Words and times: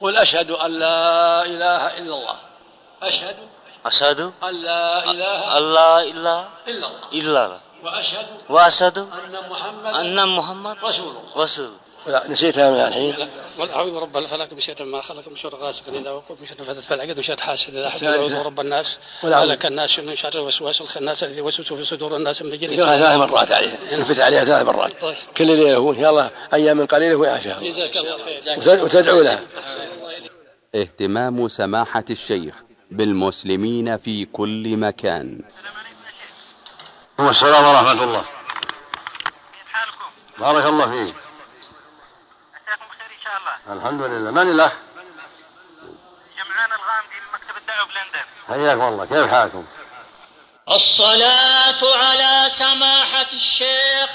قل 0.00 0.16
أشهد 0.16 0.50
أن 0.50 0.70
لا 0.70 1.42
إله 1.44 1.98
إلا 1.98 2.14
الله. 2.14 2.38
أشهد 3.02 3.36
أشهد 3.86 4.20
أن 4.20 4.54
لا 4.62 5.04
إله 5.04 5.58
إله 6.08 6.48
إلا 6.68 6.86
الله. 6.88 7.08
إلا 7.12 7.44
الله. 7.46 7.60
وأشهد 7.84 8.26
وأشهد 8.48 8.98
أن 8.98 9.34
محمد 9.50 9.94
أن 9.94 10.28
محمد 10.28 10.76
رسول 10.84 11.16
الله. 11.16 11.32
رسول 11.36 11.72
لا 12.06 12.24
نسيتها 12.28 12.70
من 12.70 12.80
الحين. 12.80 13.28
قل 13.58 13.70
أعوذ 13.70 13.90
برب 13.90 14.16
الفلق 14.16 14.52
من 14.52 14.60
شر 14.60 14.84
ما 14.84 15.00
خلق 15.00 15.28
من 15.28 15.36
شر 15.36 15.54
غاسق. 15.56 15.88
إذا 15.88 16.10
وقب 16.10 16.36
من 16.40 16.46
شر 16.46 16.64
فتت 16.64 16.84
فالعقد 16.84 17.16
من 17.16 17.22
شر 17.22 17.40
حاسد. 17.40 17.76
إذا 17.76 17.90
حسد. 17.90 18.04
اعوذ 18.04 18.42
برب 18.42 18.60
الناس. 18.60 18.98
ملك 19.24 19.66
الناس 19.66 19.98
من 19.98 20.16
شر 20.16 20.34
الوسواس 20.34 20.80
الخناس 20.80 21.24
الذي 21.24 21.38
يوسوس 21.38 21.72
في 21.72 21.84
صدور 21.84 22.16
الناس 22.16 22.42
من 22.42 22.52
الجن 22.52 22.76
ثلاث 22.76 23.16
مرات 23.16 23.52
عليها 23.52 23.78
نفت 23.92 24.20
عليها 24.20 24.44
ثلاث 24.44 24.66
مرات. 24.66 25.00
طيب. 25.00 25.16
كل 25.36 25.46
ليلة 25.46 25.76
هو 25.76 25.94
شاء 25.94 26.10
الله 26.10 26.30
أيام 26.54 26.86
قليلة 26.86 27.16
ويعافيها 27.16 27.60
جزاك 27.60 27.96
الله 27.96 28.18
خير. 28.24 28.40
وتد- 28.58 28.82
وتدعو 28.82 29.20
لها 29.20 29.44
اهتمام 30.74 31.48
سماحة 31.48 32.04
الشيخ 32.10 32.54
بالمسلمين 32.90 33.96
في 33.96 34.24
كل 34.24 34.76
مكان. 34.76 35.40
السلام 37.20 37.64
ورحمة 37.64 38.04
الله. 38.04 38.24
حالكم 39.72 40.04
بارك 40.38 40.64
الله 40.64 40.86
فيك 40.86 41.14
عساكم 42.54 42.86
بخير 42.90 43.06
ان 43.06 43.22
شاء 43.24 43.34
الله 43.38 43.54
الحمد 43.72 44.02
لله. 44.02 44.30
من 44.30 44.50
الأخ؟ 44.50 44.72
جمعان 46.38 46.70
الغامدي 46.72 47.16
من 47.20 47.32
مكتب 47.34 47.56
الدعوة 47.56 47.86
بلندن. 47.86 48.26
حياكم 48.48 48.82
الله. 48.82 49.04
كيف 49.04 49.30
حالكم؟ 49.30 49.64
الصلاة 50.70 51.96
على 51.96 52.50
سماحة 52.58 53.26
الشيخ 53.32 54.10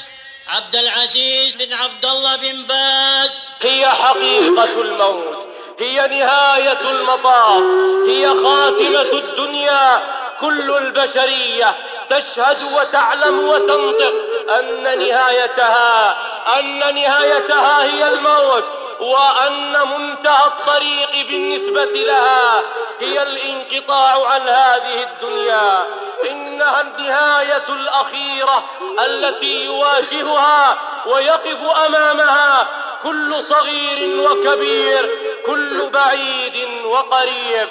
عبد 0.47 0.75
العزيز 0.75 1.55
بن 1.55 1.73
عبد 1.73 2.05
الله 2.05 2.35
بن 2.35 2.63
باز. 2.63 3.31
هي 3.61 3.85
حقيقة 3.89 4.81
الموت 4.81 5.47
هي 5.79 6.07
نهاية 6.07 6.91
المطاف 6.91 7.63
هي 8.07 8.27
خاتمة 8.27 9.19
الدنيا 9.19 10.03
كل 10.41 10.71
البشرية 10.77 11.75
تشهد 12.09 12.73
وتعلم 12.73 13.47
وتنطق 13.47 14.13
أن 14.59 14.83
نهايتها 14.83 16.17
أن 16.59 16.95
نهايتها 16.95 17.83
هي 17.83 18.07
الموت 18.07 18.63
وأن 18.99 19.71
منتهى 19.71 20.47
الطريق 20.47 21.27
بالنسبة 21.27 21.85
لها 21.85 22.63
هي 22.99 23.23
الانقطاع 23.23 24.27
عن 24.27 24.41
هذه 24.41 25.03
الدنيا. 25.03 25.87
إنها 26.31 26.81
النهاية 26.81 27.63
الأخيرة 27.69 28.63
التي 29.05 29.65
يواجهها 29.65 30.77
ويقف 31.05 31.57
أمامها 31.85 32.67
كل 33.03 33.35
صغير 33.49 34.19
وكبير 34.31 35.09
كل 35.45 35.89
بعيد 35.89 36.85
وقريب. 36.85 37.69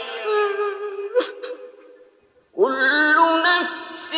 كل 2.57 3.17
نفس 3.43 4.11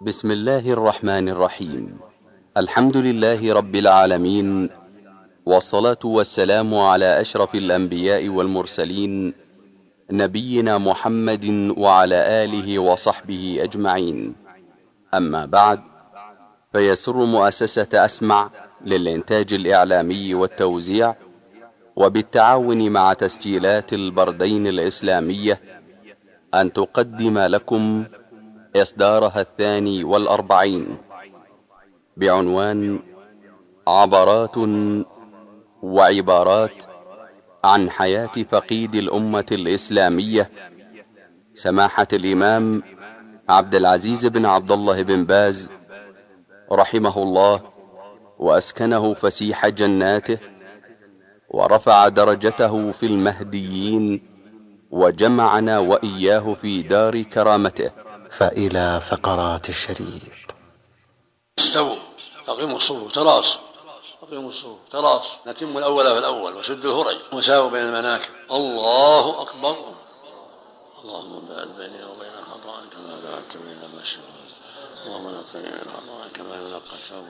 بسم 0.09 0.31
الله 0.31 0.65
الرحمن 0.73 1.29
الرحيم. 1.29 1.99
الحمد 2.57 2.97
لله 2.97 3.53
رب 3.53 3.75
العالمين 3.75 4.69
والصلاة 5.45 6.03
والسلام 6.03 6.75
على 6.75 7.21
أشرف 7.21 7.55
الأنبياء 7.55 8.29
والمرسلين 8.29 9.13
نبينا 10.11 10.77
محمد 10.77 11.73
وعلى 11.77 12.43
آله 12.43 12.79
وصحبه 12.79 13.57
أجمعين. 13.61 14.35
أما 15.13 15.45
بعد 15.45 15.79
فيسر 16.73 17.17
مؤسسة 17.25 17.87
أسمع 17.93 18.49
للإنتاج 18.85 19.53
الإعلامي 19.53 20.33
والتوزيع 20.33 21.15
وبالتعاون 21.95 22.89
مع 22.89 23.13
تسجيلات 23.13 23.93
البردين 23.93 24.67
الإسلامية 24.67 25.59
أن 26.53 26.73
تقدم 26.73 27.39
لكم 27.39 28.05
إصدارها 28.75 29.41
الثاني 29.41 30.03
والأربعين 30.03 30.97
بعنوان 32.17 32.99
عبرات 33.87 34.57
وعبارات 35.83 36.88
عن 37.63 37.89
حياة 37.89 38.31
فقيد 38.51 38.95
الأمة 38.95 39.45
الإسلامية 39.51 40.51
سماحة 41.53 42.07
الإمام 42.13 42.83
عبد 43.49 43.75
العزيز 43.75 44.25
بن 44.25 44.45
عبد 44.45 44.71
الله 44.71 45.01
بن 45.01 45.25
باز 45.25 45.69
رحمه 46.71 47.23
الله 47.23 47.61
وأسكنه 48.39 49.13
فسيح 49.13 49.67
جناته 49.67 50.37
ورفع 51.49 52.07
درجته 52.07 52.91
في 52.91 53.05
المهديين 53.05 54.21
وجمعنا 54.91 55.79
وإياه 55.79 56.55
في 56.61 56.81
دار 56.81 57.21
كرامته. 57.21 57.91
فإلى 58.31 59.01
فقرات 59.09 59.69
الشريط. 59.69 60.55
استووا 61.59 61.95
أقيموا 62.47 62.75
الصفوف 62.75 63.11
تراص 63.11 63.59
أقيموا 64.29 64.49
الصفوف 64.49 64.77
تراص. 64.91 65.23
نتم 65.47 65.77
الأول 65.77 66.03
في 66.03 66.17
الأول 66.17 66.55
وسدوا 66.55 66.91
الهرج. 66.91 67.17
وساووا 67.33 67.69
بين 67.69 67.83
المناكب. 67.83 68.29
الله 68.51 69.41
أكبر. 69.41 69.75
اللهم 71.03 71.39
باعد 71.49 71.67
بيني 71.67 72.03
وبين 72.03 72.43
خطايا 72.43 72.85
كما 72.91 73.19
بعدت 73.23 73.57
بين 73.57 73.79
المشرق 73.93 74.23
اللهم 75.05 75.27
نقني 75.27 75.71
من 75.71 75.91
خطايا 75.95 76.29
كما 76.33 76.55
ينقى 76.55 76.95
الثوب 76.95 77.25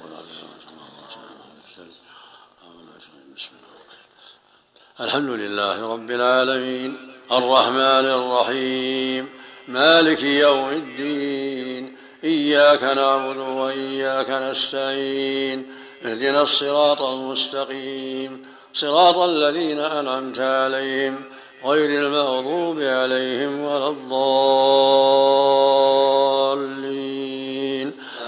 الحمد 5.02 5.30
لله 5.30 5.94
رب 5.94 6.12
العالمين. 6.12 7.14
الرحمن 7.32 8.06
الرحيم. 8.20 9.30
مالك 9.68 10.24
يوم 10.24 10.70
الدين. 10.70 11.98
إياك 12.24 12.84
نعبد 12.84 13.38
وإياك 13.38 14.30
نستعين. 14.30 15.79
اهدنا 16.06 16.42
الصراط 16.42 17.02
المستقيم 17.02 18.46
صراط 18.74 19.18
الذين 19.18 19.80
أنعمت 19.80 20.40
عليهم 20.40 21.24
غير 21.66 21.90
المغضوب 22.06 22.82
عليهم 22.82 23.62
ولا 23.62 23.88
الضالين. 23.88 24.30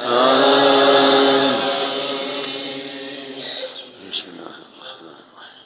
آمين. 0.05 1.59
بسم 4.11 4.27
الله 4.29 4.55
الرحمن 4.61 5.11
الرحيم. 5.31 5.65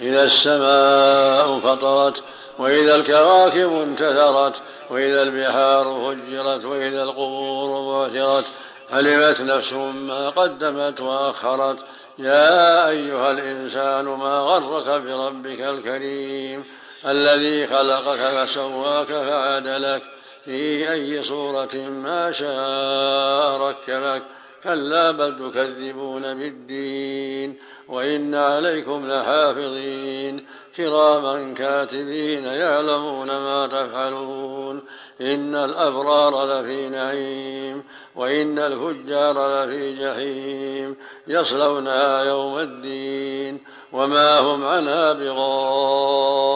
إذا 0.00 0.24
السماء 0.24 1.58
فطرت 1.58 2.22
وإذا 2.58 2.96
الكواكب 2.96 3.72
انتثرت 3.72 4.62
وإذا 4.90 5.22
البحار 5.22 5.84
فجرت 5.84 6.64
وإذا 6.64 7.02
القبور 7.02 7.68
بعثرت 8.08 8.44
علمت 8.90 9.40
نفس 9.40 9.72
ما 9.72 10.28
قدمت 10.28 11.00
وأخرت. 11.00 11.78
يا 12.18 12.88
أيها 12.88 13.30
الإنسان 13.30 14.04
ما 14.04 14.38
غرك 14.38 15.00
بربك 15.00 15.60
الكريم 15.60 16.64
الذي 17.06 17.66
خلقك 17.66 18.18
فسواك 18.18 19.06
فعدلك. 19.06 20.02
في 20.44 20.92
أي 20.92 21.22
صورة 21.22 21.74
ما 21.74 22.32
شاء 22.32 23.60
ركبك. 23.60 24.22
كلا 24.64 25.10
بل 25.10 25.50
تكذبون 25.50 26.22
بالدين. 26.22 27.58
وإن 27.88 28.34
عليكم 28.34 29.12
لحافظين. 29.12 30.46
كراما 30.76 31.54
كاتبين 31.54 32.44
يعلمون 32.44 33.26
ما 33.26 33.66
تفعلون. 33.66 34.82
إن 35.20 35.54
الأبرار 35.54 36.60
لفي 36.60 36.88
نعيم. 36.88 37.84
وإن 38.18 38.58
الفجار 38.58 39.64
لفي 39.64 39.94
جحيم 39.94 40.96
يصلونها 41.26 42.22
يوم 42.22 42.58
الدين 42.58 43.60
وما 43.92 44.38
هم 44.38 44.64
عنها 44.64 45.12
بغائبين 45.12 46.48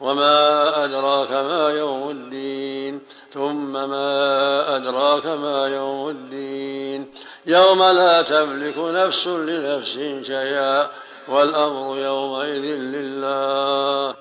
وما 0.00 0.84
أدراك 0.84 1.30
ما 1.30 1.68
يوم 1.68 2.10
الدين 2.10 3.00
ثم 3.32 3.72
ما 3.72 4.76
أدراك 4.76 5.26
ما 5.26 5.66
يوم 5.66 6.08
الدين 6.08 7.06
يوم 7.46 7.78
لا 7.82 8.22
تملك 8.22 8.78
نفس 8.78 9.26
لنفس 9.28 9.94
شيئا 10.22 10.90
والأمر 11.28 11.98
يومئذ 11.98 12.64
لله 12.94 14.14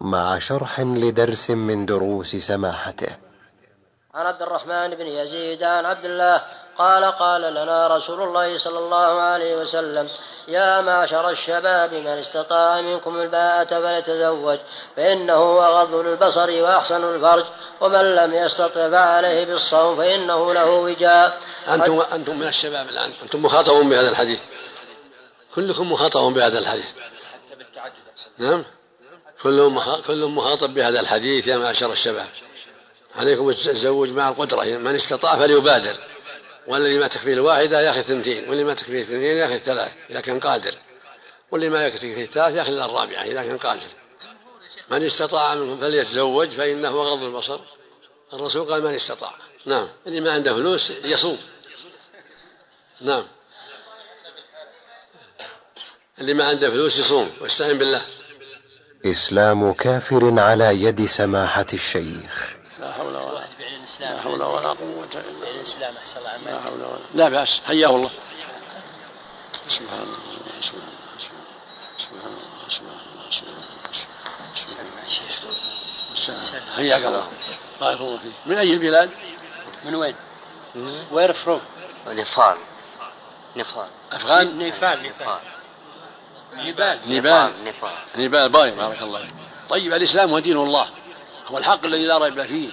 مع 0.00 0.38
شرح 0.38 0.80
لدرس 0.80 1.50
من 1.50 1.86
دروس 1.86 2.36
سماحته 2.36 3.25
عن 4.16 4.26
عبد 4.26 4.42
الرحمن 4.42 4.90
بن 4.90 5.06
يزيد 5.06 5.62
عن 5.62 5.86
عبد 5.86 6.04
الله 6.04 6.42
قال 6.78 7.04
قال 7.04 7.40
لنا 7.40 7.96
رسول 7.96 8.22
الله 8.22 8.58
صلى 8.58 8.78
الله 8.78 9.20
عليه 9.20 9.56
وسلم 9.56 10.08
يا 10.48 10.80
معشر 10.80 11.30
الشباب 11.30 11.94
من 11.94 12.06
استطاع 12.06 12.80
منكم 12.80 13.20
الباءة 13.20 13.64
فليتزوج 13.64 14.58
فإنه 14.96 15.64
أغض 15.64 15.94
للبصر 15.94 16.62
وأحسن 16.62 17.14
الفرج 17.14 17.44
ومن 17.80 18.14
لم 18.14 18.34
يستطع 18.34 18.90
فعليه 18.90 19.44
بالصوم 19.44 19.96
فإنه 19.96 20.54
له 20.54 20.70
وجاء. 20.70 21.40
أنتم 21.68 22.02
أنتم 22.12 22.38
من 22.38 22.46
الشباب 22.46 22.88
الآن 22.88 23.12
أنتم 23.22 23.42
مخاطبون 23.42 23.88
بهذا 23.88 24.10
الحديث. 24.10 24.40
كلكم 25.54 25.92
مخاطب 25.92 26.20
بهذا 26.20 26.58
الحديث. 26.58 26.88
نعم. 28.38 28.64
كلهم 29.42 29.80
كلهم 30.06 30.34
مخاطب 30.34 30.74
بهذا 30.74 31.00
الحديث 31.00 31.46
يا 31.46 31.56
معشر 31.56 31.92
الشباب. 31.92 32.26
عليكم 33.16 33.48
التزوج 33.48 34.12
مع 34.12 34.28
القدرة 34.28 34.64
من 34.64 34.94
استطاع 34.94 35.36
فليبادر. 35.36 35.96
والذي 36.66 36.98
ما 36.98 37.06
تكفيه 37.06 37.32
الواحدة 37.32 37.80
ياخذ 37.80 37.98
اثنتين 37.98 38.48
واللي 38.48 38.64
ما 38.64 38.74
تكفيه 38.74 39.02
اثنتين 39.02 39.36
ياخذ 39.36 39.56
ثلاث 39.56 39.92
إذا 40.10 40.20
كان 40.20 40.40
قادر. 40.40 40.74
واللي 41.50 41.68
ما 41.68 41.86
يكفيه 41.86 42.24
الثلاث 42.24 42.54
ياخذ 42.54 42.72
الرابعة 42.72 43.22
إذا 43.22 43.42
كان 43.42 43.58
قادر. 43.58 43.88
من 44.90 45.02
استطاع 45.02 45.54
منكم 45.54 45.80
فليتزوج 45.80 46.48
فإنه 46.48 47.02
غض 47.02 47.22
البصر. 47.22 47.60
الرسول 48.32 48.72
قال 48.72 48.84
من 48.84 48.94
استطاع. 48.94 49.34
نعم. 49.66 49.88
اللي 50.06 50.20
ما 50.20 50.32
عنده 50.32 50.54
فلوس 50.54 50.90
يصوم. 50.90 51.38
نعم. 53.00 53.26
اللي 56.18 56.34
ما 56.34 56.44
عنده 56.44 56.70
فلوس 56.70 56.98
يصوم 56.98 57.36
واستعين 57.40 57.78
بالله. 57.78 58.02
إسلام 59.10 59.72
كافر 59.72 60.40
على 60.40 60.82
يد 60.82 61.06
سماحة 61.06 61.66
الشيخ. 61.72 62.56
لا 62.80 62.92
حول 62.92 63.14
ولا 63.14 63.22
قوة 63.22 63.44
الإسلام 63.60 64.16
لا 64.16 64.20
حول 64.22 64.42
ولا 64.42 64.68
قوة 64.68 65.08
إلا 65.14 65.92
بالله. 65.92 66.42
لا 66.44 66.52
عمل 66.52 66.62
حول 66.62 66.82
ولا 66.82 66.98
لا 67.14 67.28
بأس 67.28 67.60
حياه 67.66 67.88
الله 67.88 68.10
سبحان 69.68 70.02
الله 70.02 70.16
سبحان 70.60 70.82
الله 70.82 71.18
سبحان 71.98 72.32
الله. 72.32 73.30
سبحان 74.56 74.86
الله. 74.86 75.06
سبحان 76.14 76.36
الله. 76.36 76.76
حياك 76.76 77.04
الله. 77.04 77.28
بارك 77.80 78.00
الله 78.00 78.18
فيك. 78.18 78.32
من 78.46 78.56
أي 78.56 78.72
البلاد؟ 78.72 79.10
من 79.84 79.94
وين؟ 79.94 80.14
where 81.12 81.32
from 81.32 81.60
نيبال 82.06 82.56
نيبال 83.56 83.88
أفغان؟ 84.12 84.58
نيبال 84.58 85.02
نيبال 85.02 85.38
نيبال 86.56 86.98
نيبال 87.06 87.52
نيبال 88.16 88.48
باي 88.48 88.70
بارك 88.70 89.02
الله 89.02 89.18
فيك. 89.18 89.34
طيب 89.68 89.94
الإسلام 89.94 90.30
هو 90.30 90.38
دين 90.38 90.56
الله. 90.56 90.88
هو 91.46 91.58
الحق 91.58 91.84
الذي 91.84 92.06
لا 92.06 92.18
ريب 92.18 92.42
فيه. 92.42 92.68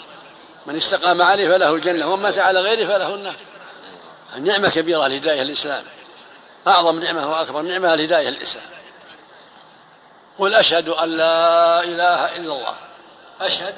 من 0.66 0.76
استقام 0.76 1.22
عليه 1.22 1.50
فله 1.50 1.74
الجنة 1.74 2.08
ومن 2.08 2.24
مات 2.24 2.40
على 2.40 2.60
غيره 2.60 2.88
فله 2.88 3.16
النار. 3.16 3.36
النعمة 4.36 4.70
كبيرة 4.70 5.06
الهداية 5.06 5.42
الإسلام 5.42 5.84
أعظم 6.68 7.00
نعمة 7.00 7.32
وأكبر 7.32 7.62
نعمة 7.62 7.94
الهداية 7.94 8.30
الإسلام 8.30 8.66
قل 10.40 10.54
أشهد 10.54 10.90
أن 10.90 11.10
لا 11.10 11.84
إله 11.84 12.36
إلا 12.36 12.54
الله. 12.54 12.76
أشهد 13.42 13.76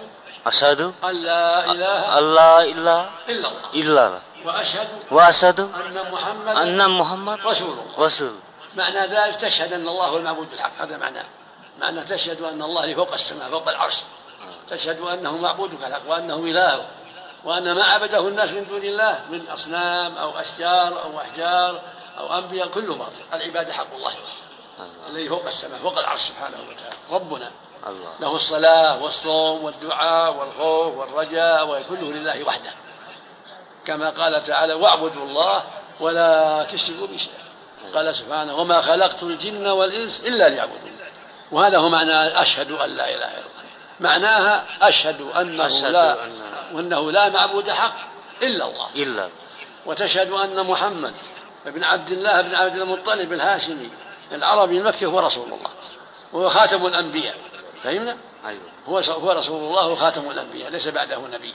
أشهد 0.47 0.81
أن 0.81 1.23
لا 1.23 1.71
إله 1.71 2.19
إله 2.19 2.61
إلا 2.63 3.07
الله. 3.29 3.59
إلا 3.73 4.07
الله. 4.07 4.21
وأشهد 4.45 4.87
وأشهد 5.11 5.59
أن 5.59 6.11
محمدا 6.11 6.61
أن 6.61 6.89
محمد 6.89 7.39
رسول 7.45 7.71
الله. 7.71 8.05
رسول 8.05 8.35
معنى 8.75 8.99
ذلك 8.99 9.35
تشهد 9.35 9.73
أن 9.73 9.87
الله 9.87 10.05
هو 10.05 10.17
المعبود 10.17 10.49
بالحق 10.51 10.81
هذا 10.81 10.97
معناه 10.97 11.25
معنى 11.79 12.03
تشهد 12.03 12.41
أن 12.41 12.61
الله 12.61 12.93
فوق 12.93 13.13
السماء 13.13 13.49
فوق 13.49 13.69
العرش. 13.69 13.95
تشهد 14.67 15.01
أنه 15.01 15.37
معبودك 15.37 15.83
الحق 15.87 16.09
وأنه 16.09 16.35
إله 16.35 16.87
وأن 17.43 17.71
ما 17.71 17.83
عبده 17.83 18.27
الناس 18.27 18.51
من 18.51 18.67
دون 18.67 18.83
الله 18.83 19.25
من 19.29 19.47
أصنام 19.47 20.17
أو 20.17 20.37
أشجار 20.39 21.03
أو 21.03 21.19
أحجار 21.19 21.81
أو 22.17 22.37
أنبياء 22.37 22.67
كله 22.67 22.95
باطل. 22.95 23.21
العبادة 23.33 23.73
حق 23.73 23.95
الله. 23.95 24.11
الذي 25.09 25.29
فوق 25.29 25.45
السماء 25.45 25.79
فوق 25.79 25.99
العرش 25.99 26.21
سبحانه 26.21 26.57
وتعالى. 26.69 26.95
ربنا. 27.11 27.51
الله. 27.87 28.13
له 28.19 28.35
الصلاة 28.35 29.03
والصوم 29.03 29.63
والدعاء 29.63 30.33
والخوف 30.33 30.97
والرجاء 30.97 31.67
وكله 31.67 32.11
لله 32.11 32.43
وحده. 32.43 32.71
كما 33.85 34.09
قال 34.09 34.43
تعالى 34.43 34.73
واعبدوا 34.73 35.23
الله 35.23 35.63
ولا 35.99 36.63
تشركوا 36.63 37.07
به 37.07 37.17
شيئا. 37.17 37.45
قال 37.93 38.15
سبحانه 38.15 38.55
وما 38.55 38.81
خلقت 38.81 39.23
الجن 39.23 39.67
والإنس 39.67 40.19
إلا 40.19 40.49
ليعبدون. 40.49 40.91
وهذا 41.51 41.77
هو 41.77 41.89
معنى 41.89 42.11
أشهد 42.13 42.71
أن 42.71 42.89
لا 42.89 43.09
إله 43.09 43.15
إلا 43.15 43.27
الله. 43.27 43.45
معناها 43.99 44.65
أشهد 44.81 45.21
أنه 45.21 45.65
أشهد 45.65 45.91
لا 45.91 46.15
أن- 46.15 46.75
وأنه 46.75 47.11
لا 47.11 47.29
معبود 47.29 47.69
حق 47.69 47.95
إلا 48.41 48.65
الله. 48.65 48.89
إلا 48.95 49.11
الله. 49.11 49.29
وتشهد 49.85 50.31
أن 50.31 50.65
محمد 50.65 51.13
بن 51.65 51.83
عبد 51.83 52.11
الله 52.11 52.41
بن 52.41 52.55
عبد 52.55 52.77
المطلب 52.77 53.33
الهاشمي 53.33 53.89
العربي 54.31 54.77
المكي 54.77 55.05
هو 55.05 55.19
رسول 55.19 55.45
الله. 55.45 55.71
وهو 56.33 56.49
خاتم 56.49 56.85
الأنبياء. 56.85 57.35
فهمنا؟ 57.83 58.17
أيوه. 58.47 58.61
هو 58.87 58.97
هو 58.97 59.31
رسول 59.31 59.63
الله 59.63 59.87
وخاتم 59.87 60.31
الأنبياء 60.31 60.69
ليس 60.69 60.87
بعده 60.87 61.17
نبي. 61.17 61.53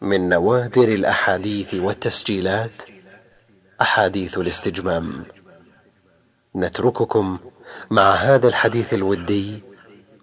من 0.00 0.28
نوادر 0.28 0.88
الأحاديث 0.88 1.74
والتسجيلات 1.74 2.76
أحاديث 3.80 4.38
الاستجمام. 4.38 5.12
نترككم 6.56 7.38
مع 7.90 8.14
هذا 8.14 8.48
الحديث 8.48 8.94
الودي 8.94 9.62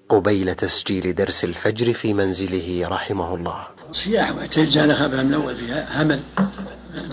قبيل 0.09 0.55
تسجيل 0.55 1.15
درس 1.15 1.44
الفجر 1.44 1.94
في 1.94 2.13
منزله 2.13 2.88
رحمه 2.88 3.35
الله. 3.35 3.67
صياح 3.91 4.35
واعتيد 4.35 4.65
زال 4.65 4.95
خبها 4.95 5.23
من 5.23 5.33
أول 5.33 5.55
فيها. 5.55 6.01
همل. 6.01 6.19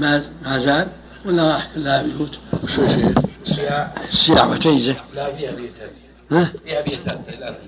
ما 0.00 0.24
ما 0.42 0.58
زال. 0.58 0.88
ولا 1.24 1.54
راح 1.54 1.70
لا 1.76 2.02
بيوت. 2.02 2.38
شو 2.66 2.88
شيء؟ 2.88 3.14
الصياح 4.02 4.46
وتيزة 4.46 4.96
لا 5.14 5.36
فيها 5.36 5.50
بيت 5.52 5.72
ها؟ 6.30 6.52
فيها 6.64 6.80
بيت 6.80 7.00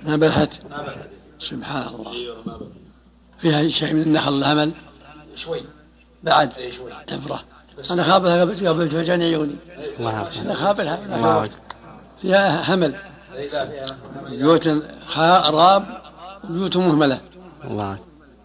ما 0.05 0.17
بلحت 0.17 0.61
ما 0.71 0.83
بلد 0.83 1.11
سبحان 1.39 1.95
الله. 1.95 2.71
فيها 3.41 3.69
شيء 3.69 3.95
من 3.95 4.03
النخل 4.03 4.35
الهمل؟ 4.35 4.73
شوي. 5.35 5.61
بعد. 6.23 6.59
اي 6.59 6.73
شوي. 6.73 6.93
عبرة 6.93 7.45
أنا 7.91 8.03
خابلها 8.05 8.41
قبل 8.41 8.69
قبل 8.69 8.91
فجأة 8.91 9.17
عيوني. 9.17 9.55
أنا 10.41 10.55
خابلها 10.55 11.05
أنا 11.05 11.49
فيها 12.23 13.67
فيها 13.67 13.97
بيوت 14.31 14.69
خراب 15.07 16.03
بيوت 16.45 16.77
مهملة. 16.77 17.21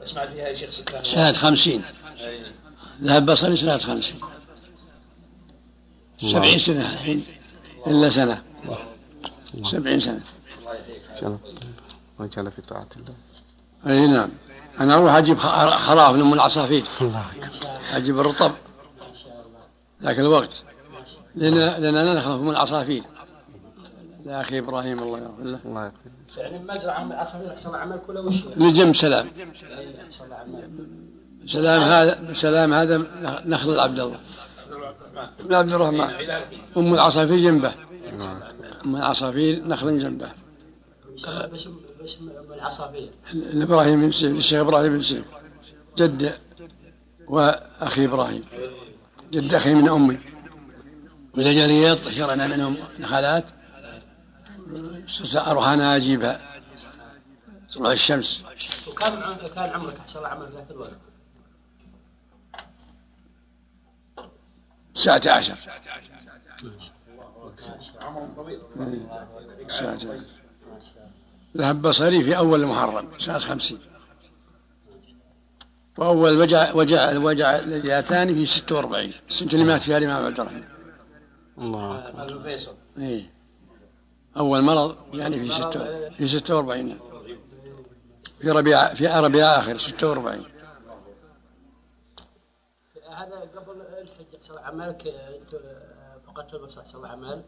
اسمع 0.04 0.26
فيها 0.26 0.48
يا 0.48 0.54
شيخ 0.56 0.70
سنة 1.04 1.34
خمسين. 1.34 1.82
ذهب 3.04 3.26
بصري 3.26 3.56
سنة 3.56 3.78
خمسين. 3.78 4.20
سبعين 6.22 6.58
سنة 6.58 6.82
الحين. 6.94 7.24
إلا 7.88 8.10
سنة. 8.10 8.42
سبعين 9.64 10.00
سنة. 10.00 10.22
وجل 12.20 12.52
في 12.52 12.62
طاعة 12.62 12.88
الله 12.98 13.14
أي 13.88 14.08
نعم. 14.08 14.30
أنا 14.80 14.96
أروح 14.98 15.16
أجيب 15.16 15.38
خ- 15.38 15.70
خراف 15.78 16.16
من 16.16 16.34
العصافير. 16.34 16.84
أجيب 17.94 18.20
الرطب. 18.20 18.52
ذاك 20.04 20.20
الوقت. 20.20 20.64
لأن 21.36 21.54
لأن 21.54 21.96
أنا 21.96 22.14
نخاف 22.14 22.42
من 22.42 22.50
العصافير. 22.50 23.04
يا 24.26 24.42
أخي 24.42 24.60
إبراهيم 24.60 25.04
الله 25.04 25.20
يغفر 25.20 25.44
له. 25.44 25.60
الله 25.66 25.86
يغفر 25.86 25.98
يعني 26.38 26.60
مزرعه 26.60 27.04
من 27.04 27.12
العصافير 27.12 27.52
أحسن 27.52 27.76
عمل 27.76 28.00
كله 28.08 28.22
وش 28.22 28.36
لجنب 28.56 28.96
سلام. 28.96 29.28
سلام 31.46 31.82
هذا 31.82 32.34
سلام 32.34 32.74
هذا 32.74 32.98
نخل 33.46 33.80
عبد 33.80 34.00
الله. 34.00 34.20
بن 35.44 35.54
عبد 35.54 35.74
الرحمن 35.74 36.10
أم 36.78 36.94
العصافير 36.94 37.38
جنبه. 37.38 37.72
أم 38.86 38.96
العصافير 38.96 39.68
نخل 39.68 40.00
جنبه. 40.00 40.30
بس 41.16 41.68
بس 42.04 42.18
العصافير. 42.56 43.10
الإبراهيم 43.34 44.02
بن 44.02 44.12
سيف 44.12 44.38
الشيخ 44.38 44.60
إبراهيم 44.60 44.94
بن 44.94 45.02
سيف. 45.02 45.26
جد 45.98 46.34
وأخي 47.28 48.06
إبراهيم. 48.06 48.44
جد 49.32 49.54
أخي 49.54 49.74
من 49.74 49.90
أمي. 49.90 50.18
وإذا 51.34 51.54
جاء 51.54 51.68
رياض 51.68 51.98
شرنا 51.98 52.48
منهم 52.48 52.78
نخلات 53.00 53.46
أروح 55.36 55.68
أجيبها 55.68 56.62
طلوع 57.74 57.92
الشمس. 57.92 58.44
وكان 58.88 59.38
كان 59.56 59.70
عمرك 59.70 60.00
أحسن 60.00 60.18
الله 60.18 60.30
عمل 60.30 60.46
ذاك 60.54 60.72
الوقت. 60.72 60.98
تسعة 64.94 65.22
عشر. 65.28 65.58
ذهب 71.58 71.82
بصري 71.82 72.24
في 72.24 72.38
أول 72.38 72.62
المحرم 72.62 73.08
سنة 73.18 73.38
خمسين. 73.38 73.80
وأول 75.98 76.38
وجع 76.38 76.74
وجع 76.74 77.12
الوجع 77.12 77.56
الياتاني 77.56 78.36
في 78.36 78.46
ستة 78.46 78.76
وأربعين. 78.76 79.12
السنة 79.30 79.50
اللي 79.54 79.66
مات 79.66 79.82
فيها 79.82 79.98
الإمام 79.98 80.26
عبد 80.26 80.40
الرحمن 80.40 80.64
الله 81.58 82.08
أكبر. 82.08 82.76
إيه. 82.98 83.32
أول 84.38 84.62
مرض 84.62 84.96
يعني 85.14 85.40
في 85.40 85.52
ستة 85.52 86.10
في 86.10 86.28
ستة 86.28 86.56
وأربعين. 86.56 87.00
في 88.42 88.50
ربيع 88.50 88.94
في 88.94 89.08
ربيع 89.08 89.46
آخر 89.60 89.78
ستة 89.78 90.10
وأربعين. 90.10 90.44
هذا 93.10 93.36
قبل 93.56 93.82
الحج 94.02 94.58
عملك 94.64 95.14
فقدت 96.28 96.54
المسح 96.54 96.86
صلى 96.86 97.08
عمل 97.08 97.42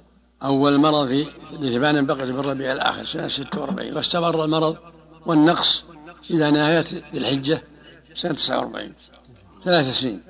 أول 0.44 0.78
مرض 0.78 1.08
في 1.08 1.28
لثبان 1.52 2.06
بقية 2.06 2.32
بالربيع 2.32 2.72
الآخر 2.72 3.04
سنة 3.04 3.28
46 3.28 3.96
واستمر 3.96 4.46
المرض 4.46 4.78
والنقص 5.26 5.86
إلى 6.32 6.52
نهاية 6.52 6.86
الحجة. 7.14 7.62
سنة 8.20 8.34
49 8.34 8.94
ثلاث 9.64 10.00
سنين. 10.00 10.24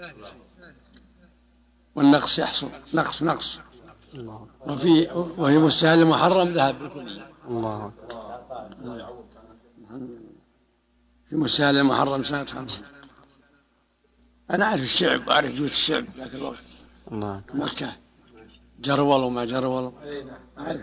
والنقص 1.96 2.40
يحصل. 2.40 2.70
نقص 2.94 3.24
نقص. 3.24 3.60
وفي 4.68 5.10
وفي 5.14 5.58
مستهل 5.58 6.00
المحرم 6.00 6.48
ذهب 6.48 6.80
بالكلية 6.80 7.28
الله. 7.48 7.92
في 11.30 11.36
مستهل 11.36 11.78
المحرم 11.78 12.24
سنة 12.24 12.46
خمسة. 12.46 12.82
أنا 14.52 14.66
أعرف 14.66 14.82
الشعب 14.82 15.28
وأعرف 15.28 15.56
جوة 15.56 15.68
الشعب 15.68 16.06
ذاك 16.18 16.36
الوقت. 16.36 16.64
الله. 17.12 17.42
مكة. 17.54 17.92
جرول 18.80 19.24
وما 19.24 19.46
جرول. 19.46 19.94
أعرف. 20.58 20.82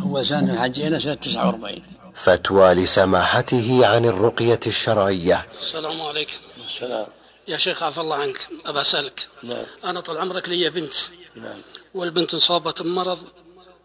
أول 0.00 0.26
سنة 0.26 0.60
حجينا 0.60 0.98
سنة 0.98 1.14
49 1.14 1.82
فتوى 2.14 2.74
لسماحته 2.74 3.86
عن 3.86 4.04
الرقية 4.04 4.60
الشرعية. 4.66 5.46
السلام 5.50 6.02
عليكم. 6.02 6.38
السلام. 6.66 7.06
يا 7.48 7.56
شيخ 7.56 7.82
عفى 7.82 8.00
الله 8.00 8.16
عنك. 8.16 8.48
أبى 8.66 8.80
أسألك. 8.80 9.28
نعم. 9.42 9.64
أنا 9.84 10.00
طال 10.00 10.18
عمرك 10.18 10.48
لي 10.48 10.70
بنت. 10.70 10.94
نعم. 11.36 11.58
والبنت 11.94 12.34
أصابت 12.34 12.82
بمرض 12.82 13.18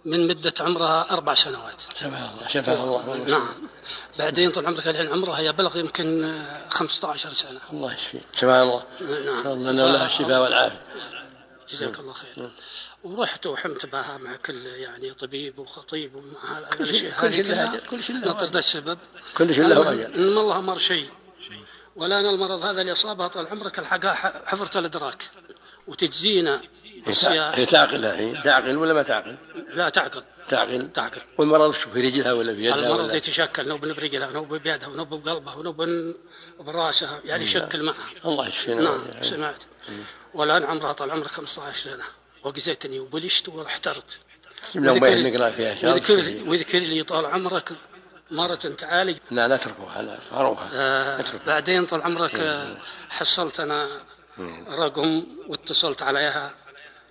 من 0.05 0.27
مدة 0.27 0.53
عمرها 0.59 1.11
أربع 1.11 1.33
سنوات. 1.33 1.83
شفاها 1.95 2.33
الله 2.33 2.47
شفاها 2.47 2.83
الله. 2.83 3.15
نعم. 3.15 3.49
بعدين 4.19 4.51
طال 4.51 4.65
عمرك 4.65 4.87
الحين 4.87 5.07
عمرها 5.07 5.39
يبلغ 5.39 5.77
يمكن 5.77 6.35
15 6.69 7.33
سنة. 7.33 7.59
الله 7.73 7.93
يشفيه 7.93 8.21
شفاها 8.35 8.63
الله. 8.63 8.83
نعم. 9.25 9.47
الله 9.47 9.71
له 9.71 10.05
الشفاء 10.05 10.41
والعافية. 10.41 10.81
جزاك 11.69 11.99
الله 11.99 12.13
خير. 12.13 12.49
ورحت 13.03 13.47
وحمت 13.47 13.85
بها 13.85 14.17
مع 14.17 14.35
كل 14.35 14.65
يعني 14.65 15.13
طبيب 15.13 15.59
وخطيب 15.59 16.15
ومع 16.15 16.69
كل 16.69 16.87
شيء- 16.95 17.11
كل 17.11 17.27
هذه 17.27 17.31
شيء 17.31 17.45
له 17.45 17.79
كل 17.89 18.03
شيء 18.03 18.15
له 18.15 18.43
السبب. 18.55 18.97
كل 19.37 19.55
شيء 19.55 19.67
له 19.67 19.91
أجل. 19.91 20.01
إن 20.13 20.37
الله 20.37 20.59
أمر 20.59 20.77
شيء. 20.77 21.09
ولا 21.95 22.19
أنا 22.19 22.29
المرض 22.29 22.65
هذا 22.65 22.81
اللي 22.81 22.91
أصابها 22.91 23.27
طال 23.27 23.47
عمرك 23.47 23.79
الحقها 23.79 24.13
ح- 24.13 24.45
حفرة 24.45 24.79
الإدراك 24.79 25.29
وتجزينا 25.87 26.61
هي 27.53 27.65
تعقلها 27.65 28.17
هي. 28.19 28.41
تعقل 28.41 28.77
ولا 28.77 28.93
ما 28.93 29.03
تعقل؟ 29.03 29.35
لا 29.73 29.89
تعقل. 29.89 30.23
تعقل. 30.49 30.91
تعقل. 30.93 31.21
والمرض 31.37 31.73
شو 31.73 31.89
في 31.89 32.01
رجلها 32.01 32.33
ولا 32.33 32.53
في 32.53 32.65
يدها 32.65 32.75
المرض 32.75 32.99
ولا؟ 33.05 33.13
يتشكل 33.15 33.67
نوب 33.67 33.85
برجلها 33.85 34.27
ونوب 34.27 34.53
بيدها 34.53 34.87
ونوب 34.87 35.09
بقلبها 35.09 35.55
ونوب 35.55 35.89
براسها 36.59 37.21
يعني 37.25 37.43
يشكل 37.43 37.83
معها. 37.83 38.09
الله 38.25 38.47
يشفينا 38.47 38.81
نعم. 38.81 39.01
سمعت. 39.21 39.63
والآن 40.33 40.63
عمرها 40.63 40.93
طال 40.93 41.11
عمرك 41.11 41.27
15 41.31 41.75
سنة. 41.77 42.03
وقزيتني 42.43 42.99
وبلشت 42.99 43.49
واحترت. 43.49 44.19
نقرا 44.75 45.49
فيها 45.51 45.93
وذكر, 46.47 46.79
لي 46.79 47.03
طال 47.03 47.25
عمرك 47.25 47.69
مرة 48.31 48.55
تعالج 48.55 49.17
لا 49.31 49.47
لا 49.47 49.57
تركوها 49.57 50.01
لا 50.01 50.19
فاروها 50.31 50.69
آه 50.73 51.23
بعدين 51.47 51.85
طال 51.85 52.01
عمرك 52.01 52.39
آه، 52.39 52.77
حصلت 53.09 53.59
أنا 53.59 53.87
رقم 54.69 55.23
واتصلت 55.47 56.01
عليها 56.01 56.55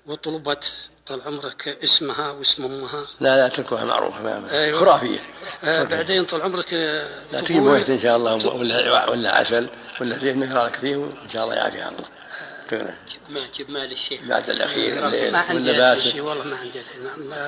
وطلبت 0.06 0.88
طال 1.06 1.23
عمرك 1.26 1.68
اسمها 1.85 2.30
واسم 2.30 2.64
أمها. 2.64 3.04
لا 3.21 3.37
لا 3.37 3.49
تركوها 3.49 3.85
معروفة 3.85 4.23
ما 4.23 4.50
أيوة. 4.50 4.80
خرافية. 4.80 5.18
آه 5.64 5.83
بعدين 5.83 6.25
طال 6.25 6.42
عمرك 6.42 6.73
لا 7.33 7.40
تجيب 7.40 7.62
بيت 7.62 7.90
إن 7.90 8.00
شاء 8.00 8.16
الله 8.16 8.35
ولا 8.54 9.11
ولا 9.11 9.37
عسل 9.37 9.68
ولا 10.00 10.18
زيت 10.18 10.37
نقرا 10.37 10.66
لك 10.66 10.75
فيه 10.76 10.97
وإن 10.97 11.28
شاء 11.33 11.45
الله 11.45 11.54
يعافيها. 11.54 11.88
الله 11.88 12.04
تقرا 12.68 12.94
ما 13.30 13.40
جيب 13.54 13.70
مال 13.70 13.92
الشيخ. 13.92 14.20
بعد 14.23 14.50
الأخير 14.50 15.06
الليل. 15.06 15.32
ما 15.32 15.38
عندي 15.38 16.00
شيء 16.00 16.20
والله 16.20 16.44
ما 16.44 16.56
عندي. 16.56 16.80
نعم. 17.30 17.46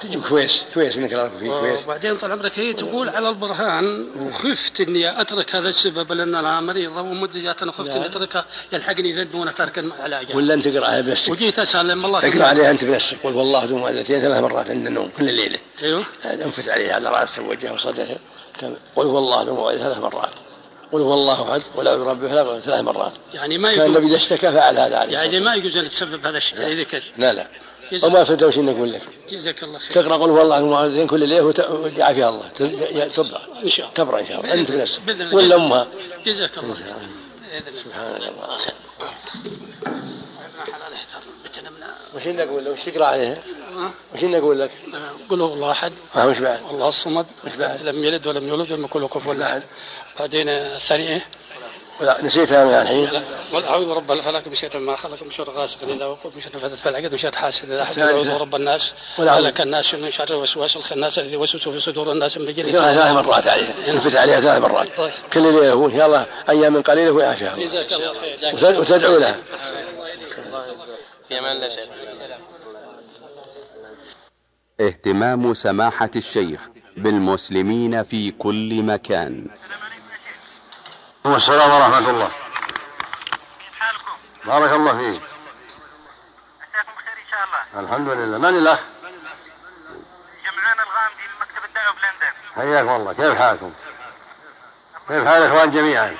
تجيب 0.00 0.22
كويس 0.28 0.62
كويس 0.74 0.98
نقرا 0.98 1.28
لك 1.28 1.32
فيه 1.40 1.50
كويس. 1.50 1.84
وبعدين 1.84 2.16
طال 2.16 2.32
عمرك 2.32 2.58
هي 2.58 2.72
تقول 2.72 3.08
على 3.08 3.28
البرهان 3.28 4.10
وخفت 4.16 4.80
إني 4.80 5.20
أترك 5.20 5.54
هذا 5.54 5.68
السبب 5.68 6.12
لأن 6.12 6.34
أنا 6.34 6.60
مريضه 6.60 7.00
ومدة 7.00 7.56
أنا 7.62 7.72
خفت 7.72 7.96
إني 7.96 8.06
أتركها 8.06 8.44
يلحقني 8.72 9.12
ذنب 9.12 9.48
اترك 9.48 9.78
العلاج 9.78 10.36
ولا 10.36 10.54
أنت 10.54 10.68
تقراها 10.68 11.00
بنفسك. 11.00 11.32
وجيت 11.32 11.58
اسال 11.58 11.88
لما 11.88 12.06
الله 12.06 12.18
اقرا 12.18 12.46
عليها 12.46 12.70
أنت 12.70 12.84
بنفسك. 12.84 13.16
قل 13.24 13.34
والله 13.34 13.64
ذو 13.64 13.78
معدتين 13.78 14.20
ثلاث 14.20 14.42
مرات 14.42 14.70
عند 14.70 14.86
النوم 14.86 15.10
كل 15.18 15.24
ليلة 15.24 15.58
أيوه. 15.82 16.04
أنفث 16.24 16.68
عليها 16.68 16.94
على 16.94 17.08
رأسه 17.08 17.42
ووجهه 17.42 17.72
وصدره 17.72 18.18
قل 18.96 19.06
هو 19.06 19.18
الله 19.18 19.42
ذو 19.42 19.72
ثلاث 19.78 19.98
مرات. 19.98 20.32
قل 20.92 21.00
هو 21.00 21.14
الله 21.14 21.52
أحد 21.52 21.62
ولا 21.74 21.96
برب 21.96 22.26
فلا 22.26 22.60
ثلاث 22.60 22.80
مرات. 22.80 23.12
يعني 23.34 23.58
ما 23.58 23.74
كان 23.74 23.86
النبي 23.86 24.06
إذا 24.06 24.16
اشتكى 24.16 24.52
فعل 24.52 24.78
هذا 24.78 24.96
عليه. 24.96 25.12
يعني 25.12 25.40
ما 25.40 25.54
يجوز 25.54 25.76
أن 25.76 25.88
تسبب 25.88 26.26
هذا 26.26 26.36
الشيء 26.36 26.80
ذكر. 26.80 27.02
لا 27.16 27.32
لا. 27.32 27.48
وما 28.02 28.24
فدوا 28.24 28.48
وش 28.48 28.58
نقول 28.58 28.92
لك 28.92 29.02
جزاك 29.28 29.62
الله 29.62 29.78
خير. 29.78 29.90
تقرأ 30.02 30.16
قل 30.16 30.30
هو 30.30 30.42
الله 30.42 30.58
المعوذين 30.58 31.06
كل 31.06 31.20
ليلة 31.20 31.44
وت- 31.44 31.70
ويعافيها 31.70 32.28
الله. 32.28 32.48
تبرأ. 33.08 33.40
إن 33.62 33.68
شاء 33.68 33.86
الله. 33.86 33.94
تبرأ 33.94 34.20
إن 34.20 34.26
شاء 34.26 34.40
الله. 34.40 34.54
أنت 34.54 34.70
بنفسك. 34.70 35.00
ولا 35.32 35.54
أمها. 35.56 35.88
جزاك 36.26 36.58
الله 36.58 36.74
خير. 36.74 36.84
سبحان 37.70 38.16
الله. 38.16 38.58
وش 42.14 42.26
نقول 42.26 42.64
لك؟ 42.64 42.72
وش 42.72 42.84
تقرأ 42.84 43.04
عليها 43.04 43.42
وش 44.14 44.24
نقول 44.24 44.60
لك؟ 44.60 44.70
قل 45.30 45.40
هو 45.40 45.54
الله 45.54 45.70
أحد. 45.70 45.92
ها 46.14 46.26
وش 46.26 46.38
بعد؟ 46.38 46.60
الله 46.70 46.88
الصمد. 46.88 47.26
وش 47.46 47.56
بعد؟ 47.56 47.82
لم 47.82 48.04
يلد 48.04 48.26
ولم 48.26 48.48
يولد 48.48 48.72
ولم 48.72 48.84
يكن 48.84 49.00
له 49.00 49.08
كفوا؟ 49.08 49.42
أحد. 49.42 49.62
بعدين 50.18 50.48
الثانية 50.48 51.08
إيه؟ 51.08 51.26
ولا 52.00 52.24
نسيتها 52.24 52.64
من 52.64 52.70
الحين. 52.74 53.22
قل 53.52 53.64
أعوذ 53.64 53.86
برب 53.86 54.12
الفلق 54.12 54.46
من 54.46 54.54
شر 54.54 54.78
ما 54.78 54.96
خلق 54.96 55.22
من 55.22 55.30
شر 55.30 55.50
غاسق 55.50 55.78
اذا 55.88 56.04
وقب 56.06 56.30
من 56.34 56.40
شر 56.40 56.50
نفثت 56.54 56.78
في 56.78 56.88
العقد 56.88 57.12
من 57.12 57.18
شر 57.18 57.36
حاسد. 57.36 57.70
اذا 57.72 57.84
حسد. 57.84 57.98
اعوذ 57.98 58.38
برب 58.38 58.54
الناس. 58.54 58.92
ملك 59.18 59.60
الناس 59.60 59.94
من 59.94 60.10
شر 60.10 60.30
الوسواس 60.30 60.76
الخناس 60.76 61.18
الذي 61.18 61.32
يوسوس 61.32 61.68
في 61.68 61.80
صدور 61.80 62.12
الناس 62.12 62.38
من 62.38 62.48
رجل. 62.48 62.72
ثلاث 62.72 63.12
مرات 63.12 63.46
عليها 63.46 63.74
انفث 63.88 64.16
عليها 64.16 64.40
ثلاث 64.40 64.62
مرات. 64.62 64.96
طيب. 64.96 65.10
كل 65.32 65.42
ليله 65.42 65.74
وان 65.74 65.96
شاء 65.96 66.06
الله 66.06 66.26
أيام 66.48 66.82
قليلة 66.82 67.10
ويعافيها 67.10 67.54
الله. 67.54 67.64
جزاك 67.64 67.92
الله 67.92 68.14
خير. 68.14 68.54
وتد- 68.54 68.78
وتدعو 68.78 69.16
لها. 69.16 69.40
في 71.28 71.38
أمان 71.38 71.56
الله 71.56 71.68
شيخ 71.68 71.88
اهتمام 74.80 75.54
سماحة 75.54 76.10
الشيخ 76.16 76.60
بالمسلمين 76.96 78.02
في 78.02 78.30
كل 78.30 78.82
مكان. 78.82 79.46
السلام 81.36 81.70
ورحمة 81.70 82.10
الله. 82.10 82.28
كيف 83.58 83.80
حالكم؟ 83.80 84.16
بارك 84.44 84.72
الله 84.72 84.92
فيك. 85.02 85.22
عساكم 86.60 86.92
بخير 86.92 87.12
إن 87.12 87.30
شاء 87.30 87.44
الله. 87.44 87.80
الحمد 87.88 88.08
لله. 88.08 88.38
من 88.38 88.48
الأخ؟ 88.58 88.80
جمعان 90.44 90.80
الغامدي 90.80 91.22
من 91.22 91.40
مكتب 91.40 91.64
الدعوة 91.64 91.92
بلندن 91.92 92.32
حياكم 92.56 92.90
الله. 92.90 93.12
كيف 93.12 93.38
حالكم؟ 93.38 93.72
كيف 95.08 95.26
حال 95.28 95.42
الاخوان 95.42 95.70
جميعا؟ 95.70 96.16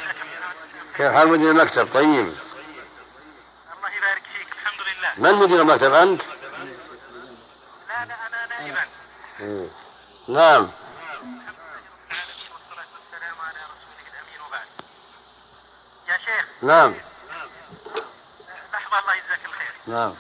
كيف 0.97 1.13
حال 1.13 1.29
مدير 1.29 1.51
المكتب؟ 1.51 1.93
طيب. 1.95 2.07
الله 2.07 3.91
يبارك 3.97 4.23
فيك. 4.35 4.49
الحمد 4.63 4.81
لله. 4.81 5.13
من 5.17 5.35
مدير 5.35 5.61
المكتب 5.61 5.95
أنت؟ 5.95 6.23
لا 7.89 8.05
لا 8.05 8.15
أنا 8.27 8.47
نائبا. 8.47 8.87
إيه. 9.41 9.69
نعم 10.29 10.71
العالمين 12.11 12.49
والصلاه 12.53 12.87
والسلام 12.95 13.37
على 13.47 13.59
رسوله 13.73 14.05
الامين 14.13 14.41
وبعد 14.49 14.67
يا 16.09 16.18
شيخ 16.29 16.47
نعم. 16.63 16.95
لحظه 18.73 18.99
الله 18.99 19.15
يجزاك 19.15 19.45
الخير. 19.45 19.73
نعم. 19.87 20.15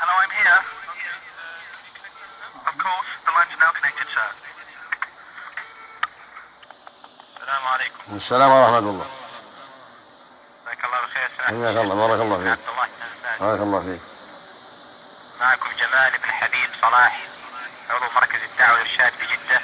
Hello, 0.00 0.14
I'm 0.22 0.32
here. 0.40 0.60
Of 2.68 2.74
course, 2.84 3.10
the 3.26 3.32
line's 3.36 3.56
now 3.60 3.70
connected, 3.78 4.08
sir. 4.14 4.28
السلام 7.36 7.66
عليكم 7.66 8.16
السلام 8.16 8.50
ورحمه 8.50 8.78
الله 8.78 9.10
جزاك 10.64 10.84
الله 10.84 11.00
سعادة 11.14 11.44
حياك 11.46 11.76
الله 11.84 11.94
بارك 11.94 12.20
الله 12.20 12.38
فيك. 12.38 12.58
بارك 13.40 13.60
الله 13.60 13.80
فيك 13.80 14.02
معكم 15.40 15.70
جمال 15.80 16.12
بن 16.18 16.32
حبيب 16.32 16.70
صلاح 16.80 17.20
عضو 17.90 18.04
مركز 18.14 18.42
الدعوة 18.42 18.72
والإرشاد 18.72 19.12
بجدة 19.20 19.60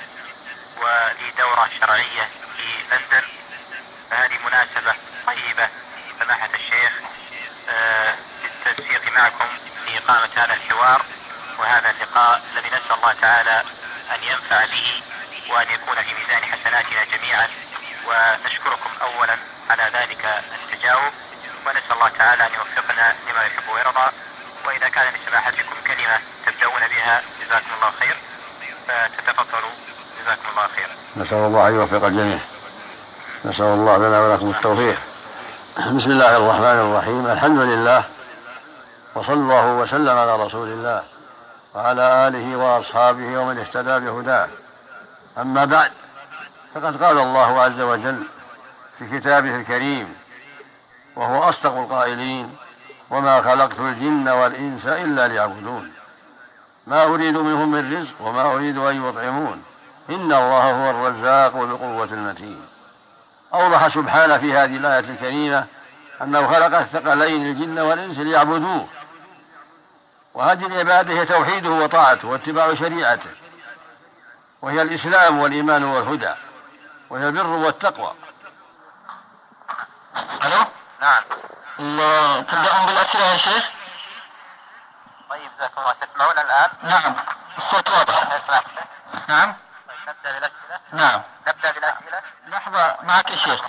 ولي 0.80 1.30
دورة 1.38 1.68
شرعية 1.80 2.28
في 2.56 2.68
لندن. 2.90 3.37
فهذه 4.10 4.38
مناسبة 4.46 4.94
طيبة 5.26 5.68
سماحة 6.20 6.48
الشيخ 6.54 6.92
آه، 7.68 8.14
للتنسيق 8.42 9.12
معكم 9.12 9.48
في 9.84 9.98
إقامة 9.98 10.28
هذا 10.36 10.54
الحوار 10.54 11.02
وهذا 11.58 11.90
اللقاء 11.90 12.42
الذي 12.52 12.68
نسأل 12.68 12.96
الله 12.96 13.12
تعالى 13.12 13.64
أن 14.14 14.22
ينفع 14.22 14.64
به 14.64 15.02
وأن 15.50 15.66
يكون 15.70 15.94
في 15.94 16.14
ميزان 16.14 16.42
حسناتنا 16.52 17.04
جميعا. 17.04 17.48
ونشكركم 18.06 18.90
أولا 19.02 19.36
على 19.70 19.82
ذلك 19.92 20.42
التجاوب. 20.54 21.12
ونسأل 21.66 21.92
الله 21.92 22.08
تعالى 22.08 22.46
أن 22.46 22.50
يوفقنا 22.58 23.14
لما 23.30 23.42
يحب 23.46 23.68
ويرضى. 23.68 24.10
وإذا 24.64 24.88
كان 24.88 25.14
لسماحتكم 25.14 25.76
كلمة 25.86 26.20
تبدأون 26.46 26.80
بها 26.88 27.22
جزاكم 27.40 27.74
الله 27.76 27.92
خير. 28.00 28.16
فتتفضلوا 28.88 29.70
جزاكم 30.20 30.48
الله 30.50 30.68
خير. 30.76 30.88
نسأل 31.16 31.36
الله 31.36 31.68
أن 31.68 31.74
يوفق 31.74 32.04
الجميع. 32.04 32.40
نسأل 33.44 33.66
الله 33.66 33.96
لنا 33.96 34.20
ولكم 34.20 34.50
التوفيق. 34.50 34.98
بسم 35.76 36.10
الله 36.10 36.36
الرحمن 36.36 36.78
الرحيم. 36.90 37.26
الحمد 37.26 37.58
لله 37.58 38.04
وصلى 39.14 39.34
الله 39.34 39.66
وسلم 39.66 40.16
على 40.16 40.36
رسول 40.36 40.68
الله 40.68 41.02
وعلى 41.74 42.28
آله 42.28 42.56
وأصحابه 42.56 43.38
ومن 43.38 43.58
اهتدى 43.58 43.98
بهداه. 43.98 44.48
أما 45.38 45.64
بعد 45.64 45.90
فقد 46.74 47.04
قال 47.04 47.18
الله 47.18 47.60
عز 47.60 47.80
وجل 47.80 48.22
في 48.98 49.18
كتابه 49.18 49.56
الكريم 49.56 50.14
وهو 51.16 51.42
أصدق 51.48 51.74
القائلين 51.76 52.56
وما 53.10 53.42
خلقت 53.42 53.80
الجن 53.80 54.28
والإنس 54.28 54.86
إلا 54.86 55.28
ليعبدون 55.28 55.92
ما 56.86 57.02
أريد 57.04 57.36
منهم 57.36 57.70
من 57.70 58.00
رزق 58.00 58.14
وما 58.20 58.54
أريد 58.54 58.78
أن 58.78 59.08
يطعمون 59.08 59.62
إن 60.10 60.32
الله 60.32 60.70
هو 60.70 60.90
الرزاق 60.90 61.56
ذو 61.56 61.64
القوة 61.64 62.08
المتين 62.12 62.77
أوضح 63.54 63.88
سبحانه 63.88 64.38
في 64.38 64.52
هذه 64.52 64.76
الآية 64.76 64.98
الكريمة 64.98 65.66
أنه 66.22 66.46
خلق 66.46 66.78
الثقلين 66.78 67.46
الجن 67.46 67.78
والإنس 67.78 68.18
ليعبدوه. 68.18 68.88
وهذه 70.34 70.66
العبادة 70.66 71.14
هي 71.14 71.24
توحيده 71.24 71.70
وطاعته 71.70 72.28
واتباع 72.28 72.74
شريعته. 72.74 73.30
وهي 74.62 74.82
الإسلام 74.82 75.38
والإيمان 75.38 75.84
والهدى. 75.84 76.34
وهي 77.10 77.28
البر 77.28 77.46
والتقوى. 77.46 78.14
ألو؟ 80.44 80.64
نعم. 81.00 81.22
الله 81.80 82.40
تبدأون 82.40 82.86
بالأسئلة 82.86 83.24
يا 83.24 83.36
شيخ؟ 83.36 83.64
طيب 85.30 85.50
جزاكم 85.58 85.80
الله. 85.80 85.92
تسمعون 85.92 86.38
الآن؟ 86.38 86.70
نعم 86.82 87.16
الصوت 87.58 87.90
واضح. 87.90 88.42
نعم. 89.28 89.54
نبدأ 90.08 90.32
بالأسئلة 90.32 90.78
نعم. 90.92 91.22
نبدأ 91.48 91.72
بالأسئلة 91.72 92.22
لحظة 92.46 92.96
معك 93.02 93.30
يا 93.30 93.36
شيخ. 93.36 93.68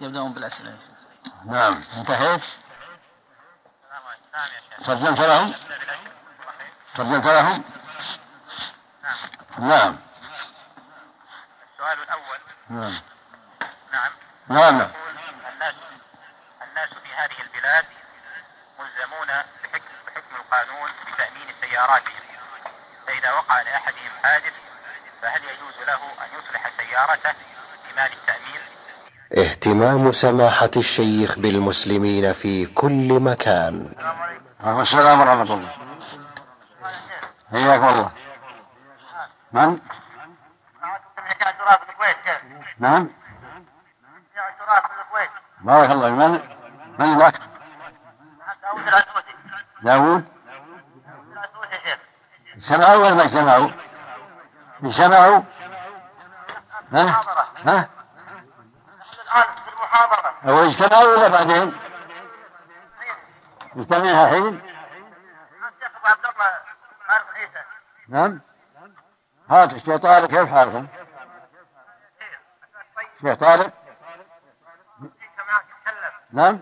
يبدأون 0.00 0.32
بالأسئلة. 0.32 0.78
نعم. 1.44 1.82
انتهيت؟ 1.96 2.44
نعم 4.34 4.48
يا 4.52 4.60
شيخ. 4.78 4.86
سجلت 4.86 5.20
لهم 5.20 5.54
سجلت 6.96 7.26
لهم 7.26 7.64
نعم. 9.58 9.98
السؤال 11.72 12.02
الأول. 12.02 12.38
نعم. 12.70 13.00
نعم. 13.92 14.12
نعم. 14.48 14.78
يقول 14.80 15.16
الناس 15.52 15.74
الناس 16.62 16.88
في 16.88 17.14
هذه 17.14 17.40
البلاد 17.42 17.84
ملزمون 18.78 19.26
بحكم 19.26 19.94
بحكم 20.06 20.36
القانون 20.36 20.90
بتأمين 21.12 21.54
سياراتهم. 21.60 22.20
فإذا 23.06 23.32
وقع 23.32 23.62
لأحدهم 23.62 24.10
حادث 24.22 24.52
فهل 25.22 25.40
يجوز 25.44 25.86
له 25.86 25.94
أن 25.94 26.28
يصلح 26.38 26.70
سيارته 26.78 27.34
بمال 27.84 28.10
التأمين؟ 28.12 28.60
اهتمام 29.38 30.12
سماحة 30.12 30.70
الشيخ 30.76 31.38
بالمسلمين 31.38 32.32
في 32.32 32.66
كل 32.66 33.20
مكان 33.20 33.92
وعليكم 34.64 34.80
السلام 34.80 35.20
ورحمة 35.20 35.54
الله 35.54 35.70
حياكم 37.52 37.88
الله 37.88 38.10
من؟ 39.52 39.78
نعم 42.78 43.08
بارك 45.60 45.90
الله 45.90 46.10
من 46.10 46.40
من 46.98 47.18
ذاك؟ 47.18 47.40
داوود 49.82 50.24
سمعوا 52.68 52.96
ولا 52.96 53.14
ما 53.14 53.28
سمعوا؟ 53.28 53.70
سمعوا؟ 54.88 55.42
ها؟ 56.92 57.22
ها؟ 57.66 57.88
الآن 59.32 59.46
هو 60.44 60.64
اجتمعوا 60.64 61.16
ولا 61.16 61.28
بعدين؟ 61.28 61.78
مجتمعين 63.74 64.16
الحين؟ 64.16 64.60
الشيخ 65.72 65.90
عبد 66.04 66.26
الله 66.26 66.50
عيسى 67.36 67.62
نعم 68.08 68.40
هات 69.50 69.72
الشيخ 69.72 69.96
طارق 69.96 70.28
كيف 70.28 70.48
حالكم؟ 70.48 70.86
شيخ 73.22 73.34
طارق 73.34 73.72
نعم 76.32 76.60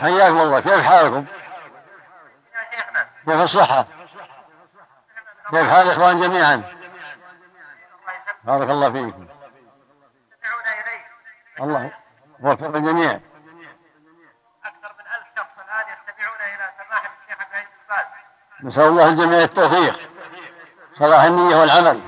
حياكم 0.00 0.40
الله 0.40 0.60
كيف 0.60 0.82
حالكم؟ 0.82 1.26
كيف 3.26 3.40
الصحة؟ 3.40 3.86
كيف 5.52 5.70
حال 5.70 5.86
الإخوان 5.86 6.20
جميعا؟ 6.20 6.64
بارك 8.44 8.70
الله 8.70 8.92
فيكم. 8.92 9.28
الله 11.60 11.92
وفق 12.40 12.76
الجميع 12.76 13.20
أكثر 14.64 14.94
من 14.98 15.06
ألف 15.16 15.26
شخص 15.36 15.64
الآن 15.64 15.84
يستمعون 15.92 16.40
إلى 16.54 16.70
سماحة 16.78 17.10
الشيخ 17.22 17.40
عبد 17.40 17.52
العزيز 17.52 17.68
باز 17.88 18.06
نسأل 18.62 18.82
الله 18.82 19.08
الجميع 19.08 19.38
التوفيق. 19.38 20.10
صلاح 20.98 21.22
النية 21.22 21.56
والعمل. 21.56 22.02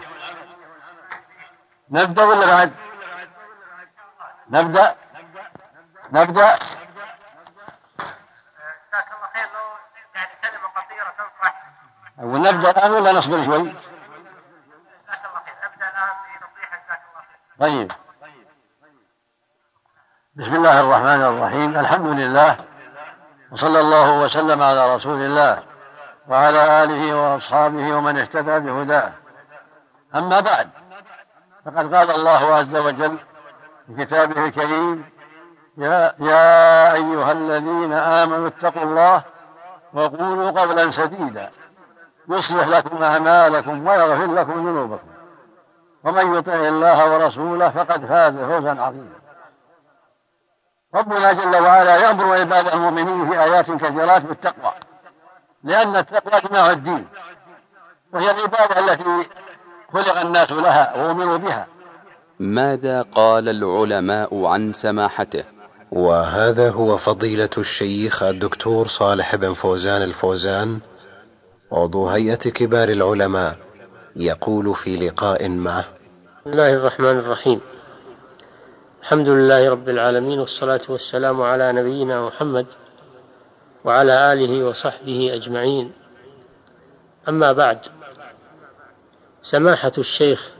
نبدأ 1.91 2.25
ولا 2.25 2.47
بعد؟ 2.47 2.73
نبدأ؟ 4.49 4.97
نبدأ 6.13 6.59
جزاك 8.95 9.09
الله 9.13 9.29
خير 9.35 9.47
لو 9.55 9.67
يعني 10.15 10.31
كلمة 10.43 10.69
قصيرة 10.69 11.15
تنصح 11.19 11.55
ونبدأ 12.25 12.71
الآن 12.71 12.91
ولا 12.91 13.13
نصبر 13.13 13.45
شوي؟ 13.45 13.75
طيب. 17.61 17.93
بسم 20.37 20.55
الله 20.55 20.81
الرحمن 20.81 21.23
الرحيم. 21.23 21.79
الحمد 21.79 22.07
لله. 22.07 22.57
وصلى 23.53 23.81
الله 23.81 24.21
وسلم 24.21 24.63
على 24.63 24.95
رسول 24.97 25.21
الله 25.21 25.63
وعلى 26.29 26.85
آله 26.85 27.17
وأصحابه 27.17 27.97
ومن 27.97 28.19
اهتدى 28.19 28.59
بهداه. 28.61 29.13
أما 30.15 30.41
بعد 30.41 30.71
فقد 31.65 31.95
قال 31.95 32.11
الله 32.11 32.55
عز 32.55 32.77
وجل 32.77 33.19
في 33.87 34.05
كتابه 34.05 34.45
الكريم 34.45 35.11
يا, 35.77 36.15
يا 36.19 36.93
أيها 36.95 37.33
الذين 37.33 37.93
آمنوا 37.93 38.49
اتقوا 38.49 38.83
الله 38.83 39.23
وقولوا 39.93 40.61
قولا 40.61 40.91
سديدا. 40.91 41.51
يصلح 42.29 42.69
لكم 42.69 43.03
أعمالكم 43.03 43.87
ويغفر 43.87 44.35
لكم 44.35 44.69
ذنوبكم. 44.69 45.09
ومن 46.05 46.35
يطع 46.35 46.55
الله 46.55 47.13
ورسوله 47.13 47.71
فقد 47.71 48.07
فاز 48.07 48.35
فوزا 48.35 48.71
عظيما. 48.71 49.25
ربنا 50.95 51.33
جل 51.33 51.57
وعلا 51.63 51.97
يأمر 51.97 52.41
عباد 52.41 52.67
المؤمنين 52.67 53.31
في 53.31 53.43
آيات 53.43 53.71
كثيرات 53.71 54.23
بالتقوى 54.23 54.73
لأن 55.65 55.97
التقوى 55.97 56.41
جماع 56.41 56.71
الدين 56.71 57.07
وهي 58.13 58.31
العبادة 58.31 58.79
التي 58.79 59.29
خلق 59.93 60.21
الناس 60.21 60.53
لها 60.53 60.97
وأمروا 60.97 61.37
بها. 61.37 61.67
ماذا 62.41 63.03
قال 63.03 63.49
العلماء 63.49 64.47
عن 64.47 64.73
سماحته؟ 64.73 65.45
وهذا 65.93 66.71
هو 66.71 66.97
فضيلة 66.97 67.51
الشيخ 67.59 68.23
الدكتور 68.23 68.87
صالح 68.87 69.37
بن 69.37 69.53
فوزان 69.53 70.03
الفوزان 70.03 70.81
عضو 71.75 72.09
هيئة 72.09 72.35
كبار 72.37 72.89
العلماء 72.89 73.57
يقول 74.17 74.75
في 74.75 74.97
لقاء 74.97 75.49
معه. 75.51 75.85
بسم 76.47 76.51
الله 76.51 76.75
الرحمن 76.75 77.19
الرحيم. 77.19 77.61
الحمد 79.03 79.29
لله 79.29 79.71
رب 79.71 79.89
العالمين 79.89 80.41
والصلاة 80.41 80.81
والسلام 80.89 81.43
على 81.43 81.73
نبينا 81.73 82.27
محمد 82.27 82.67
وعلى 83.85 84.33
آله 84.33 84.65
وصحبه 84.65 85.35
أجمعين. 85.35 85.93
أما 87.29 87.53
بعد 87.53 87.79
سماحة 89.43 89.93
الشيخ 89.99 90.51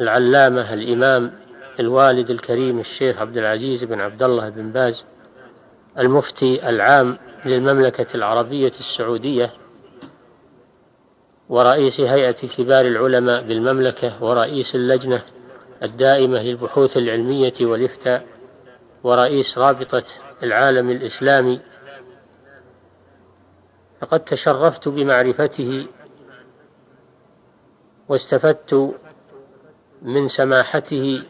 العلامة 0.00 0.74
الإمام 0.74 1.32
الوالد 1.80 2.30
الكريم 2.30 2.80
الشيخ 2.80 3.18
عبد 3.18 3.36
العزيز 3.36 3.84
بن 3.84 4.00
عبد 4.00 4.22
الله 4.22 4.48
بن 4.48 4.72
باز 4.72 5.04
المفتي 5.98 6.68
العام 6.68 7.18
للمملكة 7.44 8.06
العربية 8.14 8.72
السعودية 8.80 9.52
ورئيس 11.50 12.00
هيئة 12.00 12.48
كبار 12.48 12.84
العلماء 12.86 13.42
بالمملكة 13.42 14.24
ورئيس 14.24 14.74
اللجنة 14.74 15.22
الدائمة 15.82 16.42
للبحوث 16.42 16.96
العلمية 16.96 17.54
والإفتاء 17.60 18.26
ورئيس 19.04 19.58
رابطة 19.58 20.02
العالم 20.42 20.90
الإسلامي. 20.90 21.60
فقد 24.00 24.24
تشرفت 24.24 24.88
بمعرفته 24.88 25.86
واستفدت 28.08 28.94
من 30.02 30.28
سماحته 30.28 31.22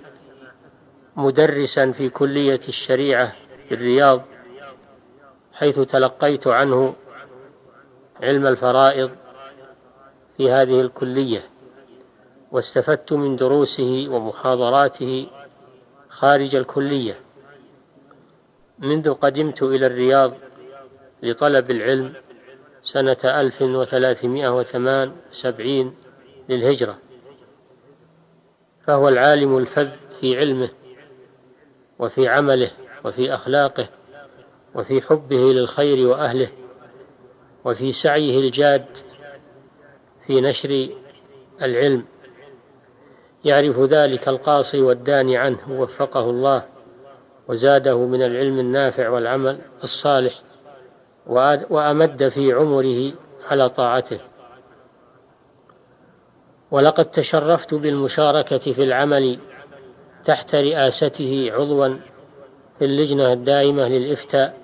مدرسا 1.17 1.93
في 1.93 2.09
كلية 2.09 2.61
الشريعة 2.69 3.33
في 3.69 3.75
الرياض 3.75 4.23
حيث 5.53 5.79
تلقيت 5.79 6.47
عنه 6.47 6.95
علم 8.23 8.47
الفرائض 8.47 9.11
في 10.41 10.51
هذه 10.51 10.81
الكلية 10.81 11.45
واستفدت 12.53 13.13
من 13.13 13.37
دروسه 13.37 14.07
ومحاضراته 14.11 15.27
خارج 16.09 16.55
الكلية. 16.55 17.21
منذ 18.79 19.15
قدمت 19.15 19.63
إلى 19.63 19.87
الرياض 19.87 20.33
لطلب 21.23 21.71
العلم 21.71 22.13
سنة 22.83 23.17
ألف 23.25 23.63
وثلاثمائة 23.63 24.59
وثمان 24.59 25.13
سبعين 25.33 25.95
للهجرة. 26.49 26.99
فهو 28.87 29.09
العالم 29.09 29.59
الفذ 29.59 29.89
في 30.21 30.39
علمه 30.39 30.71
وفي 31.99 32.29
عمله 32.29 32.71
وفي 33.05 33.35
أخلاقه 33.35 33.89
وفي 34.75 35.03
حبه 35.03 35.53
للخير 35.53 36.09
وأهله 36.09 36.49
وفي 37.65 37.93
سعيه 37.93 38.39
الجاد 38.39 39.10
في 40.31 40.41
نشر 40.41 40.89
العلم. 41.63 42.05
يعرف 43.45 43.79
ذلك 43.81 44.29
القاصي 44.29 44.81
والداني 44.83 45.37
عنه 45.37 45.59
وفقه 45.69 46.31
الله 46.31 46.63
وزاده 47.49 47.99
من 47.99 48.23
العلم 48.23 48.59
النافع 48.59 49.09
والعمل 49.09 49.59
الصالح 49.85 50.43
وأمد 51.71 52.29
في 52.29 52.53
عمره 52.53 53.13
على 53.51 53.69
طاعته. 53.69 54.21
ولقد 56.71 57.05
تشرفت 57.05 57.75
بالمشاركة 57.75 58.73
في 58.73 58.83
العمل 58.83 59.39
تحت 60.25 60.55
رئاسته 60.55 61.51
عضوا 61.55 61.89
في 62.79 62.85
اللجنة 62.85 63.33
الدائمة 63.33 63.89
للإفتاء 63.89 64.57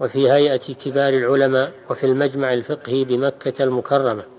وفي 0.00 0.30
هيئة 0.32 0.74
كبار 0.74 1.14
العلماء 1.14 1.72
وفي 1.90 2.06
المجمع 2.06 2.54
الفقهي 2.54 3.04
بمكة 3.04 3.64
المكرمة. 3.64 4.29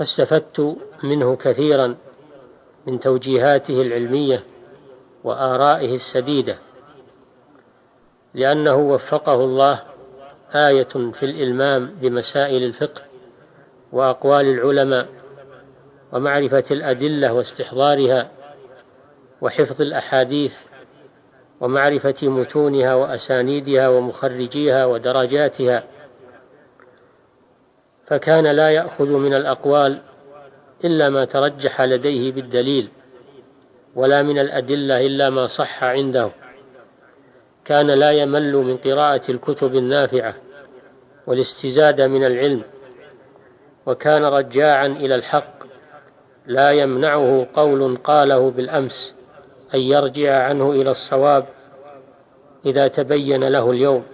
فاستفدت 0.00 0.76
منه 1.02 1.36
كثيرا 1.36 1.96
من 2.86 3.00
توجيهاته 3.00 3.82
العلمية 3.82 4.44
وآرائه 5.24 5.94
السديدة 5.94 6.58
لأنه 8.34 8.74
وفقه 8.76 9.34
الله 9.34 9.82
آية 10.54 10.88
في 10.88 11.22
الإلمام 11.22 11.86
بمسائل 12.02 12.62
الفقه 12.62 13.02
وأقوال 13.92 14.46
العلماء 14.46 15.08
ومعرفة 16.12 16.64
الأدلة 16.70 17.32
واستحضارها 17.32 18.30
وحفظ 19.40 19.80
الأحاديث 19.82 20.56
ومعرفة 21.60 22.28
متونها 22.28 22.94
وأسانيدها 22.94 23.88
ومخرجيها 23.88 24.86
ودرجاتها 24.86 25.84
فكان 28.10 28.46
لا 28.46 28.70
يأخذ 28.70 29.08
من 29.08 29.34
الأقوال 29.34 30.00
إلا 30.84 31.08
ما 31.08 31.24
ترجح 31.24 31.82
لديه 31.82 32.32
بالدليل 32.32 32.88
ولا 33.94 34.22
من 34.22 34.38
الأدلة 34.38 35.06
إلا 35.06 35.30
ما 35.30 35.46
صح 35.46 35.84
عنده. 35.84 36.30
كان 37.64 37.90
لا 37.90 38.10
يمل 38.10 38.52
من 38.52 38.76
قراءة 38.76 39.30
الكتب 39.30 39.74
النافعة 39.74 40.34
والاستزادة 41.26 42.08
من 42.08 42.24
العلم 42.24 42.62
وكان 43.86 44.24
رجاعا 44.24 44.86
إلى 44.86 45.14
الحق 45.14 45.64
لا 46.46 46.70
يمنعه 46.70 47.46
قول 47.54 47.96
قاله 47.96 48.50
بالأمس 48.50 49.14
أن 49.74 49.80
يرجع 49.80 50.42
عنه 50.42 50.70
إلى 50.70 50.90
الصواب 50.90 51.46
إذا 52.66 52.88
تبين 52.88 53.44
له 53.44 53.70
اليوم. 53.70 54.04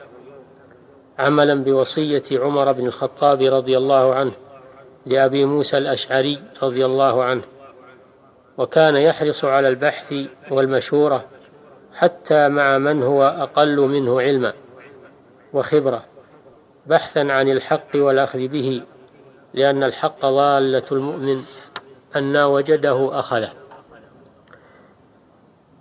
عملا 1.18 1.54
بوصية 1.54 2.22
عمر 2.32 2.72
بن 2.72 2.86
الخطاب 2.86 3.42
رضي 3.42 3.76
الله 3.76 4.14
عنه 4.14 4.32
لأبي 5.06 5.44
موسى 5.44 5.78
الأشعري 5.78 6.42
رضي 6.62 6.86
الله 6.86 7.24
عنه. 7.24 7.42
وكان 8.58 8.96
يحرص 8.96 9.44
على 9.44 9.68
البحث 9.68 10.14
والمشورة 10.50 11.24
حتى 11.94 12.48
مع 12.48 12.78
من 12.78 13.02
هو 13.02 13.22
أقل 13.22 13.80
منه 13.80 14.20
علما 14.20 14.52
وخبرة 15.52 16.04
بحثا 16.86 17.20
عن 17.20 17.48
الحق 17.48 17.88
والأخذ 17.94 18.48
به 18.48 18.82
لأن 19.54 19.82
الحق 19.82 20.20
ضالة 20.20 20.82
المؤمن 20.92 21.42
أن 22.16 22.36
وجده 22.36 23.18
أخذه. 23.18 23.52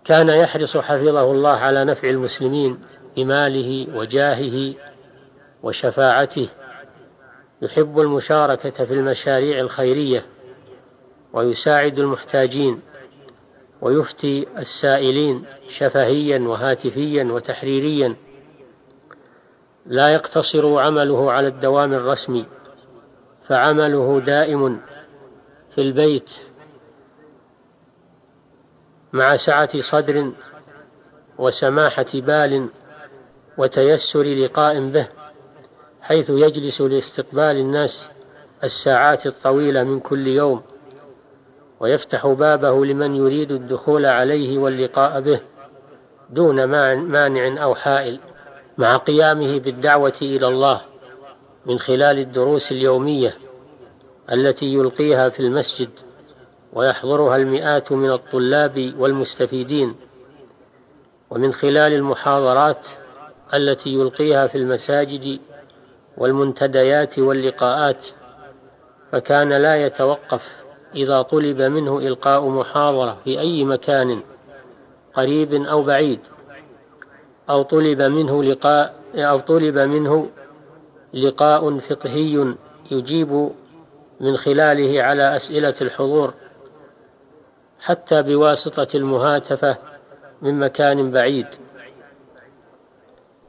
كان 0.06 0.30
يحرص 0.30 0.78
حفظه 0.78 1.32
الله 1.32 1.52
على 1.52 1.86
نفع 1.86 2.10
المسلمين 2.10 2.80
بماله 3.18 3.88
وجاهه 3.96 4.74
وشفاعته 5.66 6.50
يحب 7.62 8.00
المشاركة 8.00 8.86
في 8.86 8.94
المشاريع 8.94 9.60
الخيرية 9.60 10.26
ويساعد 11.34 12.00
المحتاجين 12.00 12.82
ويفتي 13.82 14.48
السائلين 14.58 15.46
شفهيا 15.68 16.40
وهاتفيا 16.40 17.24
وتحريريا. 17.24 18.16
لا 19.86 20.14
يقتصر 20.14 20.80
عمله 20.80 21.32
على 21.32 21.48
الدوام 21.48 21.94
الرسمي 21.94 22.46
فعمله 23.48 24.20
دائم 24.20 24.82
في 25.76 25.82
البيت 25.82 26.32
مع 29.14 29.36
سعة 29.36 29.82
صدر 29.82 30.32
وسماحة 31.38 32.06
بال 32.14 32.70
وتيسر 33.58 34.24
لقاء 34.24 34.90
به. 34.90 35.15
حيث 36.08 36.30
يجلس 36.30 36.82
لاستقبال 36.82 37.56
الناس 37.58 38.10
الساعات 38.64 39.28
الطويلة 39.28 39.84
من 39.84 40.00
كل 40.00 40.28
يوم 40.28 40.62
ويفتح 41.80 42.28
بابه 42.28 42.86
لمن 42.86 43.16
يريد 43.16 43.52
الدخول 43.52 44.06
عليه 44.06 44.58
واللقاء 44.58 45.22
به 45.22 45.40
دون 46.30 46.64
مانع 46.96 47.64
أو 47.64 47.76
حائل 47.76 48.20
مع 48.78 48.98
قيامه 48.98 49.60
بالدعوة 49.60 50.14
إلى 50.22 50.48
الله 50.48 50.82
من 51.66 51.80
خلال 51.80 52.20
الدروس 52.20 52.72
اليومية 52.72 53.38
التي 54.32 54.74
يلقيها 54.74 55.30
في 55.30 55.40
المسجد 55.40 55.90
ويحضرها 56.74 57.36
المئات 57.36 57.92
من 57.92 58.12
الطلاب 58.12 58.94
والمستفيدين 59.00 59.96
ومن 61.30 61.54
خلال 61.54 61.94
المحاضرات 61.94 62.88
التي 63.54 63.94
يلقيها 63.94 64.48
في 64.48 64.58
المساجد 64.58 65.40
والمنتديات 66.18 67.20
واللقاءات 67.20 68.06
فكان 69.12 69.50
لا 69.50 69.86
يتوقف 69.86 70.42
إذا 70.96 71.22
طلب 71.22 71.62
منه 71.62 71.98
إلقاء 71.98 72.50
محاضرة 72.50 73.18
في 73.24 73.40
أي 73.40 73.64
مكان 73.64 74.22
قريب 75.14 75.54
أو 75.54 75.84
بعيد 75.84 76.20
أو 77.50 77.62
طلب 77.62 78.02
منه 78.02 78.44
لقاء 78.44 78.94
أو 79.16 79.40
طلب 79.40 79.78
منه 79.78 80.30
لقاء 81.14 81.80
فقهي 81.80 82.56
يجيب 82.92 83.52
من 84.20 84.38
خلاله 84.38 85.04
على 85.04 85.36
أسئلة 85.36 85.74
الحضور 85.82 86.34
حتى 87.80 88.22
بواسطة 88.22 88.88
المهاتفة 88.96 89.78
من 90.42 90.60
مكان 90.60 91.12
بعيد. 91.12 91.48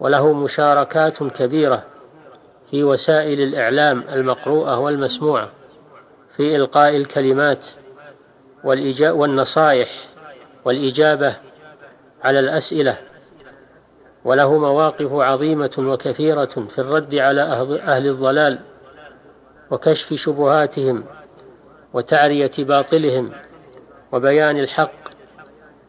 وله 0.01 0.33
مشاركات 0.33 1.23
كبيرة. 1.23 1.85
في 2.71 2.85
وسائل 2.85 3.41
الإعلام 3.41 4.05
المقروءة 4.13 4.79
والمسموعة 4.79 5.51
في 6.37 6.57
إلقاء 6.57 6.97
الكلمات 6.97 7.67
والنصائح 9.01 9.89
والإجابة 10.65 11.37
على 12.25 12.41
الأسئلة. 12.41 12.99
وله 14.25 14.59
مواقف 14.59 15.13
عظيمة 15.13 15.71
وكثيرة 15.79 16.45
في 16.45 16.79
الرد 16.79 17.15
على 17.15 17.43
أهل 17.87 18.07
الضلال 18.07 18.59
وكشف 19.71 20.15
شبهاتهم 20.15 21.05
وتعرية 21.93 22.53
باطلهم 22.59 23.33
وبيان 24.13 24.59
الحق. 24.59 25.07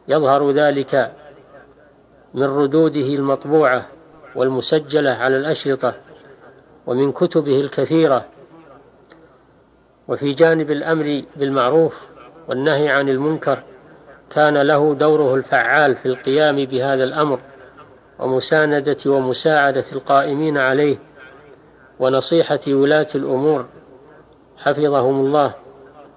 يظهر 0.07 0.51
ذلك 0.51 1.13
من 2.33 2.43
ردوده 2.43 3.01
المطبوعة 3.15 3.87
والمسجلة 4.35 5.11
على 5.11 5.37
الأشرطة 5.37 5.95
ومن 6.87 7.11
كتبه 7.11 7.61
الكثيرة 7.61 8.25
وفي 10.07 10.33
جانب 10.33 10.71
الأمر 10.71 11.21
بالمعروف 11.35 11.93
والنهي 12.47 12.89
عن 12.89 13.09
المنكر 13.09 13.63
كان 14.29 14.57
له 14.57 14.93
دوره 14.93 15.35
الفعال 15.35 15.95
في 15.95 16.05
القيام 16.05 16.55
بهذا 16.65 17.03
الأمر 17.03 17.39
ومساندة 18.19 18.97
ومساعدة 19.05 19.85
القائمين 19.91 20.57
عليه 20.57 20.97
ونصيحة 21.99 22.59
ولاة 22.67 23.07
الأمور 23.15 23.65
حفظهم 24.57 25.25
الله 25.25 25.53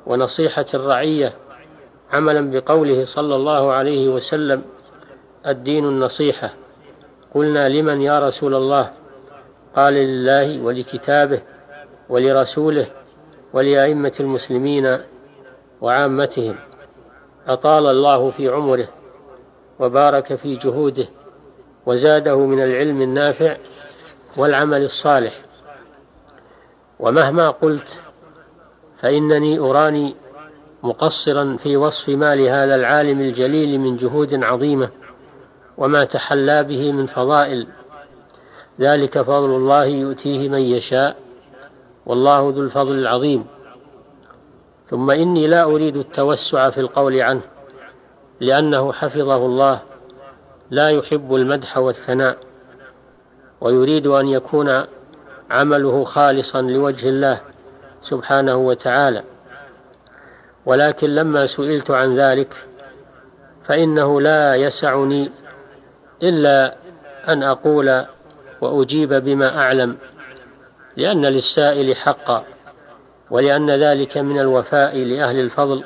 ونصيحة 0.07 0.67
الرعية 0.75 1.35
عملا 2.13 2.51
بقوله 2.51 3.05
صلى 3.05 3.37
الله 3.37 3.73
عليه 3.73 4.09
وسلم 4.09 4.63
الدين 5.47 5.85
النصيحة 5.85 6.55
قلنا 7.35 7.69
لمن 7.69 8.03
يا 8.03 8.29
رسول 8.29 8.55
الله؟ 8.55 9.00
قال 9.77 9.95
لله 9.95 10.61
ولكتابه 10.61 11.43
ولرسوله 12.09 12.87
ولأئمة 13.53 14.13
المسلمين 14.21 14.99
وعامتهم 15.81 16.57
أطال 17.47 17.87
الله 17.87 18.31
في 18.31 18.49
عمره 18.49 18.89
وبارك 19.81 20.35
في 20.35 20.57
جهوده 20.57 21.09
وزاده 21.87 22.47
من 22.47 22.63
العلم 22.63 23.03
النافع 23.03 23.57
والعمل 24.37 24.85
الصالح 24.85 25.43
ومهما 27.01 27.51
قلت 27.51 28.01
فإنني 28.99 29.59
أراني 29.59 30.15
مقصرا 30.83 31.57
في 31.63 31.77
وصف 31.77 32.09
ما 32.09 32.35
لهذا 32.35 32.75
العالم 32.75 33.21
الجليل 33.21 33.81
من 33.81 33.97
جهود 33.97 34.45
عظيمة 34.45 34.91
وما 35.79 36.05
تحلى 36.05 36.65
به 36.65 36.93
من 36.93 37.07
فضائل 37.07 37.67
ذلك 38.81 39.23
فضل 39.23 39.51
الله 39.51 39.85
يؤتيه 39.85 40.49
من 40.49 40.61
يشاء 40.61 41.17
والله 42.07 42.53
ذو 42.57 42.63
الفضل 42.63 42.99
العظيم. 42.99 43.47
ثم 44.91 45.11
إني 45.11 45.47
لا 45.47 45.65
أريد 45.65 45.97
التوسع 45.97 46.71
في 46.71 46.81
القول 46.81 47.21
عنه 47.21 47.41
لأنه 48.41 48.93
حفظه 48.93 49.37
الله 49.37 49.81
لا 50.71 50.91
يحب 50.91 51.35
المدح 51.35 51.79
والثناء 51.79 52.37
ويريد 53.61 54.07
أن 54.07 54.29
يكون 54.29 54.85
عمله 55.51 56.05
خالصا 56.05 56.63
لوجه 56.63 57.09
الله 57.09 57.41
سبحانه 58.03 58.57
وتعالى. 58.57 59.23
ولكن 60.67 61.11
لما 61.15 61.47
سئلت 61.47 61.91
عن 61.91 62.15
ذلك 62.15 62.55
فإنه 63.65 64.21
لا 64.21 64.55
يسعني 64.55 65.31
إلا 66.23 66.75
أن 67.29 67.43
أقول 67.43 68.05
وأجيب 68.61 69.13
بما 69.15 69.59
أعلم 69.59 69.97
لأن 70.97 71.27
للسائل 71.27 71.97
حقا 71.97 72.45
ولأن 73.31 73.71
ذلك 73.71 74.19
من 74.19 74.41
الوفاء 74.41 74.99
لأهل 74.99 75.41
الفضل 75.41 75.85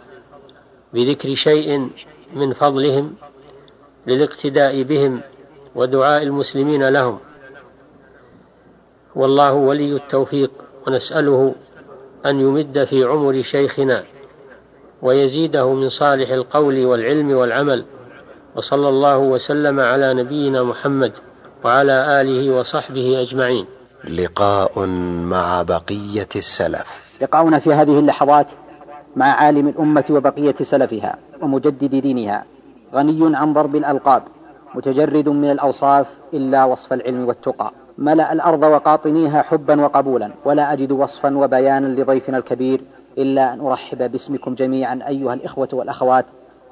بذكر 0.92 1.34
شيء 1.34 1.90
من 2.34 2.52
فضلهم 2.52 3.14
للاقتداء 4.06 4.82
بهم 4.82 5.20
ودعاء 5.74 6.22
المسلمين 6.22 6.88
لهم. 6.88 7.18
والله 9.14 9.52
ولي 9.52 9.96
التوفيق 9.96 10.50
ونسأله 10.86 11.54
أن 12.26 12.40
يمد 12.40 12.84
في 12.84 13.04
عمر 13.04 13.42
شيخنا 13.42 14.04
ويزيده 15.02 15.74
من 15.74 15.88
صالح 15.88 16.30
القول 16.30 16.84
والعلم 16.86 17.30
والعمل 17.30 17.84
وصلى 18.56 18.88
الله 18.88 19.18
وسلم 19.18 19.80
على 19.80 20.14
نبينا 20.14 20.62
محمد 20.62 21.12
وعلى 21.64 22.20
آله 22.20 22.50
وصحبه 22.56 23.22
أجمعين. 23.22 23.66
لقاء 24.08 24.86
مع 25.34 25.62
بقية 25.62 26.28
السلف. 26.36 27.18
لقاؤنا 27.22 27.58
في 27.58 27.72
هذه 27.72 27.98
اللحظات 27.98 28.52
مع 29.16 29.26
عالم 29.26 29.68
الأمة 29.68 30.04
وبقية 30.10 30.54
سلفها 30.60 31.16
ومجدد 31.42 31.94
دينها 31.94 32.44
غني 32.94 33.36
عن 33.36 33.52
ضرب 33.52 33.76
الألقاب 33.76 34.22
متجرد 34.74 35.28
من 35.28 35.50
الأوصاف 35.50 36.06
إلا 36.34 36.64
وصف 36.64 36.92
العلم 36.92 37.28
والتقى. 37.28 37.72
ملأ 37.98 38.32
الأرض 38.32 38.62
وقاطنيها 38.62 39.42
حبا 39.42 39.80
وقبولا 39.80 40.30
ولا 40.44 40.72
أجد 40.72 40.92
وصفا 40.92 41.36
وبيانا 41.36 41.86
لضيفنا 41.86 42.38
الكبير 42.38 42.80
إلا 43.18 43.52
أن 43.52 43.60
أرحب 43.60 44.10
باسمكم 44.12 44.54
جميعا 44.54 45.00
أيها 45.08 45.34
الإخوة 45.34 45.68
والأخوات 45.72 46.26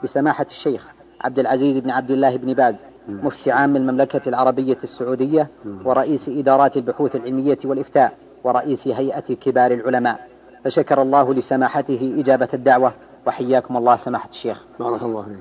بسماحة 0.05 0.47
الشيخ. 0.51 0.87
عبد 1.25 1.39
العزيز 1.39 1.79
بن 1.79 1.91
عبد 1.91 2.11
الله 2.11 2.37
بن 2.37 2.53
باز 2.55 2.75
مفتي 3.09 3.51
عام 3.51 3.77
المملكة 3.77 4.29
العربية 4.29 4.79
السعودية 4.83 5.49
ورئيس 5.85 6.29
إدارات 6.29 6.77
البحوث 6.77 7.17
العلمية 7.17 7.59
والإفتاء 7.65 8.13
ورئيس 8.45 8.89
هيئة 8.89 9.35
كبار 9.35 9.71
العلماء. 9.71 10.29
فشكر 10.65 11.03
الله 11.03 11.35
لسماحته 11.35 12.15
إجابة 12.19 12.49
الدعوة. 12.55 12.93
وحياكم 13.27 13.77
الله 13.77 13.97
سماحة 13.97 14.29
الشيخ. 14.29 14.63
بارك 14.81 15.03
الله 15.03 15.23
فيك. 15.23 15.37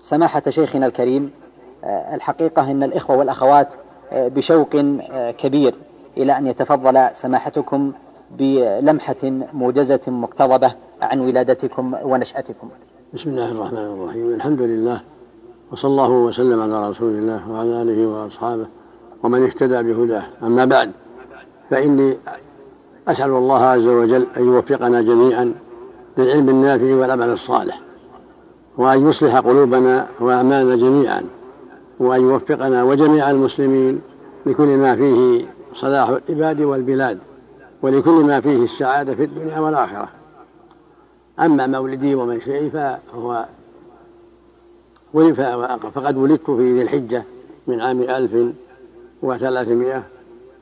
سماحة 0.00 0.42
شيخنا 0.48 0.86
الكريم 0.86 1.30
آه، 1.84 2.14
الحقيقة 2.14 2.70
أن 2.70 2.82
الإخوة 2.82 3.16
والأخوات 3.16 3.74
آه، 4.12 4.28
بشوق 4.28 4.76
آه، 4.76 5.30
كبير 5.30 5.74
إلى 6.16 6.38
أن 6.38 6.46
يتفضل 6.46 7.08
سماحتكم 7.12 7.92
بلمحة 8.30 9.16
موجزة 9.52 10.00
مقتضبة 10.06 10.74
عن 11.02 11.20
ولادتكم 11.20 11.94
ونشأتكم. 12.02 12.68
بسم 13.14 13.30
الله 13.30 13.50
الرحمن 13.50 13.78
الرحيم. 13.78 14.34
الحمد 14.34 14.62
لله 14.62 15.00
وصلى 15.72 15.90
الله 15.90 16.10
وسلم 16.10 16.60
على 16.60 16.90
رسول 16.90 17.14
الله 17.14 17.50
وعلى 17.50 17.82
آله 17.82 18.06
وأصحابه 18.06 18.66
ومن 19.22 19.42
اهتدى 19.42 19.82
بهداه. 19.82 20.22
أما 20.42 20.64
بعد 20.64 20.90
فإني 21.70 22.16
أسأل 23.08 23.30
الله 23.30 23.62
عز 23.62 23.86
وجل 23.86 24.26
أن 24.36 24.44
يوفقنا 24.44 25.02
جميعا 25.02 25.54
للعلم 26.18 26.48
النافع 26.48 26.94
والعمل 26.94 27.28
الصالح 27.28 27.80
وأن 28.78 29.08
يصلح 29.08 29.36
قلوبنا 29.38 30.08
وأعمالنا 30.20 30.76
جميعا 30.76 31.22
وأن 32.00 32.20
يوفقنا 32.20 32.82
وجميع 32.82 33.30
المسلمين 33.30 34.00
لكل 34.46 34.76
ما 34.76 34.96
فيه 34.96 35.46
صلاح 35.74 36.08
العباد 36.08 36.60
والبلاد 36.60 37.18
ولكل 37.82 38.24
ما 38.24 38.40
فيه 38.40 38.64
السعادة 38.64 39.14
في 39.14 39.24
الدنيا 39.24 39.60
والآخرة. 39.60 40.08
أما 41.40 41.66
مولدي 41.66 42.14
ومنشئي 42.14 42.70
فهو 42.70 43.46
فقد 45.94 46.16
ولدت 46.16 46.50
في 46.50 46.74
ذي 46.74 46.82
الحجة 46.82 47.24
من 47.66 47.80
عام 47.80 48.00
ألف 48.00 48.54
وثلاثمائة 49.22 50.04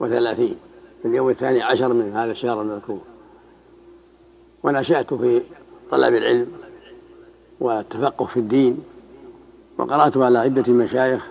وثلاثين 0.01 0.57
في 1.03 1.09
اليوم 1.09 1.29
الثاني 1.29 1.63
عشر 1.63 1.93
من 1.93 2.13
هذا 2.13 2.31
الشهر 2.31 2.63
المذكور. 2.63 3.01
ونشأت 4.63 5.15
في 5.15 5.43
طلب 5.91 6.15
العلم 6.15 6.47
والتفقه 7.61 8.25
في 8.25 8.37
الدين 8.37 8.79
وقرأت 9.79 10.17
على 10.17 10.39
عدة 10.39 10.73
مشايخ 10.73 11.27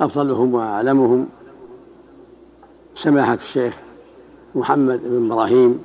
أفضلهم 0.00 0.54
وأعلمهم. 0.54 1.28
سماحة 2.94 3.34
الشيخ 3.34 3.76
محمد 4.54 5.00
بن 5.04 5.32
إبراهيم 5.32 5.84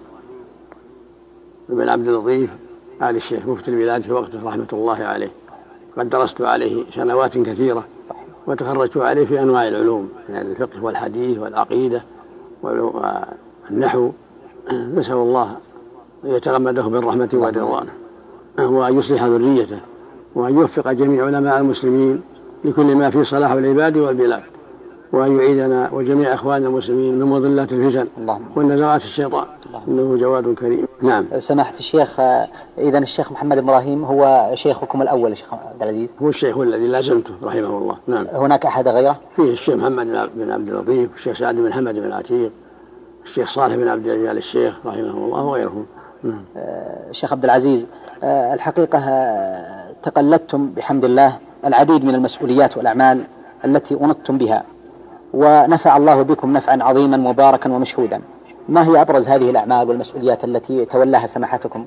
بن 1.69 1.89
عبد 1.89 2.07
اللطيف 2.07 2.49
آل 3.01 3.15
الشيخ 3.15 3.47
مفتي 3.47 3.71
البلاد 3.71 4.01
في 4.01 4.11
وقته 4.11 4.43
رحمة 4.45 4.67
الله 4.73 4.97
عليه. 5.03 5.31
قد 5.97 6.09
درست 6.09 6.41
عليه 6.41 6.83
سنوات 6.95 7.37
كثيرة 7.37 7.83
وتخرجت 8.47 8.97
عليه 8.97 9.25
في 9.25 9.41
أنواع 9.41 9.67
العلوم 9.67 10.09
من 10.29 10.35
يعني 10.35 10.51
الفقه 10.51 10.83
والحديث 10.83 11.39
والعقيدة 11.39 12.03
والنحو. 12.63 14.11
نسأل 14.71 15.15
الله 15.15 15.57
أن 16.25 16.29
يتغمده 16.29 16.81
بالرحمة 16.81 17.29
والرضوان 17.33 17.87
وأن 18.59 18.97
يصلح 18.97 19.23
ذريته 19.23 19.79
وأن 20.35 20.57
يوفق 20.57 20.91
جميع 20.91 21.25
علماء 21.25 21.59
المسلمين 21.59 22.21
لكل 22.63 22.95
ما 22.95 23.09
فيه 23.09 23.23
صلاح 23.23 23.51
العباد 23.51 23.97
والبلاد. 23.97 24.43
وأن 25.11 25.37
يعيدنا 25.37 25.89
وجميع 25.93 26.33
إخواننا 26.33 26.67
المسلمين 26.67 27.19
من 27.19 27.25
مضلات 27.25 27.73
الفتن 27.73 28.07
والنزغات 28.55 29.03
الشيطان. 29.03 29.45
إنه 29.87 30.15
جواد 30.15 30.53
كريم. 30.53 30.85
نعم. 31.03 31.25
سماحة 31.39 31.73
الشيخ 31.79 32.19
إذا 32.77 32.97
الشيخ 32.97 33.31
محمد 33.31 33.57
إبراهيم 33.57 34.05
هو 34.05 34.51
شيخكم 34.53 35.01
الأول 35.01 35.31
الشيخ 35.31 35.53
عبد 35.53 35.81
العزيز؟ 35.81 36.13
هو 36.21 36.29
الشيخ 36.29 36.57
الذي 36.57 36.87
لازمته 36.87 37.33
رحمه 37.43 37.77
الله. 37.77 37.97
نعم. 38.07 38.27
هناك 38.33 38.65
أحد 38.65 38.87
غيره؟ 38.87 39.19
فيه 39.35 39.53
الشيخ 39.53 39.75
محمد 39.75 40.29
بن 40.35 40.51
عبد 40.51 40.69
اللطيف 40.69 41.15
الشيخ 41.15 41.37
سعد 41.37 41.55
بن 41.55 41.73
حمد 41.73 41.95
بن 41.95 42.11
عتيق 42.11 42.51
الشيخ 43.23 43.49
صالح 43.49 43.75
بن 43.75 43.87
عبد 43.87 44.07
الجلال 44.07 44.37
الشيخ 44.37 44.73
رحمه 44.85 45.25
الله 45.25 45.43
وغيرهم. 45.43 45.85
نعم. 46.23 46.43
الشيخ 47.09 47.33
عبد 47.33 47.43
العزيز 47.43 47.85
آه، 48.23 48.53
الحقيقة 48.53 48.99
آه، 48.99 49.91
تقلدتم 50.03 50.69
بحمد 50.69 51.05
الله 51.05 51.37
العديد 51.65 52.05
من 52.05 52.15
المسؤوليات 52.15 52.77
والأعمال 52.77 53.23
التي 53.65 53.95
أنطتم 53.95 54.37
بها 54.37 54.63
ونفع 55.33 55.97
الله 55.97 56.21
بكم 56.21 56.53
نفعا 56.53 56.83
عظيما 56.83 57.17
مباركا 57.17 57.71
ومشهودا. 57.71 58.21
ما 58.69 58.87
هي 58.87 59.01
أبرز 59.01 59.27
هذه 59.27 59.49
الأعمال 59.49 59.89
والمسؤوليات 59.89 60.43
التي 60.43 60.85
تولاها 60.85 61.27
سماحتكم؟ 61.27 61.85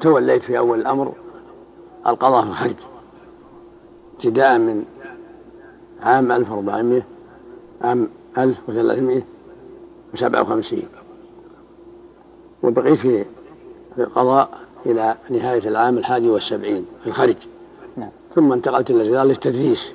توليت 0.00 0.42
في 0.42 0.58
أول 0.58 0.80
الأمر 0.80 1.12
القضاء 2.06 2.42
في 2.42 2.48
الخرج 2.48 2.76
ابتداء 4.14 4.58
من 4.58 4.84
عام 6.02 6.32
1400 6.32 7.02
عام 7.82 8.08
1357 8.38 10.82
وبقيت 12.62 12.98
في 12.98 13.24
في 13.94 14.02
القضاء 14.02 14.48
إلى 14.86 15.16
نهاية 15.30 15.68
العام 15.68 15.98
الحادي 15.98 16.28
والسبعين 16.28 16.86
في 17.02 17.08
الخرج 17.08 17.36
نعم. 17.96 18.10
ثم 18.34 18.52
انتقلت 18.52 18.90
إلى 18.90 19.02
الرياض 19.02 19.26
للتدريس. 19.26 19.94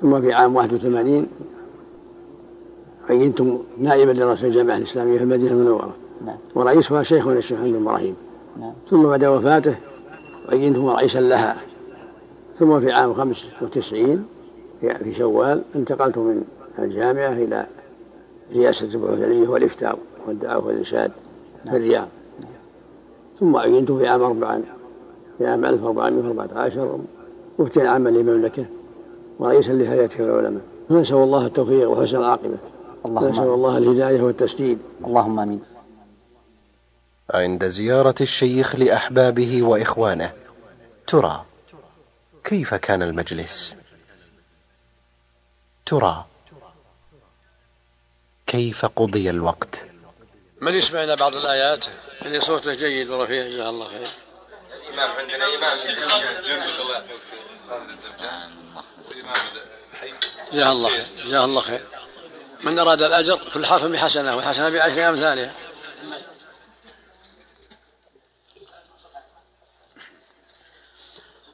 ثم 0.00 0.20
في 0.20 0.32
عام 0.32 0.56
81 0.56 1.26
عينت 3.08 3.42
نائبا 3.78 4.12
لرئيس 4.12 4.44
الجامعة 4.44 4.76
الإسلامية 4.76 5.18
في 5.18 5.24
المدينة 5.24 5.50
المنورة. 5.52 5.94
نعم. 6.26 6.36
ورئيسها 6.54 7.02
شيخنا 7.02 7.32
الشيخ 7.32 7.58
محمد 7.58 7.74
إبراهيم. 7.74 8.16
نعم. 8.60 8.72
ثم 8.90 9.02
بعد 9.02 9.24
وفاته 9.24 9.76
عينته 10.48 10.94
رئيسا 10.94 11.20
لها. 11.20 11.56
ثم 12.58 12.80
في 12.80 12.92
عام 12.92 13.14
95 13.14 14.26
في 14.80 15.12
شوال 15.14 15.62
انتقلت 15.76 16.18
من 16.18 16.42
الجامعة 16.78 17.32
إلى 17.32 17.66
رئاسة 18.56 18.94
البحوث 18.94 19.18
العلمية 19.18 19.48
والإفتاء 19.48 19.98
والدعوة 20.26 20.66
والإرشاد 20.66 21.10
في 21.62 21.76
الرياض. 21.76 22.08
ثم 23.40 23.56
عينت 23.56 23.92
في 23.92 24.06
عام 24.06 24.22
أربعة 24.22 24.60
في 25.38 25.46
عام 25.46 25.64
1414 25.64 26.98
مفتيا 27.58 27.88
عاما 27.88 28.08
للمملكة 28.08 28.64
ورئيسا 29.38 29.72
لهيئة 29.72 30.10
العلماء. 30.20 30.62
نسأل 30.90 31.16
الله 31.16 31.46
التوفيق 31.46 31.90
وحسن 31.90 32.16
العاقبة. 32.16 32.56
اللهم 33.06 33.28
نسأل 33.28 33.42
الله 33.42 33.78
الهداية 33.78 34.20
والتسديد. 34.20 34.78
اللهم 35.04 35.40
آمين. 35.40 35.64
عند 37.34 37.68
زيارة 37.68 38.14
الشيخ 38.20 38.76
لأحبابه 38.76 39.62
وإخوانه. 39.62 40.32
ترى 41.06 41.44
كيف 42.44 42.74
كان 42.74 43.02
المجلس؟ 43.02 43.76
ترى 45.86 46.24
كيف 48.46 48.86
قضي 48.86 49.30
الوقت؟ 49.30 49.84
من 50.60 50.74
يسمع 50.74 51.04
إلى 51.04 51.16
بعض 51.16 51.34
الآيات؟ 51.34 51.84
اللي 52.22 52.40
صوته 52.40 52.74
جيد 52.74 53.10
ورفيع 53.10 53.48
جزاه 53.48 53.70
الله 53.70 53.88
خير. 53.88 54.08
الإمام 54.88 55.10
عندنا 55.10 55.44
إمام. 55.54 55.78
جزاه 60.52 60.72
الله 60.72 60.88
خير. 60.88 61.06
جزاه 61.24 61.44
الله 61.44 61.60
خير. 61.60 61.80
من 62.62 62.78
أراد 62.78 63.02
الأجر 63.02 63.38
كل 63.54 63.66
حرف 63.66 63.84
بحسنة 63.84 64.36
والحسنة 64.36 64.70
بعشر 64.70 65.08
أمثالها 65.08 65.52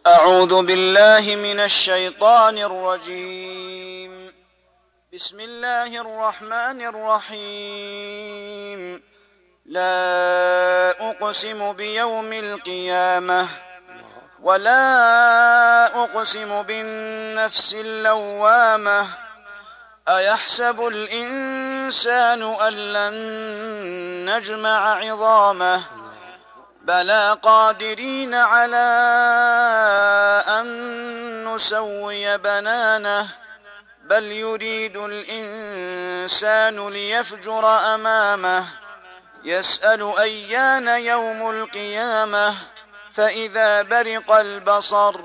أعوذ 0.07 0.63
بالله 0.63 1.37
من 1.37 1.61
الشيطان 1.61 2.59
الرجيم. 2.59 4.35
بسم 5.15 5.41
الله 5.41 6.01
الرحمن 6.01 6.83
الرحيم. 6.93 8.81
لا 9.67 11.11
أقسم 11.11 11.73
بيوم 11.73 12.33
القيامة 12.33 13.49
ولا 14.43 15.87
أقسم 16.05 16.63
بالنفس 16.63 17.75
اللوامة 17.75 19.24
أيحسب 20.09 20.87
الإنسان 20.87 22.43
أن 22.43 22.73
لن 22.73 23.15
نجمع 24.31 24.95
عظامه؟ 24.95 25.83
بلى 26.83 27.39
قادرين 27.43 28.35
على 28.35 28.77
أن 30.49 31.55
نسوي 31.55 32.39
بنانه. 32.39 33.29
بل 34.05 34.25
يريد 34.25 34.97
الإنسان 34.97 36.89
ليفجر 36.89 37.95
أمامه. 37.95 38.65
يسأل 39.45 40.19
أيان 40.19 40.89
يوم 40.89 41.51
القيامة. 41.51 42.55
فإذا 43.15 43.83
برق 43.83 44.33
البصر 44.33 45.21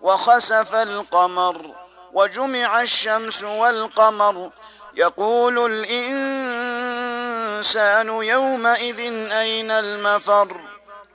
وخسف 0.00 0.74
القمر 0.74 1.81
وجمع 2.12 2.80
الشمس 2.80 3.44
والقمر. 3.44 4.50
يقول 4.94 5.58
الإنسان 7.48 8.08
يومئذ 8.08 8.98
أين 9.32 9.70
المفر؟ 9.70 10.60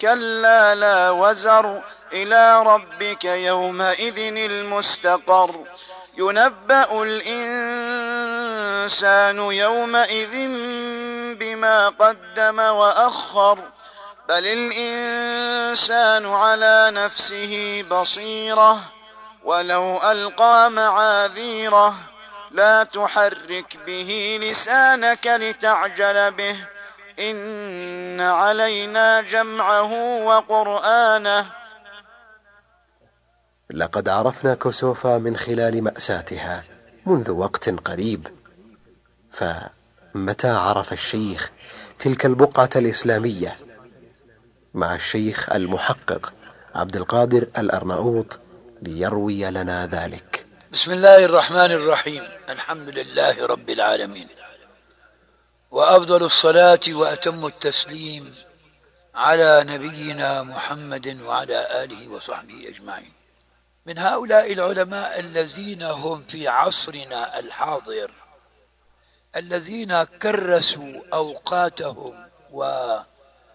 كلا 0.01 0.75
لا 0.75 1.09
وزر 1.09 1.81
إلى 2.13 2.63
ربك 2.63 3.25
يومئذ 3.25 4.19
المستقر. 4.19 5.49
ينبأ 6.17 7.03
الإنسان 7.03 8.19
يومئذ 9.39 10.47
بما 11.35 11.89
قدم 11.89 12.59
وأخر. 12.59 13.59
بل 14.29 14.45
الإنسان 14.45 16.25
على 16.25 16.91
نفسه 16.93 17.85
بصيرة. 17.91 18.96
ولو 19.47 20.11
ألقى 20.11 20.71
معاذيره 20.71 21.95
لا 22.51 22.83
تحرك 22.83 23.79
به 23.85 24.39
لسانك 24.41 25.27
لتعجل 25.27 26.31
به. 26.31 26.55
إن 27.19 28.21
علينا 28.21 29.21
جمعه 29.21 29.93
وقرآنه. 30.23 31.51
لقد 33.69 34.09
عرفنا 34.09 34.53
كوسوفا 34.53 35.17
من 35.17 35.37
خلال 35.37 35.83
مأساتها 35.83 36.61
منذ 37.05 37.31
وقت 37.31 37.69
قريب. 37.69 38.27
فمتى 39.31 40.49
عرف 40.49 40.93
الشيخ 40.93 41.51
تلك 41.99 42.25
البقعة 42.25 42.69
الإسلامية؟ 42.75 43.53
مع 44.73 44.95
الشيخ 44.95 45.51
المحقق 45.51 46.33
عبد 46.75 46.95
القادر 46.95 47.47
الأرناؤوط 47.57 48.39
ليروي 48.81 49.51
لنا 49.51 49.87
ذلك. 49.87 50.45
بسم 50.71 50.91
الله 50.91 51.25
الرحمن 51.25 51.71
الرحيم. 51.71 52.23
الحمد 52.49 52.89
لله 52.89 53.45
رب 53.45 53.69
العالمين. 53.69 54.27
وأفضل 55.71 56.23
الصلاة 56.23 56.79
وأتم 56.89 57.45
التسليم 57.45 58.35
على 59.15 59.63
نبينا 59.67 60.43
محمد 60.43 61.21
وعلى 61.21 61.83
آله 61.83 62.07
وصحبه 62.07 62.67
أجمعين. 62.67 63.11
من 63.85 63.97
هؤلاء 63.97 64.53
العلماء 64.53 65.19
الذين 65.19 65.83
هم 65.83 66.23
في 66.29 66.47
عصرنا 66.47 67.39
الحاضر 67.39 68.11
الذين 69.35 70.03
كرسوا 70.03 71.01
أوقاتهم 71.13 72.27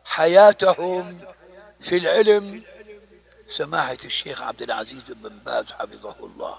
وحياتهم 0.06 1.20
في 1.80 1.96
العلم 1.96 2.62
سماحة 3.52 3.98
الشيخ 4.04 4.42
عبد 4.42 4.62
العزيز 4.62 5.02
بن 5.08 5.38
باز 5.38 5.72
حفظه 5.72 6.14
الله 6.20 6.58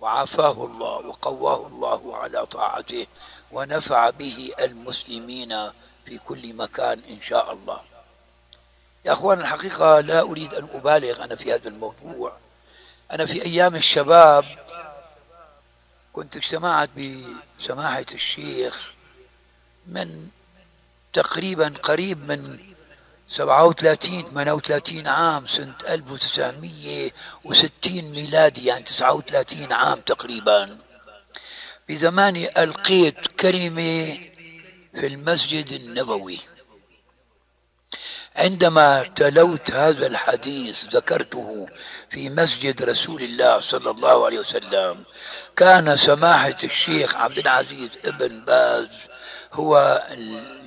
وعافاه 0.00 0.64
الله 0.64 1.06
وقواه 1.06 1.66
الله 1.66 2.16
على 2.16 2.46
طاعته 2.46 3.06
ونفع 3.52 4.10
به 4.10 4.50
المسلمين 4.60 5.70
في 6.06 6.18
كل 6.18 6.54
مكان 6.54 7.00
إن 7.08 7.22
شاء 7.22 7.52
الله. 7.52 7.80
يا 9.04 9.12
أخوان 9.12 9.40
الحقيقة 9.40 10.00
لا 10.00 10.20
أريد 10.20 10.54
أن 10.54 10.68
أبالغ 10.74 11.24
أنا 11.24 11.36
في 11.36 11.54
هذا 11.54 11.68
الموضوع. 11.68 12.32
أنا 13.12 13.26
في 13.26 13.44
أيام 13.44 13.74
الشباب 13.74 14.44
كنت 16.12 16.36
اجتمعت 16.36 16.90
بسماحة 17.60 18.06
الشيخ 18.14 18.92
من 19.86 20.28
تقريبا 21.12 21.74
قريب 21.82 22.28
من 22.28 22.73
37 23.28 24.22
38 24.22 25.06
عام 25.06 25.46
سنة 25.46 25.74
1960 25.88 28.02
ميلادي 28.02 28.66
يعني 28.66 28.82
39 28.82 29.72
عام 29.72 30.00
تقريبا. 30.00 30.78
بزماني 31.88 32.62
ألقيت 32.62 33.26
كلمة 33.26 34.18
في 34.94 35.06
المسجد 35.06 35.72
النبوي. 35.72 36.38
عندما 38.36 39.02
تلوت 39.02 39.70
هذا 39.70 40.06
الحديث 40.06 40.84
ذكرته 40.84 41.66
في 42.10 42.28
مسجد 42.28 42.82
رسول 42.82 43.22
الله 43.22 43.60
صلى 43.60 43.90
الله 43.90 44.26
عليه 44.26 44.38
وسلم 44.38 45.04
كان 45.56 45.96
سماحة 45.96 46.56
الشيخ 46.64 47.16
عبد 47.16 47.38
العزيز 47.38 47.90
ابن 48.04 48.44
باز 48.44 48.88
هو 49.52 50.02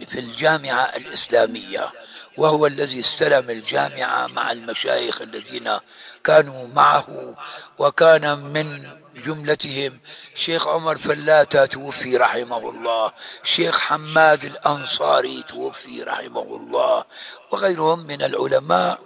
في 0.08 0.20
الجامعة 0.20 0.84
الإسلامية. 0.96 1.92
وهو 2.38 2.66
الذي 2.66 3.00
استلم 3.00 3.50
الجامعة 3.50 4.28
مع 4.28 4.52
المشايخ 4.52 5.22
الذين 5.22 5.78
كانوا 6.24 6.68
معه 6.68 7.36
وكان 7.78 8.38
من 8.38 8.98
جملتهم 9.26 10.00
شيخ 10.36 10.68
عمر 10.68 10.98
فلاتة 10.98 11.66
توفي 11.66 12.18
رحمه 12.18 12.70
الله 12.70 13.12
شيخ 13.44 13.80
حماد 13.80 14.46
الأنصاري 14.46 15.44
توفي 15.48 16.04
رحمه 16.04 16.42
الله 16.42 17.04
وغيرهم 17.52 18.00
من 18.00 18.22
العلماء. 18.22 19.00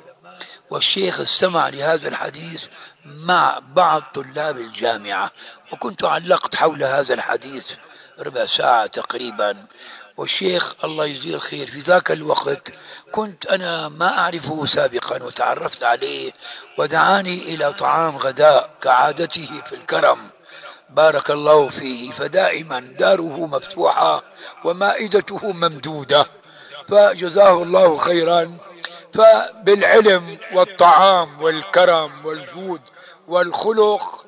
والشيخ 0.70 1.22
استمع 1.22 1.70
لهذا 1.70 2.08
الحديث 2.10 2.66
مع 3.06 3.60
بعض 3.60 4.02
طلاب 4.14 4.58
الجامعة 4.58 5.32
وكنت 5.72 6.04
علقت 6.04 6.56
حول 6.56 6.84
هذا 6.84 7.14
الحديث 7.14 7.74
ربع 8.20 8.46
ساعة 8.46 8.86
تقريبا. 8.88 9.66
والشيخ 10.18 10.76
الله 10.84 11.05
يجزيه 11.05 11.36
الخير 11.36 11.72
في 11.72 11.80
ذاك 11.80 12.12
الوقت 12.12 12.74
كنت 13.12 13.45
أنا 13.45 13.89
ما 13.89 14.20
أعرفه 14.20 14.66
سابقا 14.66 15.24
وتعرفت 15.24 15.84
عليه 15.84 16.32
ودعاني 16.78 17.38
إلى 17.38 17.74
طعام 17.74 18.18
غداء 18.18 18.70
كعادته 18.82 19.62
في 19.66 19.76
الكرم. 19.76 20.30
بارك 20.89 21.32
الله 21.32 21.70
فيه 21.70 22.12
فدائما 22.12 22.80
داره 22.80 23.45
مفتوحة 23.45 24.24
ومائدته 24.64 25.51
ممدودة 25.51 26.26
فجزاه 26.88 27.64
الله 27.64 27.97
خيرا. 27.97 28.57
فبالعلم 29.14 30.38
والطعام 30.53 31.41
والكرم 31.41 32.26
والجود 32.26 32.82
والخلق 33.28 34.26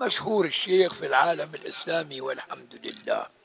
مشهور 0.00 0.44
الشيخ 0.44 0.94
في 0.94 1.06
العالم 1.06 1.54
الإسلامي 1.54 2.20
والحمد 2.20 2.80
لله. 2.84 3.37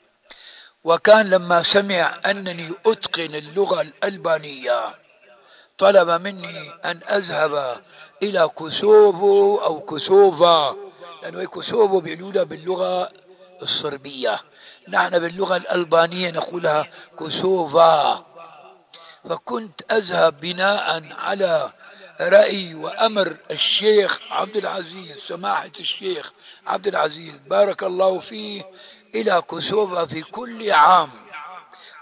وكان 0.84 1.30
لما 1.30 1.62
سمع 1.62 2.20
أنني 2.26 2.72
أتقن 2.86 3.34
اللغة 3.34 3.80
الألبانية 3.80 4.94
طلب 5.78 6.10
مني 6.22 6.70
أن 6.84 7.00
أذهب 7.10 7.80
إلى 8.22 8.48
كوسوفو 8.48 9.56
أو 9.56 9.80
كوسوفا 9.80 10.76
لأنه 11.22 11.44
كوسوفو 11.44 12.00
بيقولوا 12.00 12.44
باللغة 12.44 13.12
الصربية. 13.62 14.40
نحن 14.88 15.18
باللغة 15.18 15.56
الألبانية 15.56 16.30
نقولها 16.30 16.86
كوسوفا. 17.16 18.26
فكنت 19.30 19.92
أذهب 19.92 20.40
بناء 20.40 21.04
على 21.18 21.72
رأي 22.20 22.74
وأمر 22.74 23.36
الشيخ 23.50 24.20
عبد 24.30 24.56
العزيز 24.56 25.18
سماحة 25.18 25.72
الشيخ 25.80 26.32
عبد 26.66 26.86
العزيز 26.86 27.34
بارك 27.46 27.82
الله 27.82 28.20
فيه 28.20 28.62
إلى 29.14 29.40
كوسوفا 29.40 30.06
في 30.06 30.22
كل 30.22 30.70
عام 30.70 31.10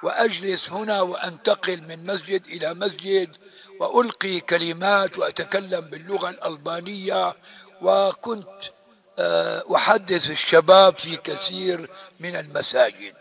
وأجلس 0.02 0.70
هنا 0.70 1.00
وأنتقل 1.00 1.82
من 1.82 2.06
مسجد 2.06 2.46
إلى 2.46 2.74
مسجد 2.74 3.36
وألقي 3.80 4.40
كلمات 4.40 5.18
وأتكلم 5.18 5.80
باللغة 5.80 6.30
الألبانية 6.30 7.34
وكنت 7.82 8.48
آه، 9.18 9.64
أحدث 9.74 10.30
الشباب 10.30 10.98
في 10.98 11.16
كثير 11.16 11.90
من 12.20 12.36
المساجد. 12.36 13.14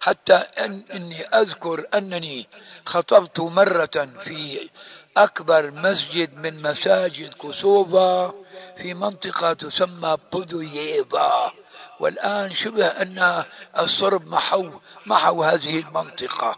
حتى 0.00 0.34
أن 0.34 0.82
إني 0.94 1.22
أذكر 1.22 1.86
أنني 1.94 2.48
خطبت 2.86 3.40
مرة 3.40 4.08
في 4.20 4.68
أكبر 5.16 5.70
مسجد 5.70 6.34
من 6.38 6.62
مساجد 6.62 7.34
كوسوفا 7.34 8.34
في 8.76 8.94
منطقة 8.94 9.52
تسمى 9.52 10.16
بودوييفا. 10.32 11.52
والآن 12.00 12.52
شبه 12.52 12.86
أن 12.86 13.44
الصرب 13.78 14.26
محوا 14.28 14.70
محوا 15.06 15.46
هذه 15.46 15.80
المنطقة. 15.80 16.56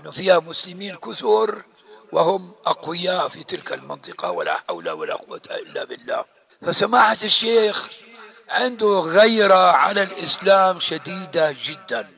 أنه 0.00 0.10
فيها 0.10 0.38
مسلمين 0.40 0.96
كثر 0.96 1.62
وهم 2.12 2.52
أقوياء 2.66 3.28
في 3.28 3.44
تلك 3.44 3.72
المنطقة 3.72 4.30
ولا 4.30 4.54
حول 4.68 4.90
ولا 4.90 5.14
قوة 5.14 5.40
إلا 5.50 5.84
بالله. 5.84 6.24
فسماحة 6.62 7.16
الشيخ 7.24 7.88
عنده 8.50 9.00
غيرة 9.00 9.70
على 9.70 10.02
الإسلام 10.02 10.80
شديدة 10.80 11.56
جدا 11.64 12.08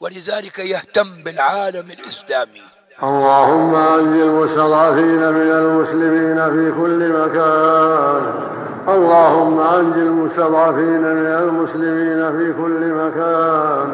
ولذلك 0.00 0.58
يهتم 0.58 1.22
بالعالم 1.22 1.90
الإسلامي. 1.90 2.62
اللهم 3.02 3.74
أنجي 3.74 4.22
المستضعفين 4.22 5.22
من 5.32 5.50
المسلمين 5.50 6.36
في 6.50 6.80
كل 6.80 7.08
مكان. 7.08 8.69
اللهم 8.88 9.60
أنج 9.60 9.98
المستضعفين 9.98 11.00
من 11.00 11.26
المسلمين 11.26 12.32
في 12.38 12.52
كل 12.62 12.94
مكان. 12.94 13.88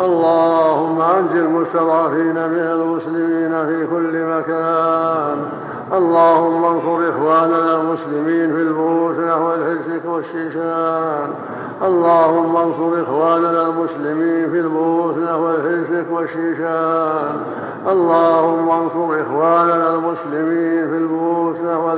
اللهم 0.00 1.00
أنج 1.00 1.36
المستضعفين 1.36 2.34
من 2.34 2.66
المسلمين 2.72 3.66
في 3.66 3.86
كل 3.86 4.24
مكان. 4.26 5.36
اللهم 5.92 6.64
انصر 6.64 7.10
إخواننا 7.10 7.80
المسلمين 7.80 8.56
في 8.56 8.62
البوس 8.62 9.18
نحو 9.18 9.50
والشيشان. 10.06 11.30
اللهم 11.82 12.56
انصر 12.56 13.02
إخواننا 13.02 13.62
المسلمين 13.62 14.50
في 14.50 14.60
البوس 14.60 15.16
نحو 15.16 15.46
والشيشان. 16.10 17.36
اللهم 17.88 18.70
انصر 18.70 19.22
إخواننا 19.22 19.94
المسلمين 19.94 20.88
في 20.90 20.96
البوس 20.96 21.56
نحو 21.56 21.88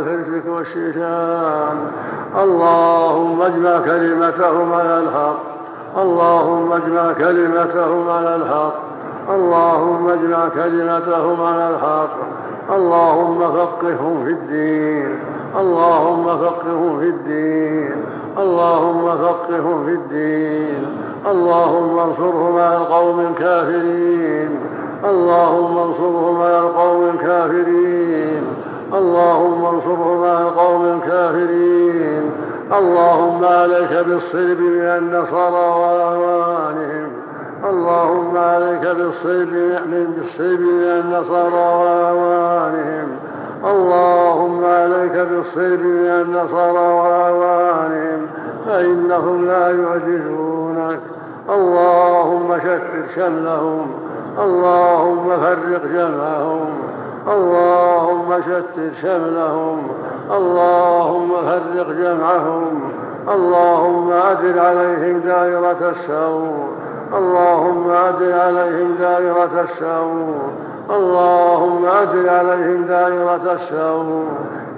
والشيشان. 0.49 1.77
اللهم 2.43 3.43
اجمع 3.43 3.79
كلمتهم 3.79 4.73
على 4.73 4.99
الحق. 4.99 5.39
اللهم 6.03 6.73
اجمع 6.73 7.13
كلمتهم 7.13 8.11
على 8.11 8.37
الحق. 8.37 8.75
اللهم 9.31 10.09
اجمع 10.09 10.49
كلمتهم 10.49 11.43
على 11.43 11.71
الحق. 11.71 12.36
اللهم 12.75 13.39
فقههم 13.39 14.25
في 14.25 14.31
الدين. 14.31 15.19
اللهم 15.61 16.25
فقههم 16.25 17.01
في 17.01 17.07
الدين. 17.07 18.05
اللهم 18.39 19.19
فقههم 19.19 19.85
في 19.87 19.93
الدين. 19.93 20.87
اللهم 21.31 21.99
انصرهم 21.99 22.59
على 22.59 22.77
القوم 22.77 23.21
الكافرين. 23.21 24.59
اللهم 25.05 25.79
انصرهم 25.79 26.43
على 26.43 26.59
القوم 26.59 27.11
الكافرين. 27.15 28.43
اللهم 28.95 29.65
انصرهم 29.65 30.25
على 30.25 30.49
القوم 30.49 30.85
الكافرين. 30.85 32.31
اللهم 32.79 33.45
عليك 33.45 34.07
بالصلب 34.07 34.61
من 34.61 34.81
النصارى 34.81 35.81
وأعوانهم. 35.81 37.16
اللهم 37.71 38.37
عليك 38.37 38.97
بالصلب 38.97 39.53
من 39.87 40.15
بالصلب 40.17 40.61
من 40.61 40.91
النصارى 41.01 41.67
واعوانهم 41.85 43.09
اللهم 43.65 44.65
عليك 44.65 45.13
بالصلب 45.13 45.81
من 45.81 46.07
النصارى 46.07 46.89
واعوانهم 46.93 48.27
فإنهم 48.67 49.47
لا 49.47 49.71
يعجزونك. 49.71 51.01
اللهم 51.49 52.59
شتت 52.59 53.11
شملهم 53.15 53.87
اللهم 54.39 55.31
فرق 55.41 55.83
جمعهم. 55.95 56.69
اللهم 57.29 58.41
شتت 58.41 58.95
شملهم 59.03 59.89
اللهم 60.31 61.31
فرق 61.31 61.89
جمعهم. 61.91 62.91
اللهم 63.29 64.13
أدل 64.13 64.59
عليهم 64.59 65.19
دائرة 65.19 65.91
السوء. 65.91 66.86
اللهم 67.15 67.91
أدل 67.91 68.33
عليهم 68.33 68.95
دائرة 69.01 69.61
السوء 69.63 70.51
اللهم 70.91 71.87
أدل 71.87 72.29
عليهم 72.29 72.83
دائرة 72.83 73.53
السوء 73.53 74.27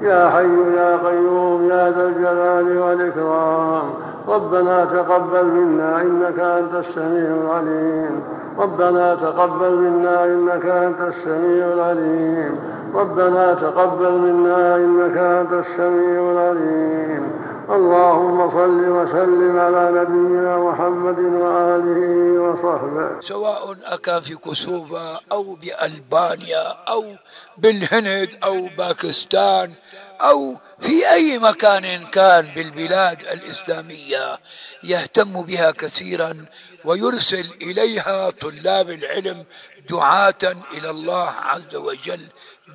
يا 0.02 0.30
حي 0.30 0.76
يا 0.76 0.96
قيوم 0.96 1.68
يا 1.70 1.90
ذا 1.90 2.04
الجلال 2.06 2.78
والإكرام. 2.78 3.82
ربنا 4.28 4.84
تقبل 4.84 5.44
منا 5.44 6.02
إنك 6.02 6.38
أنت 6.40 6.74
السميع 6.74 7.30
العليم. 7.44 8.22
ربنا 8.58 9.14
تقبل 9.14 9.72
منا 9.72 10.24
إنك 10.24 10.66
أنت 10.66 11.00
السميع 11.00 11.66
العليم. 11.66 12.58
ربنا 12.94 13.54
تقبل 13.54 14.12
منا 14.12 14.76
إنك 14.76 15.16
أنت 15.16 15.52
السميع 15.52 16.32
العليم. 16.32 17.22
اللهم 17.70 18.50
صل 18.50 18.80
وسلم 18.88 19.58
على 19.58 19.82
نبينا 20.00 20.56
محمد 20.58 21.18
وآله 21.18 22.40
وصحبه. 22.40 23.20
سواء 23.20 23.76
أكان 23.84 24.22
في 24.22 24.34
كوسوفا 24.34 25.20
أو 25.32 25.54
بألبانيا 25.54 26.66
أو 26.88 27.16
بالهند 27.58 28.38
أو 28.44 28.68
باكستان 28.78 29.72
أو 30.20 30.56
في 30.80 31.10
أي 31.12 31.38
مكان 31.38 32.06
كان 32.06 32.54
بالبلاد 32.54 33.22
الإسلامية 33.22 34.38
يهتم 34.82 35.42
بها 35.42 35.70
كثيرا 35.70 36.46
ويرسل 36.84 37.46
إليها 37.62 38.30
طلاب 38.30 38.90
العلم 38.90 39.44
دعاة 39.90 40.44
إلى 40.74 40.90
الله 40.90 41.30
عز 41.30 41.74
وجل 41.74 42.20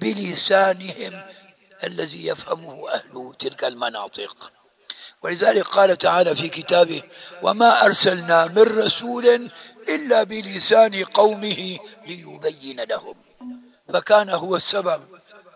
بلسانهم 0.01 1.21
الذي 1.83 2.27
يفهمه 2.27 2.89
أهل 2.89 3.33
تلك 3.39 3.63
المناطق. 3.63 4.51
ولذلك 5.23 5.67
قال 5.67 5.97
تعالى 5.97 6.35
في 6.35 6.49
كتابه 6.49 7.01
وما 7.41 7.85
أرسلنا 7.85 8.47
من 8.47 8.61
رسول 8.61 9.49
إلا 9.89 10.23
بلسان 10.23 11.03
قومه 11.03 11.77
ليبين 12.07 12.81
لهم. 12.81 13.15
فكان 13.93 14.29
هو 14.29 14.55
السبب 14.55 15.01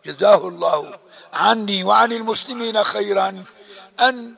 جزاه 0.05 0.47
الله 0.47 0.99
عني 1.34 1.84
وعن 1.84 2.11
المسلمين 2.11 2.84
خيرا 2.84 3.43
أن 3.99 4.36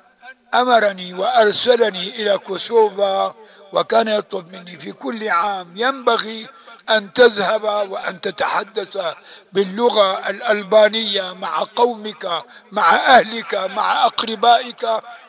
أمرني 0.54 1.14
وأرسلني 1.14 2.10
إلى 2.10 2.38
كوسوفا 2.38 3.36
وكان 3.74 4.08
يطلب 4.08 4.56
مني 4.56 4.80
في 4.80 4.92
كل 4.92 5.28
عام 5.30 5.74
ينبغي 5.76 6.48
أن 6.90 7.14
تذهب 7.14 7.92
وأن 7.92 8.22
تتحدث 8.22 9.16
باللغة 9.54 10.30
الألبانية 10.30 11.34
مع 11.34 11.64
قومك 11.76 12.44
مع 12.72 12.96
أهلك 12.96 13.56
مع 13.56 14.06
أقربائك 14.06 14.88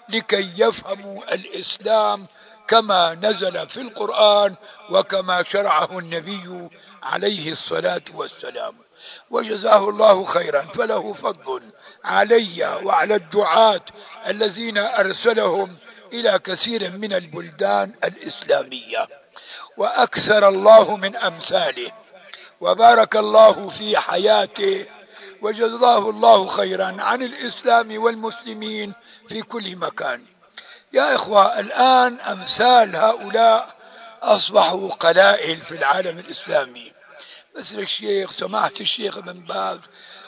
لكي 0.08 0.52
يفهموا 0.56 1.34
الإسلام 1.34 2.26
كما 2.68 3.14
نزل 3.14 3.68
في 3.68 3.80
القرآن 3.80 4.54
وكما 4.90 5.42
شرعه 5.42 5.98
النبي 5.98 6.68
عليه 7.02 7.52
الصلاة 7.52 8.02
والسلام. 8.14 8.74
وجزاه 9.30 9.88
الله 9.88 10.24
خيرا. 10.24 10.60
فله 10.60 11.12
فضل 11.12 11.62
علي 12.04 12.80
وعلى 12.84 13.14
الدعاة 13.14 13.80
الذين 14.26 14.78
أرسلهم 14.78 15.76
إلى 16.12 16.38
كثير 16.38 16.92
من 16.92 17.12
البلدان 17.12 17.92
الإسلامية. 18.04 19.19
وأكثر 19.76 20.48
الله 20.48 20.96
من 20.96 21.16
أمثاله. 21.16 21.92
وبارك 22.60 23.16
الله 23.16 23.68
في 23.68 23.98
حياته. 23.98 24.86
وجزاه 25.42 26.10
الله 26.10 26.48
خيرا 26.48 26.96
عن 26.98 27.22
الإسلام 27.22 28.02
والمسلمين 28.02 28.92
في 29.28 29.42
كل 29.42 29.76
مكان. 29.76 30.24
يا 30.92 31.14
إخوة 31.14 31.60
الآن 31.60 32.20
أمثال 32.20 32.96
هؤلاء 32.96 33.74
أصبحوا 34.22 34.90
قلائل 34.90 35.56
في 35.60 35.72
العالم 35.72 36.18
الإسلامي. 36.18 36.92
مثل 37.56 37.78
الشيخ 37.78 38.30
سماحة 38.30 38.72
الشيخ 38.80 39.16
ابن 39.16 39.32
باز 39.32 39.78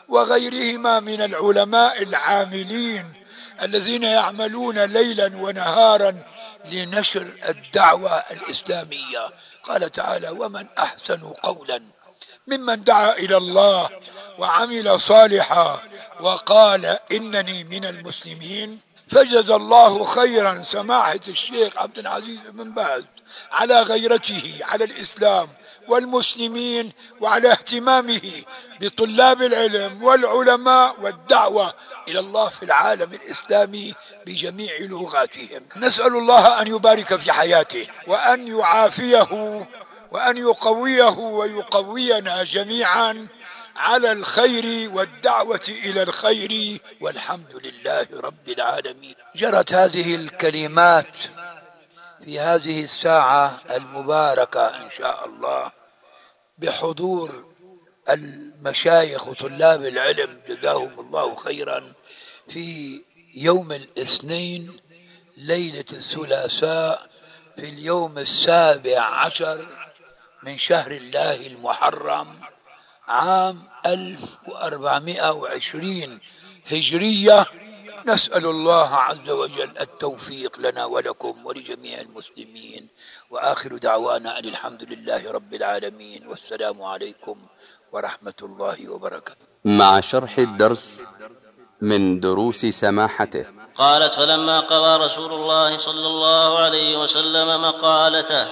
وغيرهما 0.08 1.00
من 1.00 1.22
العلماء 1.22 2.02
العاملين 2.02 3.12
الذين 3.62 4.02
يعملون 4.02 4.78
ليلا 4.78 5.30
ونهارا 5.36 6.14
لنشر 6.64 7.38
الدعوة 7.48 8.10
الإسلامية. 8.10 9.30
قال 9.62 9.92
تعالى 9.92 10.28
ومن 10.28 10.66
أحسن 10.78 11.20
قولا 11.42 11.82
ممن 12.46 12.84
دعا 12.84 13.12
إلى 13.12 13.36
الله 13.36 13.90
وعمل 14.38 15.00
صالحا 15.00 15.82
وقال 16.20 16.98
إنني 17.12 17.64
من 17.64 17.84
المسلمين 17.84 18.80
فجزى 19.10 19.54
الله 19.54 20.04
خيرا. 20.04 20.62
سماحة 20.62 21.20
الشيخ 21.28 21.76
عبد 21.76 21.98
العزيز 21.98 22.40
بن 22.48 22.74
باز 22.74 23.04
على 23.52 23.82
غيرته 23.82 24.58
على 24.62 24.84
الإسلام. 24.84 25.48
والمسلمين 25.88 26.92
وعلى 27.20 27.52
اهتمامه 27.52 28.20
بطلاب 28.80 29.42
العلم 29.42 30.02
والعلماء 30.02 30.96
والدعوة 31.00 31.74
إلى 32.08 32.18
الله 32.20 32.48
في 32.48 32.62
العالم 32.62 33.12
الإسلامي 33.12 33.94
بجميع 34.26 34.72
لغاتهم. 34.80 35.62
نسأل 35.76 36.16
الله 36.16 36.62
أن 36.62 36.66
يبارك 36.66 37.16
في 37.16 37.32
حياته 37.32 37.86
وأن 38.06 38.48
يعافيه 38.48 39.28
وأن 40.12 40.36
يقويه 40.36 41.18
ويقوينا 41.18 42.44
جميعا 42.44 43.26
على 43.76 44.12
الخير 44.12 44.90
والدعوة 44.94 45.60
إلى 45.84 46.02
الخير 46.02 46.80
والحمد 47.00 47.60
لله 47.64 48.06
رب 48.14 48.48
العالمين. 48.48 49.14
جرت 49.36 49.72
هذه 49.72 50.14
الكلمات 50.14 51.06
في 52.24 52.40
هذه 52.40 52.84
الساعة 52.84 53.60
المباركة 53.70 54.66
إن 54.66 54.90
شاء 54.98 55.26
الله 55.26 55.72
بحضور 56.58 57.44
المشايخ 58.10 59.28
وطلاب 59.28 59.84
العلم 59.84 60.40
جزاهم 60.48 61.00
الله 61.00 61.36
خيرا 61.36 61.92
في 62.48 63.00
يوم 63.34 63.72
الاثنين 63.72 64.76
ليلة 65.36 65.84
الثلاثاء 65.92 67.10
في 67.56 67.64
اليوم 67.68 68.18
السابع 68.18 69.00
عشر 69.00 69.66
من 70.42 70.58
شهر 70.58 70.90
الله 70.90 71.46
المحرم 71.46 72.40
عام 73.08 73.62
1420 73.86 76.20
هجرية. 76.66 77.46
نسأل 78.06 78.46
الله 78.46 78.94
عز 78.94 79.30
وجل 79.30 79.78
التوفيق 79.80 80.58
لنا 80.58 80.84
ولكم 80.84 81.46
ولجميع 81.46 82.00
المسلمين 82.00 82.88
وآخر 83.30 83.76
دعوانا 83.76 84.38
أن 84.38 84.44
الحمد 84.44 84.82
لله 84.82 85.30
رب 85.30 85.54
العالمين 85.54 86.26
والسلام 86.26 86.82
عليكم 86.82 87.36
ورحمة 87.92 88.34
الله 88.42 88.88
وبركاته. 88.88 89.46
مع 89.64 90.00
شرح 90.00 90.38
الدرس 90.38 91.02
من 91.80 92.20
دروس 92.20 92.66
سماحته. 92.66 93.46
قالت 93.74 94.14
فلما 94.14 94.60
قضى 94.60 95.04
رسول 95.04 95.32
الله 95.32 95.76
صلى 95.76 96.06
الله 96.06 96.58
عليه 96.58 97.02
وسلم 97.02 97.62
مقالته 97.62 98.46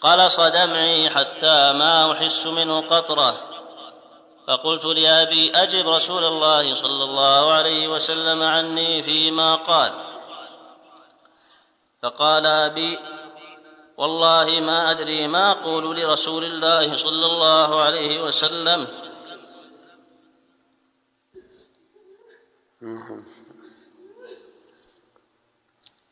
قلص 0.00 0.40
دمعي 0.40 1.10
حتى 1.10 1.72
ما 1.72 2.12
أحس 2.12 2.46
منه 2.46 2.80
قطرة 2.80 3.51
فقلت 4.52 4.84
لأبي 4.84 5.50
أجب 5.50 5.88
رسول 5.88 6.24
الله 6.24 6.74
صلى 6.74 7.04
الله 7.04 7.52
عليه 7.52 7.88
وسلم 7.88 8.42
عني 8.42 9.02
فيما 9.02 9.54
قال. 9.54 9.92
فقال 12.02 12.46
أبي 12.46 12.98
والله 13.96 14.60
ما 14.60 14.90
أدري 14.90 15.26
ما 15.26 15.50
أقول 15.50 15.96
لرسول 15.96 16.44
الله 16.44 16.96
صلى 16.96 17.26
الله 17.26 17.80
عليه 17.80 18.22
وسلم. 18.22 18.86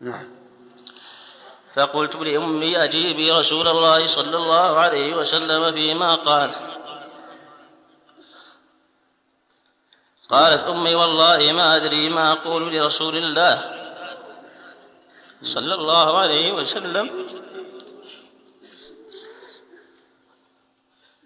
نعم. 0.01 0.29
فقلت 1.75 2.17
لأمي 2.17 2.85
أجيبي 2.85 3.33
رسول 3.33 3.69
الله 3.69 4.07
صلى 4.07 4.37
الله 4.37 4.79
عليه 4.79 5.15
وسلم 5.15 5.73
فيما 5.73 6.15
قال. 6.15 6.70
قالت 10.31 10.67
أمي 10.67 10.95
والله 10.95 11.53
ما 11.53 11.77
أدري 11.77 12.09
ما 12.09 12.33
أقول 12.33 12.75
لرسول 12.75 13.17
الله 13.17 13.55
صلى 15.43 15.75
الله 15.75 16.19
عليه 16.19 16.53
وسلم. 16.53 17.27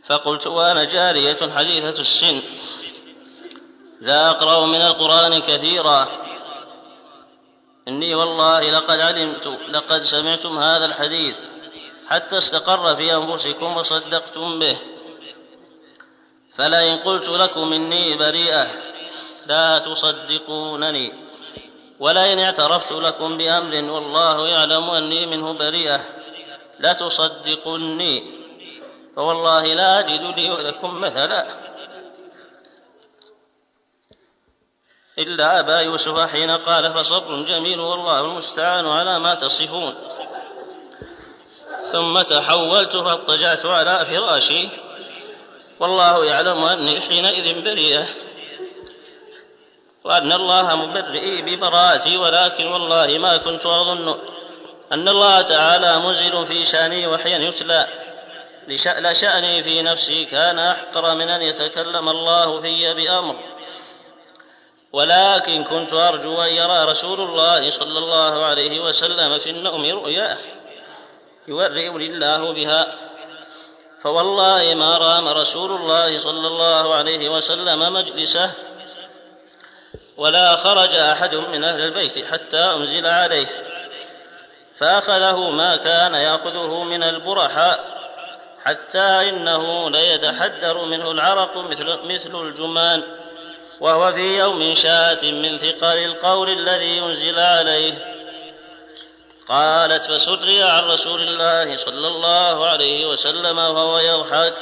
فقلت 0.06 0.46
وأنا 0.46 0.84
جارية 0.84 1.52
حديثة 1.56 2.00
السن. 2.00 2.42
لا 4.00 4.30
أقرأ 4.30 4.66
من 4.66 4.82
القرآن 4.82 5.38
كثيرا. 5.38 6.08
إني 7.88 8.14
والله 8.14 8.70
لقد 8.70 9.00
علمت 9.00 9.46
لقد 9.68 10.02
سمعتم 10.02 10.58
هذا 10.58 10.86
الحديث. 10.86 11.34
حتى 12.08 12.38
استقر 12.38 12.96
في 12.96 13.14
أنفسكم 13.14 13.76
وصدقتم 13.76 14.58
به. 14.58 14.76
فلئن 16.54 16.98
قلت 16.98 17.28
لكم 17.28 17.72
إني 17.72 18.14
بريئة. 18.14 18.93
لا 19.46 19.78
تصدقونني. 19.78 21.12
ولئن 21.98 22.38
اعترفت 22.38 22.92
لكم 22.92 23.38
بأمر 23.38 23.92
والله 23.92 24.48
يعلم 24.48 24.90
أني 24.90 25.26
منه 25.26 25.52
بريئة. 25.52 26.00
لتصدقني. 26.80 28.24
فوالله 29.16 29.74
لا 29.74 29.98
أجد 29.98 30.38
لي 30.38 30.50
ولكم 30.50 31.00
مثلا. 31.00 31.46
إلا 35.18 35.60
أبا 35.60 35.80
يوسف 35.80 36.20
حين 36.20 36.50
قال 36.50 36.92
فصبر 36.92 37.42
جميل 37.42 37.80
والله 37.80 38.20
المستعان 38.20 38.86
على 38.86 39.18
ما 39.18 39.34
تصفون. 39.34 39.94
ثم 41.92 42.22
تحولت 42.22 42.92
فاضطجعت 42.92 43.66
على 43.66 44.06
فراشي. 44.06 44.68
والله 45.80 46.24
يعلم 46.24 46.64
أني 46.64 47.00
حينئذ 47.00 47.62
بريئة. 47.64 48.06
وأن 50.04 50.32
الله 50.32 50.76
مبرئي 50.76 51.42
ببراءتي 51.42 52.16
ولكن 52.16 52.66
والله 52.66 53.18
ما 53.18 53.36
كنت 53.36 53.66
أظن 53.66 54.18
أن 54.92 55.08
الله 55.08 55.42
تعالى 55.42 55.98
منزل 55.98 56.46
في 56.46 56.66
شأني 56.66 57.06
وحيا 57.06 57.38
يتلى. 57.38 57.86
لشأني 58.98 59.62
في 59.62 59.82
نفسي 59.82 60.24
كان 60.24 60.58
أحقر 60.58 61.14
من 61.14 61.28
أن 61.28 61.42
يتكلم 61.42 62.08
الله 62.08 62.60
في 62.60 62.94
بأمر. 62.94 63.36
ولكن 64.92 65.64
كنت 65.64 65.92
أرجو 65.92 66.42
أن 66.42 66.52
يرى 66.52 66.84
رسول 66.84 67.20
الله 67.20 67.70
صلى 67.70 67.98
الله 67.98 68.44
عليه 68.44 68.80
وسلم 68.80 69.38
في 69.38 69.50
النوم 69.50 69.84
رؤياه 69.84 70.36
يورئني 71.48 72.06
الله 72.06 72.52
بها. 72.52 72.86
فوالله 74.02 74.74
ما 74.74 74.98
رام 74.98 75.28
رسول 75.28 75.70
الله 75.70 76.18
صلى 76.18 76.46
الله 76.46 76.94
عليه 76.94 77.28
وسلم 77.28 77.92
مجلسه 77.92 78.50
ولا 80.16 80.56
خرج 80.56 80.94
أحد 80.94 81.34
من 81.34 81.64
أهل 81.64 81.80
البيت 81.80 82.26
حتى 82.32 82.56
أنزل 82.56 83.06
عليه. 83.06 83.46
فأخذه 84.78 85.50
ما 85.50 85.76
كان 85.76 86.14
يأخذه 86.14 86.82
من 86.82 87.02
البرحاء 87.02 87.84
حتى 88.64 89.28
إنه 89.28 89.90
ليتحدر 89.90 90.84
منه 90.84 91.10
العرق 91.10 91.56
مثل, 91.56 91.98
مثل 92.04 92.42
الجمان. 92.42 93.02
وهو 93.80 94.12
في 94.12 94.38
يوم 94.38 94.74
شاة 94.74 95.22
من 95.22 95.58
ثقل 95.58 95.98
القول 96.04 96.50
الذي 96.50 96.96
ينزل 96.96 97.38
عليه. 97.38 98.14
قالت 99.48 100.04
فسري 100.04 100.62
عن 100.62 100.90
رسول 100.90 101.20
الله 101.20 101.76
صلى 101.76 102.08
الله 102.08 102.66
عليه 102.66 103.06
وسلم 103.06 103.58
وهو 103.58 103.98
يضحك 103.98 104.54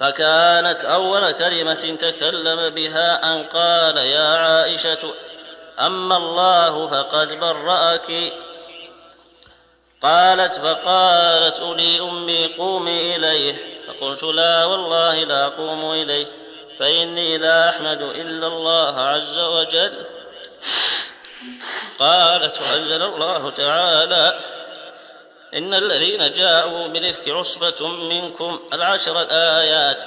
فكانت 0.00 0.84
أول 0.84 1.30
كلمة 1.30 1.96
تكلم 2.00 2.68
بها 2.70 3.32
أن 3.32 3.44
قال 3.44 3.96
يا 3.96 4.28
عائشة 4.28 5.14
أما 5.80 6.16
الله 6.16 6.88
فقد 6.88 7.40
برأك. 7.40 8.32
قالت 10.02 10.54
فقالت 10.54 11.60
لي 11.60 12.00
أمي 12.00 12.46
قومي 12.46 13.16
إليه. 13.16 13.56
فقلت 13.88 14.22
لا 14.22 14.64
والله 14.64 15.24
لا 15.24 15.46
أقوم 15.46 15.92
إليه 15.92 16.26
فإني 16.78 17.38
لا 17.38 17.70
أحمد 17.70 18.02
إلا 18.02 18.46
الله 18.46 19.00
عز 19.00 19.38
وجل. 19.38 20.06
قالت 21.98 22.60
وأنزل 22.60 23.02
الله 23.02 23.50
تعالى 23.50 24.38
إن 25.54 25.74
الذين 25.74 26.32
جاءوا 26.32 26.86
بالإفك 26.86 27.28
عصبة 27.28 27.88
منكم 27.88 28.60
العشر 28.72 29.22
الآيات. 29.22 30.02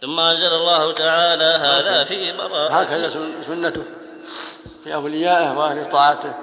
ثم 0.00 0.20
أنزل 0.20 0.52
الله 0.54 0.92
تعالى 0.92 1.44
هذا 1.44 2.04
في 2.04 2.32
براءة 2.32 2.72
هكذا 2.72 3.10
سنته. 3.46 3.82
في 4.84 4.94
أوليائه 4.94 5.58
وأهل 5.58 5.90
طاعته. 5.90 6.34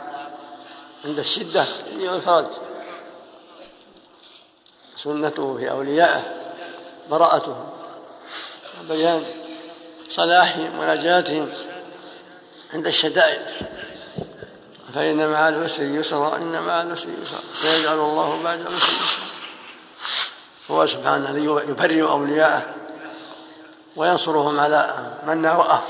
عند 1.06 1.20
الشدة 1.20 1.66
والفرج 2.00 2.46
سنته 4.96 5.58
في 5.58 5.70
أوليائه. 5.70 6.24
براءتهم 7.10 7.70
وبيان 8.82 9.26
صلاحهم 10.10 10.80
ونجاتهم 10.80 11.54
عند 12.74 12.88
الشدائد. 12.88 13.42
فإن 14.98 15.30
مع 15.32 15.50
العسر 15.50 15.84
يسرا 15.84 16.38
إن 16.38 16.52
مع 16.52 16.82
العسر 16.82 17.10
يسرا 17.22 17.40
سيجعل 17.54 18.00
الله 18.00 18.44
بعد 18.44 18.60
العسر 18.60 18.76
يسرا. 18.76 19.28
هو 20.72 20.86
سبحانه 20.86 21.30
الذي 21.30 21.46
يبرئ 21.46 22.02
أولياءه 22.02 22.66
وينصرهم 23.96 24.60
على 24.60 24.96
من 25.28 25.38
ناوأه 25.38 25.82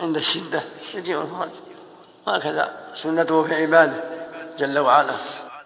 عند 0.00 0.16
الشدة 0.16 0.62
يجيء 0.94 1.22
الفرج. 1.22 1.48
هكذا 2.28 2.70
سنته 2.94 3.42
في 3.42 3.54
عباده 3.54 4.04
جل 4.58 4.78
وعلا. 4.78 5.12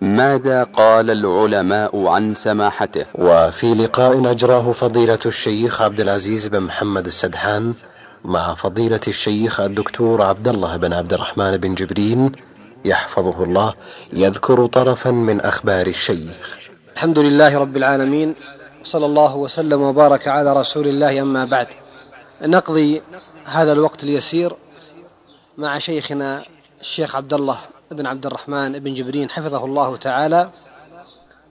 ماذا 0.01 0.65
قال 0.65 1.11
العلماء 1.11 2.07
عن 2.07 2.35
سماحته؟ 2.35 3.07
وفي 3.15 3.75
لقاء 3.75 4.31
أجراه 4.31 4.73
فضيلة 4.73 5.19
الشيخ 5.27 5.83
عبد 5.83 6.01
العزيز 6.01 6.47
بن 6.47 6.61
محمد 6.61 7.07
السدحان 7.07 7.75
مع 8.25 8.55
فضيلة 8.55 9.01
الشيخ 9.09 9.61
الدكتور 9.61 10.23
عبد 10.23 10.49
الله 10.49 10.77
بن 10.77 10.93
عبد 10.93 11.13
الرحمن 11.13 11.57
بن 11.57 11.75
جبرين 11.75 12.33
يحفظه 12.85 13.45
الله 13.45 13.75
يذكر 14.13 14.67
طرفا 14.67 15.11
من 15.11 15.41
أخبار 15.41 15.87
الشيخ. 15.87 16.59
الحمد 16.95 17.19
لله 17.19 17.59
رب 17.59 17.77
العالمين 17.77 18.35
صلى 18.83 19.07
الله 19.07 19.37
وسلم 19.37 19.83
وبارك 19.83 20.29
على 20.29 20.61
رسول 20.61 20.89
الله 20.89 21.21
أما 21.21 21.45
بعد. 21.45 21.67
نقضي 22.43 23.03
هذا 23.45 23.73
الوقت 23.73 24.05
اليسير 24.05 24.57
مع 25.59 25.79
شيخنا 25.79 26.45
الشيخ 26.81 27.17
عبد 27.17 27.35
الله 27.35 27.59
بن 27.91 28.07
عبد 28.07 28.27
الرحمن 28.27 28.79
بن 28.79 28.95
جبرين 28.95 29.31
حفظه 29.31 29.65
الله 29.65 29.97
تعالى 29.97 30.51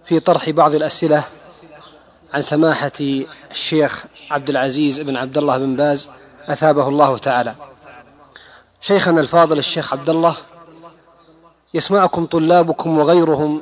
في 0.05 0.19
طرح 0.19 0.49
بعض 0.49 0.73
الأسئلة 0.73 1.23
عن 2.33 2.41
سماحة 2.41 2.91
الشيخ 3.51 4.05
عبد 4.31 4.49
العزيز 4.49 4.99
بن 4.99 5.15
عبد 5.15 5.37
الله 5.37 5.57
بن 5.57 5.75
باز 5.75 6.09
أثابه 6.47 6.87
الله 6.87 7.17
تعالى. 7.17 7.55
شيخنا 8.81 9.21
الفاضل 9.21 9.57
الشيخ 9.57 9.93
عبد 9.93 10.09
الله 10.09 10.37
يسمعكم 11.73 12.25
طلابكم 12.25 12.97
وغيرهم 12.97 13.61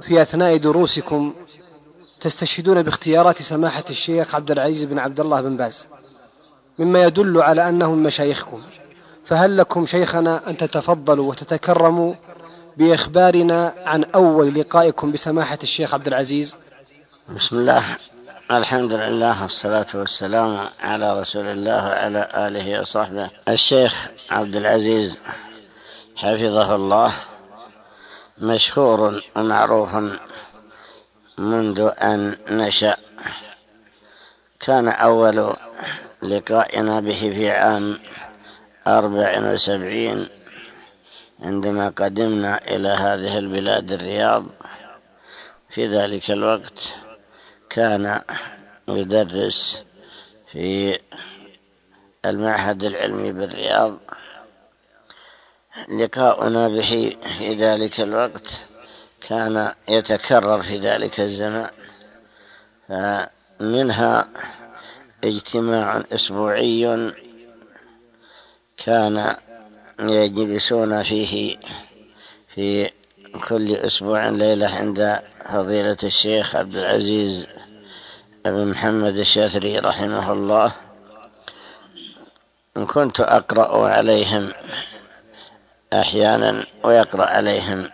في 0.00 0.22
أثناء 0.22 0.56
دروسكم 0.56 1.34
تستشهدون 2.20 2.82
باختيارات 2.82 3.42
سماحة 3.42 3.84
الشيخ 3.90 4.34
عبد 4.34 4.50
العزيز 4.50 4.84
بن 4.84 4.98
عبد 4.98 5.20
الله 5.20 5.40
بن 5.40 5.56
باز 5.56 5.86
مما 6.78 7.02
يدل 7.02 7.42
على 7.42 7.68
أنه 7.68 7.92
من 7.92 8.02
مشايخكم. 8.02 8.62
فهل 9.24 9.56
لكم 9.56 9.86
شيخنا 9.86 10.50
أن 10.50 10.56
تتفضلوا 10.56 11.30
وتتكرموا 11.30 12.14
بإخبارنا 12.76 13.74
عن 13.86 14.04
أول 14.04 14.54
لقائكم 14.54 15.12
بسماحة 15.12 15.58
الشيخ 15.62 15.94
عبد 15.94 16.06
العزيز؟ 16.06 16.56
بسم 17.36 17.56
الله. 17.58 17.84
الحمد 18.50 18.92
لله 18.92 19.42
والصلاة 19.42 19.86
والسلام 19.94 20.68
على 20.80 21.20
رسول 21.20 21.46
الله 21.46 21.88
وعلى 21.88 22.28
آله 22.34 22.80
وصحبه. 22.80 23.30
الشيخ 23.48 24.08
عبد 24.30 24.56
العزيز 24.56 25.20
حفظه 26.16 26.74
الله 26.74 27.12
مشهور 28.38 29.22
ومعروف 29.36 29.94
منذ 31.38 31.90
أن 32.02 32.36
نشأ. 32.50 32.96
كان 34.60 34.88
أول 34.88 35.54
لقائنا 36.22 37.00
به 37.00 37.20
في 37.20 37.50
عام 37.50 37.98
أربع 38.86 39.52
وسبعين 39.52 40.28
عندما 41.42 41.88
قدمنا 41.88 42.60
إلى 42.68 42.88
هذه 42.88 43.38
البلاد 43.38 43.92
الرياض. 43.92 44.44
في 45.68 45.86
ذلك 45.86 46.30
الوقت 46.30 46.94
كان 47.70 48.20
يدرس 48.88 49.84
في 50.52 50.98
المعهد 52.24 52.84
العلمي 52.84 53.32
بالرياض. 53.32 53.98
لقاؤنا 55.88 56.68
به 56.68 57.16
في 57.38 57.54
ذلك 57.54 58.00
الوقت 58.00 58.64
كان 59.28 59.72
يتكرر 59.88 60.62
في 60.62 60.78
ذلك 60.78 61.20
الزمان. 61.20 61.70
فمنها 62.88 64.28
اجتماع 65.24 66.02
أسبوعي 66.12 67.12
كان 68.76 69.36
يجلسون 70.00 71.02
فيه 71.02 71.56
في 72.54 72.90
كل 73.48 73.74
أسبوع 73.74 74.28
ليلة 74.28 74.68
عند 74.68 75.22
فضيلة 75.52 75.96
الشيخ 76.04 76.56
عبد 76.56 76.76
العزيز 76.76 77.46
بن 78.44 78.66
محمد 78.66 79.16
الشاثري 79.16 79.78
رحمه 79.78 80.32
الله. 80.32 80.72
كنت 82.86 83.20
أقرأ 83.20 83.88
عليهم 83.88 84.52
أحيانا 85.92 86.66
ويقرأ 86.84 87.26
عليهم 87.26 87.88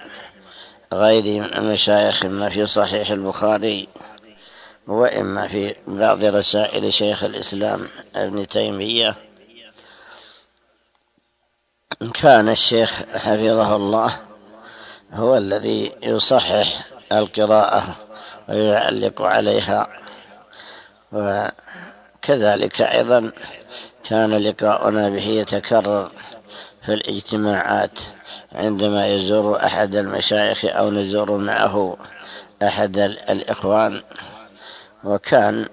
غيري 0.92 1.40
من 1.40 1.55
المشايخ 1.55 2.24
إما 2.24 2.49
في 2.49 2.66
صحيح 2.66 3.11
البخاري 3.11 3.88
واما 4.86 5.49
في 5.49 5.74
بعض 5.86 6.24
رسائل 6.24 6.92
شيخ 6.92 7.24
الإسلام 7.24 7.88
ابن 8.16 8.49
تيمية. 8.49 9.14
كان 12.14 12.49
الشيخ 12.49 13.03
حفظه 13.14 13.76
الله 13.76 14.20
هو 15.12 15.36
الذي 15.36 15.92
يصحح 16.03 16.82
القراءة 17.12 17.97
ويعلق 18.49 19.22
عليها 19.22 20.05
وكذلك 21.12 22.80
أيضا 22.82 23.32
كان 24.04 24.34
لقاؤنا 24.34 25.09
به 25.09 25.26
يتكرر 25.26 26.11
في 26.86 26.94
الاجتماعات 26.94 27.98
عندما 28.52 29.07
يزور 29.07 29.64
أحد 29.64 29.94
المشايخ 29.94 30.64
أو 30.64 30.90
نزور 30.90 31.36
معه 31.36 31.96
أحد 32.62 32.98
الإخوان 32.98 34.02
وكان 35.04 35.66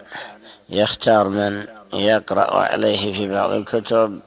يختار 0.70 1.28
من 1.28 1.66
يقرأ 1.94 2.56
عليه 2.56 3.14
في 3.14 3.30
بعض 3.30 3.52
الكتب. 3.52 4.20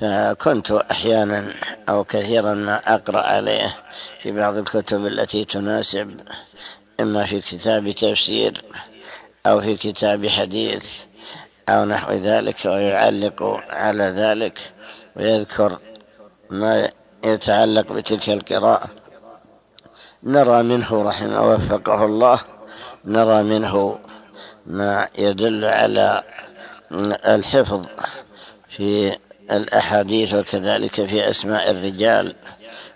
فكنت 0.00 0.70
أحيانا 0.70 1.52
أو 1.88 2.04
كثيرا 2.04 2.54
ما 2.54 2.94
أقرأ 2.94 3.20
عليه 3.20 3.76
في 4.22 4.32
بعض 4.32 4.56
الكتب 4.56 5.06
التي 5.06 5.44
تناسب 5.44 6.20
إما 7.00 7.26
في 7.26 7.40
كتاب 7.40 7.90
تفسير 7.90 8.64
أو 9.46 9.60
في 9.60 9.76
كتاب 9.76 10.28
حديث 10.28 11.02
أو 11.68 11.84
نحو 11.84 12.12
ذلك 12.12 12.64
ويعلق 12.64 13.60
على 13.70 14.04
ذلك 14.04 14.58
ويذكر 15.16 15.78
ما 16.50 16.88
يتعلق 17.24 17.92
بتلك 17.92 18.30
القراءة. 18.30 18.90
نرى 20.22 20.62
منه 20.62 21.02
رحمه 21.08 21.52
وفقه 21.52 22.04
الله. 22.04 22.40
نرى 23.04 23.42
منه 23.42 23.98
ما 24.66 25.08
يدل 25.18 25.64
على 25.64 26.22
الحفظ 27.26 27.86
في 28.76 29.16
الأحاديث 29.50 30.34
وكذلك 30.34 31.06
في 31.06 31.30
أسماء 31.30 31.70
الرجال 31.70 32.34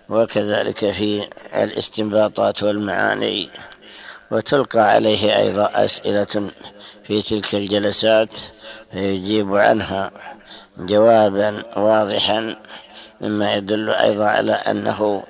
وكذلك 0.09 0.91
في 0.91 1.27
الاستنباطات 1.55 2.63
والمعاني. 2.63 3.49
وتلقى 4.31 4.79
عليه 4.79 5.37
أيضا 5.37 5.69
أسئلة 5.73 6.49
في 7.07 7.21
تلك 7.21 7.55
الجلسات 7.55 8.29
فيجيب 8.91 9.55
عنها 9.55 10.11
جوابا 10.77 11.63
واضحا 11.77 12.55
مما 13.21 13.53
يدل 13.53 13.89
أيضا 13.89 14.25
على 14.25 14.51
أنه 14.51 15.23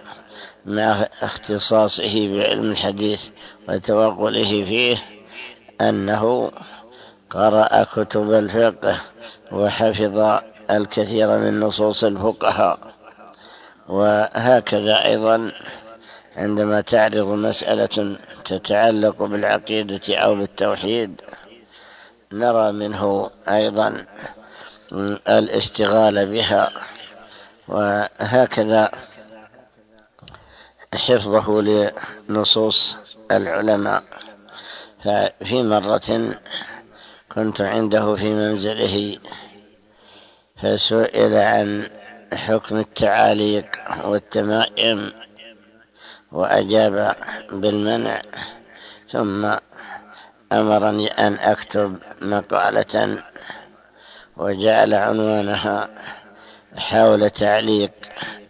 مع 0.66 1.08
اختصاصه 1.22 2.38
بعلم 2.38 2.72
الحديث 2.72 3.28
وتوغله 3.70 4.66
فيه 4.66 4.98
أنه 5.82 6.52
قرأ 7.30 7.84
كتب 7.84 8.34
الفقه 8.34 9.02
وحفظ 9.52 10.42
الكثير 10.72 11.38
من 11.38 11.60
نصوص 11.60 12.04
الفقهاء. 12.04 12.80
وهكذا 13.90 15.06
أيضا 15.06 15.52
عندما 16.38 16.82
تعرض 16.82 17.28
مسألة 17.28 18.18
تتعلق 18.46 19.24
بالعقيدة 19.24 20.18
أو 20.18 20.36
بالتوحيد 20.36 21.22
نرى 22.32 22.72
منه 22.72 23.30
أيضا 23.48 24.06
الاشتغال 25.28 26.26
بها 26.26 26.70
وهكذا 27.68 28.92
حفظه 30.96 31.62
لنصوص 32.30 32.98
العلماء. 33.32 34.04
ففي 35.04 35.64
مرة 35.64 36.40
كنت 37.32 37.62
عنده 37.62 38.16
في 38.16 38.34
منزله 38.34 39.18
فسئل 40.62 41.34
عن 41.34 41.90
حكم 42.34 42.78
التعاليق 42.78 43.66
والتمائم. 44.06 45.27
وأجاب 46.32 47.16
بالمنع 47.52 48.22
ثم 49.12 49.52
أمرني 50.52 51.08
أن 51.08 51.34
أكتب 51.34 51.98
مقالة 52.22 53.24
وجعل 54.38 54.94
عنوانها 54.94 55.90
حول 56.78 57.30
تعليق 57.30 57.92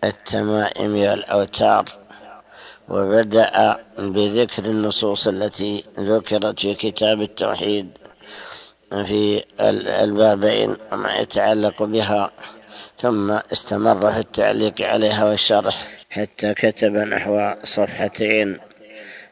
التمائم 0.04 0.92
والأوتار 0.92 1.86
وبدأ 2.90 3.78
بذكر 3.98 4.66
النصوص 4.66 5.28
التي 5.28 5.84
ذكرت 6.00 6.60
في 6.60 6.74
كتاب 6.74 7.22
التوحيد 7.22 7.90
في 8.92 9.44
البابين 10.04 10.78
وما 10.92 11.16
يتعلق 11.16 11.84
بها 11.84 12.32
ثم 13.00 13.32
استمر 13.32 14.14
في 14.14 14.20
التعليق 14.20 14.82
عليها 14.82 15.26
والشرح. 15.26 16.07
حتى 16.18 16.54
كتب 16.54 16.96
نحو 16.96 17.54
صفحتين 17.64 18.58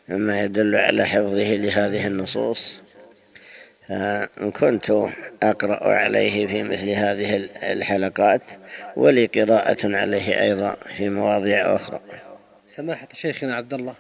مما 0.10 0.42
يدل 0.42 0.76
على 0.76 1.06
حفظه 1.06 1.56
لهذه 1.56 2.08
النصوص. 2.08 2.82
كنت 4.54 4.92
أقرأ 5.44 5.94
عليه 5.96 6.48
في 6.48 6.64
مثل 6.64 6.90
هذه 6.90 7.50
الحلقات 7.64 8.42
ولي 8.96 9.26
قراءة 9.26 9.78
عليه 9.84 10.42
أيضا 10.42 10.76
في 10.98 11.10
مواضيع 11.10 11.76
أخرى. 11.76 12.00
سماحة 12.68 13.08
شيخنا 13.14 13.56
عبد 13.56 13.74
الله 13.74 13.94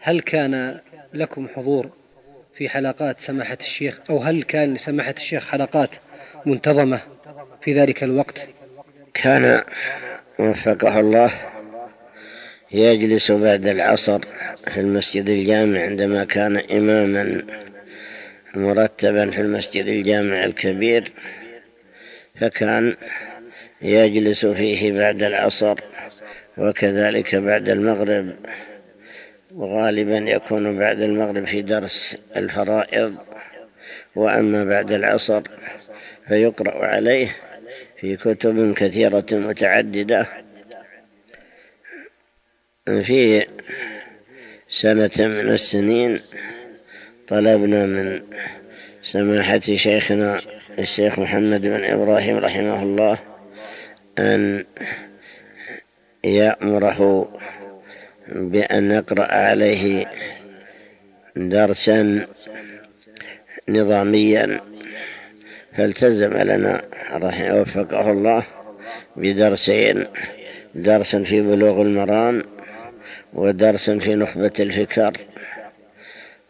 هل 0.00 0.20
كان 0.20 0.80
لكم 1.14 1.48
حضور 1.56 1.90
في 2.54 2.68
حلقات 2.68 3.20
سماحة 3.20 3.58
الشيخ؟ 3.60 4.00
أو 4.10 4.18
هل 4.18 4.42
كان 4.42 4.74
لسماحة 4.74 5.14
الشيخ 5.16 5.48
حلقات 5.48 5.90
منتظمة 6.46 7.00
في 7.60 7.72
ذلك 7.72 8.04
الوقت؟ 8.04 8.48
كان 9.14 9.62
وفقه 10.38 11.00
الله 11.00 11.30
يجلس 12.72 13.32
بعد 13.32 13.66
العصر 13.66 14.20
في 14.68 14.80
المسجد 14.80 15.28
الجامع 15.28 15.80
عندما 15.80 16.24
كان 16.24 16.56
إماما 16.56 17.42
مرتبا 18.54 19.30
في 19.30 19.40
المسجد 19.40 19.86
الجامع 19.86 20.44
الكبير 20.44 21.12
فكان 22.40 22.96
يجلس 23.82 24.46
فيه 24.46 24.92
بعد 24.92 25.22
العصر 25.22 25.78
وكذلك 26.58 27.34
بعد 27.34 27.68
المغرب 27.68 28.32
وغالبا 29.54 30.18
يكون 30.18 30.78
بعد 30.78 31.00
المغرب 31.00 31.44
في 31.44 31.62
درس 31.62 32.16
الفرائض 32.36 33.16
وأما 34.16 34.64
بعد 34.64 34.92
العصر 34.92 35.42
فيقرأ 36.28 36.86
عليه 36.86 37.36
في 38.00 38.16
كتب 38.16 38.74
كثيرة 38.74 39.26
متعددة. 39.32 40.26
في 42.86 43.46
سنة 44.68 45.10
من 45.18 45.48
السنين 45.48 46.20
طلبنا 47.28 47.86
من 47.86 48.22
سماحة 49.02 49.60
شيخنا 49.60 50.40
الشيخ 50.78 51.18
محمد 51.18 51.60
بن 51.60 51.84
إبراهيم 51.84 52.36
رحمه 52.36 52.82
الله 52.82 53.18
أن 54.18 54.64
يأمره 56.24 57.28
بأن 58.28 58.96
نقرأ 58.96 59.34
عليه 59.34 60.06
درسا 61.36 62.26
نظاميا 63.68 64.60
فالتزم 65.76 66.32
لنا 66.32 66.82
رحمه 67.12 67.60
وفقه 67.60 68.10
الله 68.10 68.44
بدرسين 69.16 70.04
درس 70.74 71.16
في 71.16 71.40
بلوغ 71.40 71.82
المرام 71.82 72.42
ودرس 73.32 73.90
في 73.90 74.14
نخبة 74.14 74.52
الفكر 74.60 75.12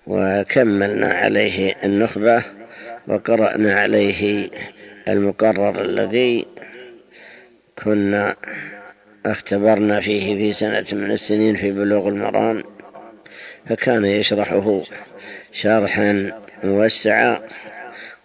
وكملنا 0.06 1.14
عليه 1.14 1.74
النخبة 1.84 2.42
وقرأنا 3.08 3.80
عليه 3.80 4.48
المقرر 5.08 5.82
الذي 5.82 6.46
كنا 7.84 8.36
اختبرنا 9.26 10.00
فيه 10.00 10.34
في 10.34 10.52
سنة 10.52 10.86
من 10.92 11.10
السنين 11.10 11.56
في 11.56 11.70
بلوغ 11.72 12.08
المرام 12.08 12.64
فكان 13.68 14.04
يشرحه 14.04 14.82
شرحا 15.52 16.32
موسعا 16.64 17.40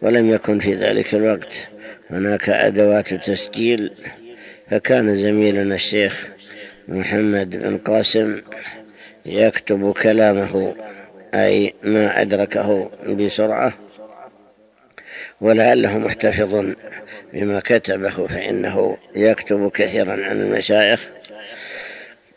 ولم 0.01 0.29
يكن 0.31 0.59
في 0.59 0.75
ذلك 0.75 1.15
الوقت. 1.15 1.69
هناك 2.09 2.49
أدوات 2.49 3.13
تسجيل 3.13 3.91
فكان 4.71 5.15
زميلنا 5.15 5.75
الشيخ 5.75 6.27
محمد 6.87 7.49
بن 7.49 7.77
قاسم 7.77 8.41
يكتب 9.25 9.93
كلامه 9.93 10.75
أي 11.33 11.73
ما 11.83 12.21
أدركه 12.21 12.91
بسرعة 13.07 13.73
ولعله 15.41 15.97
محتفظ 15.97 16.73
بما 17.33 17.59
كتبه 17.59 18.27
فإنه 18.27 18.97
يكتب 19.15 19.71
كثيرا 19.71 20.11
عن 20.11 20.41
المشايخ. 20.41 21.09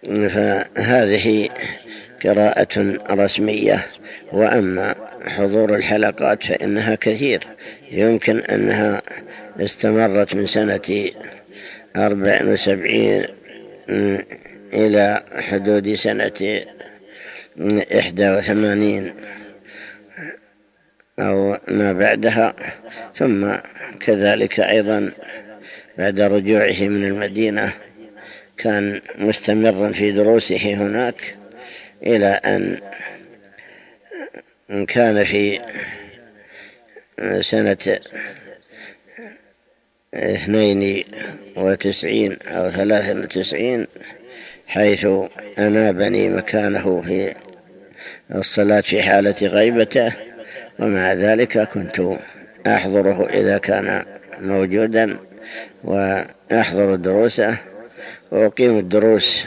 فهذه 0.04 1.48
قراءة 2.24 2.98
رسمية 3.10 3.86
وأما 4.32 4.94
حضور 5.26 5.74
الحلقات 5.74 6.42
فإنها 6.42 6.94
كثير. 6.94 7.46
يمكن 7.90 8.38
أنها 8.38 9.02
استمرت 9.60 10.34
من 10.34 10.46
سنة 10.46 11.10
أربع 11.96 12.40
وسبعين 12.44 13.24
إلى 14.74 15.24
حدود 15.38 15.94
سنة 15.94 16.60
إحدى 17.98 18.30
وثمانين 18.30 19.14
أو 21.18 21.56
ما 21.68 21.92
بعدها 21.92 22.54
ثم 23.14 23.52
كذلك 24.00 24.60
أيضا 24.60 25.12
بعد 25.98 26.20
رجوعه 26.20 26.80
من 26.80 27.04
المدينة 27.04 27.72
كان 28.58 29.00
مستمرا 29.18 29.92
في 29.92 30.12
دروسه 30.12 30.74
هناك 30.74 31.34
إلى 32.02 32.26
أن 32.26 32.80
كان 34.86 35.24
في 35.24 35.60
سنة 37.40 37.98
اثنين 40.14 41.04
وتسعين 41.56 42.38
أو 42.46 42.70
ثلاثة 42.70 43.20
وتسعين 43.20 43.86
حيث 44.66 45.06
أنابني 45.58 46.28
مكانه 46.28 47.02
في 47.02 47.34
الصلاة 48.34 48.80
في 48.80 49.02
حالة 49.02 49.36
غيبته 49.42 50.12
ومع 50.78 51.12
ذلك 51.12 51.58
كنت 51.58 52.02
أحضره 52.66 53.28
إذا 53.28 53.58
كان 53.58 54.04
موجودا 54.40 55.18
وأحضر 55.84 56.94
دروسه. 56.94 57.56
وأقيم 58.30 58.78
الدروس 58.78 59.46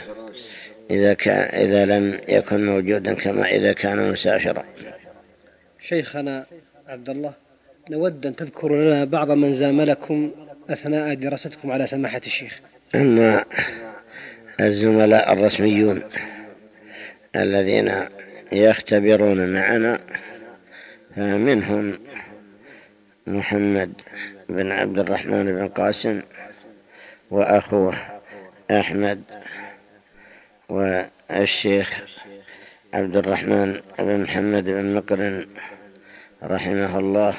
إذا, 0.90 1.14
كان 1.14 1.60
إذا 1.66 1.84
لم 1.86 2.20
يكن 2.28 2.66
موجودا 2.66 3.14
كما 3.14 3.48
إذا 3.48 3.72
كان 3.72 4.12
مسافرا. 4.12 4.64
شيخنا 5.80 6.46
عبد 6.88 7.10
الله. 7.10 7.43
نود 7.90 8.26
أن 8.26 8.36
تذكر 8.36 8.76
لنا 8.76 9.04
بعض 9.04 9.30
من 9.30 9.52
زاملكم 9.52 10.30
أثناء 10.70 11.14
دراستكم 11.14 11.72
على 11.72 11.86
سماحة 11.86 12.20
الشيخ. 12.26 12.60
أما 12.94 13.44
الزملاء 14.60 15.32
الرسميون 15.32 16.02
الذين 17.36 17.92
يختبرون 18.52 19.52
معنا 19.52 20.00
فمنهم 21.16 21.98
محمد 23.26 23.92
بن 24.48 24.72
عبد 24.72 24.98
الرحمن 24.98 25.44
بن 25.44 25.68
قاسم 25.68 26.22
وأخوه 27.30 27.94
أحمد 28.70 29.22
والشيخ 30.68 32.02
عبد 32.94 33.16
الرحمن 33.16 33.80
بن 33.98 34.20
محمد 34.20 34.64
بن 34.64 34.94
مقرن 34.94 35.46
رحمه 36.42 36.98
الله. 36.98 37.34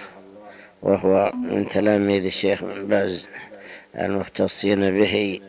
وهو 0.86 1.32
من 1.32 1.68
تلاميذ 1.68 2.26
الشيخ 2.26 2.64
بن 2.64 2.88
باز 2.88 3.30
المختصين 3.96 4.98
به. 4.98 5.42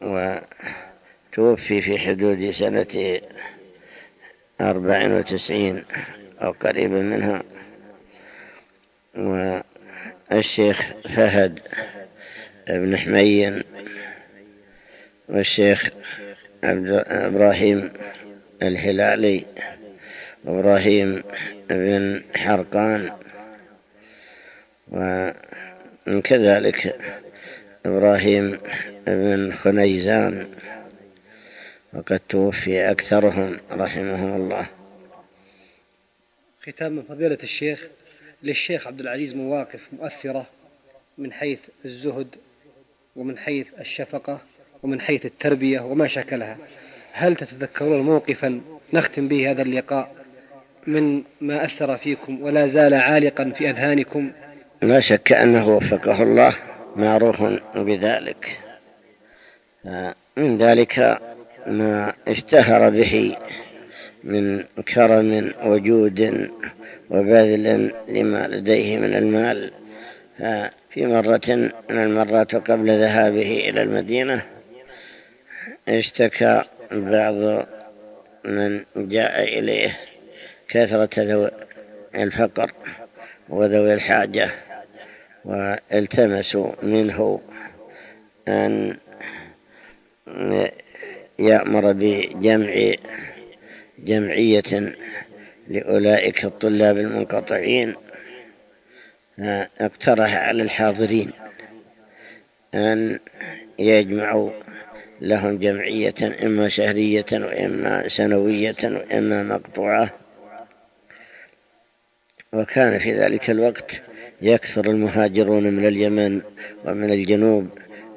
وتوفي 0.00 1.82
في 1.82 1.98
حدود 1.98 2.50
سنة 2.50 3.20
أربع 4.60 5.18
وتسعين 5.18 5.84
أو 6.42 6.50
قريبا 6.50 7.00
منها. 7.00 7.42
والشيخ 10.30 10.82
فهد 11.16 11.60
بن 12.68 12.96
حمين 12.96 13.62
والشيخ 15.28 15.88
عبد 16.62 17.04
إبراهيم 17.06 17.92
الهلالي. 18.62 19.44
وإبراهيم 20.46 21.22
بن 21.70 22.22
حرقان 22.36 23.10
وكذلك 26.08 27.00
إبراهيم 27.86 28.58
بن 29.06 29.52
خنيزان 29.52 30.48
وقد 31.92 32.20
توفي 32.28 32.90
أكثرهم 32.90 33.56
رحمهم 33.70 34.36
الله. 34.36 34.66
ختام 36.62 36.92
من 36.92 37.02
فضيلة 37.02 37.38
الشيخ 37.42 37.86
للشيخ 38.42 38.86
عبد 38.86 39.00
العزيز 39.00 39.34
مواقف 39.34 39.80
مؤثرة 39.92 40.46
من 41.18 41.32
حيث 41.32 41.60
الزهد 41.84 42.36
ومن 43.16 43.38
حيث 43.38 43.66
الشفقة 43.80 44.40
ومن 44.82 45.00
حيث 45.00 45.26
التربية 45.26 45.80
وما 45.80 46.06
شكلها 46.06 46.58
هل 47.12 47.36
تتذكرون 47.36 48.00
موقفا 48.00 48.60
نختم 48.92 49.28
به 49.28 49.50
هذا 49.50 49.62
اللقاء؟ 49.62 50.15
من 50.86 51.22
ما 51.40 51.64
أثر 51.64 51.96
فيكم 51.96 52.42
ولا 52.42 52.66
زال 52.66 52.94
عالقا 52.94 53.52
في 53.58 53.70
أذهانكم؟ 53.70 54.30
لا 54.82 55.00
شك 55.00 55.32
أنه 55.32 55.68
وفقه 55.68 56.22
الله 56.22 56.52
معروف 56.96 57.42
بذلك. 57.76 58.58
من 60.36 60.58
ذلك 60.58 61.18
ما 61.66 62.12
اشتهر 62.28 62.90
به 62.90 63.36
من 64.24 64.62
كرم 64.94 65.50
وجود 65.64 66.50
وبذل 67.10 67.92
لما 68.08 68.48
لديه 68.48 68.98
من 68.98 69.14
المال. 69.14 69.72
في 70.90 71.06
مرة 71.06 71.72
من 71.90 71.98
المرات 71.98 72.54
قبل 72.54 72.98
ذهابه 72.98 73.68
إلى 73.68 73.82
المدينة 73.82 74.42
اشتكى 75.88 76.62
بعض 76.92 77.66
من 78.44 78.84
جاء 78.96 79.58
إليه 79.58 79.98
كثرة 80.68 81.10
ذوي 81.18 81.50
الفقر 82.14 82.72
وذوي 83.48 83.94
الحاجة 83.94 84.50
والتمسوا 85.44 86.72
منه 86.82 87.40
أن 88.48 88.96
يأمر 91.38 91.92
بجمع 91.92 92.92
جمعية 93.98 94.92
لأولئك 95.68 96.44
الطلاب 96.44 96.98
المنقطعين 96.98 97.94
اقترح 99.80 100.34
على 100.34 100.62
الحاضرين 100.62 101.30
أن 102.74 103.18
يجمعوا 103.78 104.50
لهم 105.20 105.58
جمعية 105.58 106.14
إما 106.42 106.68
شهرية 106.68 107.26
وإما 107.32 108.08
سنوية 108.08 108.76
وإما 108.84 109.42
مقطوعة. 109.42 110.25
وكان 112.52 112.98
في 112.98 113.12
ذلك 113.12 113.50
الوقت 113.50 114.02
يكثر 114.42 114.90
المهاجرون 114.90 115.62
من 115.62 115.86
اليمن 115.86 116.40
ومن 116.84 117.10
الجنوب 117.10 117.68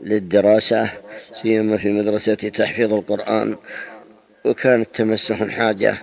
للدراسة 0.01 0.89
سيما 1.33 1.77
في 1.77 1.89
مدرسة 1.89 2.33
تحفيظ 2.33 2.93
القرآن. 2.93 3.55
وكانت 4.45 4.87
تمسهم 4.93 5.49
حاجة 5.49 5.95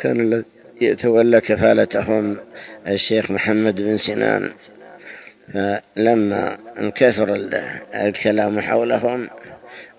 كان 0.00 0.20
الذي 0.20 0.44
يتولى 0.80 1.40
كفالتهم 1.40 2.36
الشيخ 2.86 3.30
محمد 3.30 3.80
بن 3.80 3.96
سنان. 3.96 4.50
فلما 5.54 6.58
انكثر 6.78 7.48
الكلام 7.94 8.60
حولهم 8.60 9.28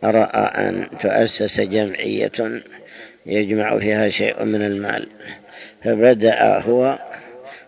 رأى 0.04 0.68
أن 0.68 0.88
تؤسس 1.00 1.62
جمعية 1.62 2.62
يجمع 3.26 3.80
فيها 3.80 4.10
شيء 4.10 4.44
من 4.44 4.62
المال. 4.62 5.08
فبدأ 5.84 6.60
هو 6.60 7.00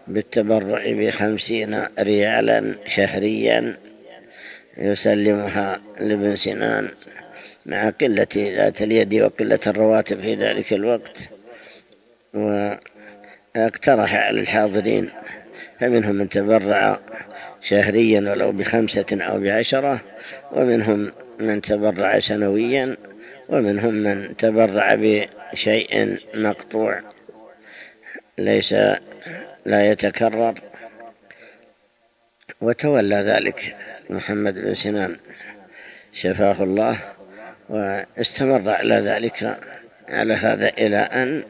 بالتبرع 0.08 0.84
بخمسين 0.88 1.84
ريالا 2.00 2.76
شهريا 2.88 3.78
يسلمها 4.78 5.82
لابن 6.00 6.36
سنان 6.36 6.90
مع 7.66 7.90
قلة 7.90 8.28
ذات 8.36 8.82
اليد 8.82 9.16
وقلة 9.16 9.60
الرواتب 9.68 10.22
في 10.22 10.36
ذلك 10.36 10.74
الوقت 10.74 11.18
واقترح 12.34 14.16
على 14.16 14.40
الحاضرين. 14.40 15.10
فمنهم 15.80 16.16
من 16.16 16.30
تبرع 16.30 17.00
شهريا 17.62 18.32
ولو 18.32 18.52
بخمسة 18.52 19.06
أو 19.12 19.40
بعشرة 19.40 20.02
ومنهم 20.52 21.12
من 21.40 21.62
تبرع 21.62 22.20
سنويا 22.20 22.98
ومنهم 23.50 23.94
من 23.94 24.38
تبرع 24.38 24.96
بشيء 24.96 26.18
مقطوع 26.34 27.02
ليس 28.38 28.76
لا 29.66 29.92
يتكرر 29.92 30.62
وتولى 32.62 33.16
ذلك 33.16 33.74
محمد 34.10 34.54
بن 34.54 34.74
سنان. 34.74 35.18
شفاه 36.14 36.64
الله 36.64 36.98
واستمر 37.70 38.70
على 38.70 38.96
ذلك 38.96 39.58
على 40.10 40.34
هذا 40.34 40.70
إلى 40.70 40.98
أن 40.98 41.44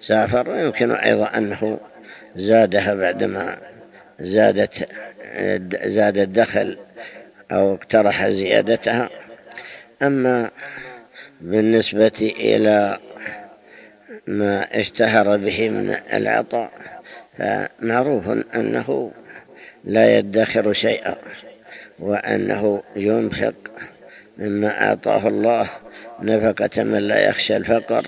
سافر. 0.00 0.50
ويمكن 0.50 0.90
أيضا 0.90 1.26
أنه 1.26 1.80
زادها 2.36 2.94
بعدما 2.94 3.56
زادت 4.20 4.88
زاد 5.84 6.18
الدخل 6.18 6.78
أو 7.52 7.74
اقترح 7.74 8.28
زيادتها. 8.28 9.10
أما 10.02 10.50
بالنسبة 11.40 12.32
إلى 12.36 12.98
ما 14.26 14.80
اشتهر 14.80 15.36
به 15.36 15.68
من 15.68 15.96
العطاء 16.12 16.91
فمعروف 17.38 18.28
أنه 18.54 19.12
لا 19.84 20.18
يدخر 20.18 20.72
شيئا 20.72 21.14
وأنه 21.98 22.82
ينفق 22.96 23.54
مما 24.38 24.82
أعطاه 24.88 25.28
الله 25.28 25.70
نفقة 26.22 26.82
من 26.82 26.98
لا 26.98 27.28
يخشى 27.28 27.56
الفقر 27.56 28.06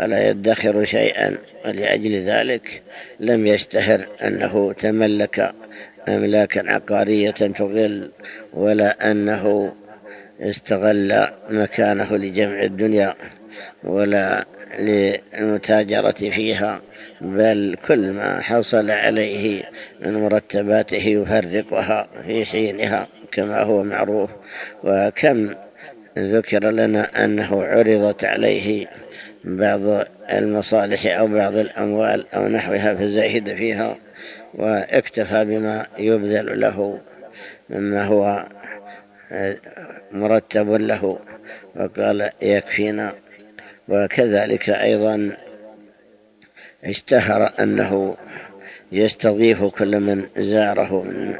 ولا 0.00 0.28
يدخر 0.28 0.84
شيئا 0.84 1.36
ولأجل 1.66 2.14
ذلك 2.14 2.82
لم 3.20 3.46
يشتهر 3.46 4.06
أنه 4.22 4.72
تملك 4.72 5.52
أملاكا 6.08 6.72
عقارية 6.72 7.30
تغل 7.30 8.10
ولا 8.52 9.10
أنه 9.10 9.74
استغل 10.40 11.26
مكانه 11.50 12.16
لجمع 12.16 12.62
الدنيا 12.62 13.14
ولا 13.84 14.44
للمتاجرة 14.78 16.10
فيها 16.10 16.80
بل 17.20 17.76
كل 17.86 18.12
ما 18.12 18.40
حصل 18.40 18.90
عليه 18.90 19.62
من 20.00 20.14
مرتباته 20.14 21.08
يفرقها 21.08 22.08
في 22.26 22.44
حينها 22.44 23.08
كما 23.32 23.62
هو 23.62 23.82
معروف. 23.82 24.30
وكم 24.84 25.50
ذكر 26.18 26.70
لنا 26.70 27.24
أنه 27.24 27.64
عرضت 27.64 28.24
عليه 28.24 28.86
بعض 29.44 29.80
المصالح 30.32 31.18
أو 31.18 31.26
بعض 31.26 31.56
الأموال 31.56 32.34
أو 32.34 32.48
نحوها 32.48 32.94
فزهد 32.94 33.54
فيها 33.54 33.96
واكتفى 34.54 35.44
بما 35.44 35.86
يبذل 35.98 36.60
له 36.60 36.98
مما 37.70 38.04
هو 38.04 38.46
مرتب 40.12 40.70
له. 40.70 41.18
وقال 41.76 42.30
يكفينا. 42.42 43.14
وكذلك 43.88 44.70
أيضا 44.70 45.36
اشتهر 46.84 47.52
أنه 47.60 48.16
يستضيف 48.92 49.64
كل 49.64 50.00
من 50.00 50.24
زاره 50.38 51.02
من 51.02 51.34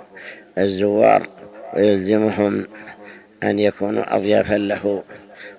الزوار 0.59 1.29
ويلزمهم 1.75 2.67
أن 3.43 3.59
يكونوا 3.59 4.17
أضيافا 4.17 4.55
له. 4.55 5.03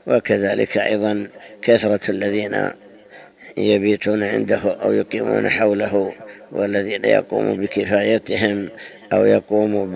وكذلك 0.08 0.78
أيضا 0.78 1.28
كثرة 1.62 2.12
الذين 2.12 2.70
يبيتون 3.58 4.24
عنده 4.24 4.78
أو 4.84 4.92
يقيمون 4.92 5.50
حوله 5.50 6.14
والذين 6.52 7.06
يقوم 7.06 7.62
بكفايتهم 7.62 8.70
أو 9.14 9.26
يقوم 9.26 9.94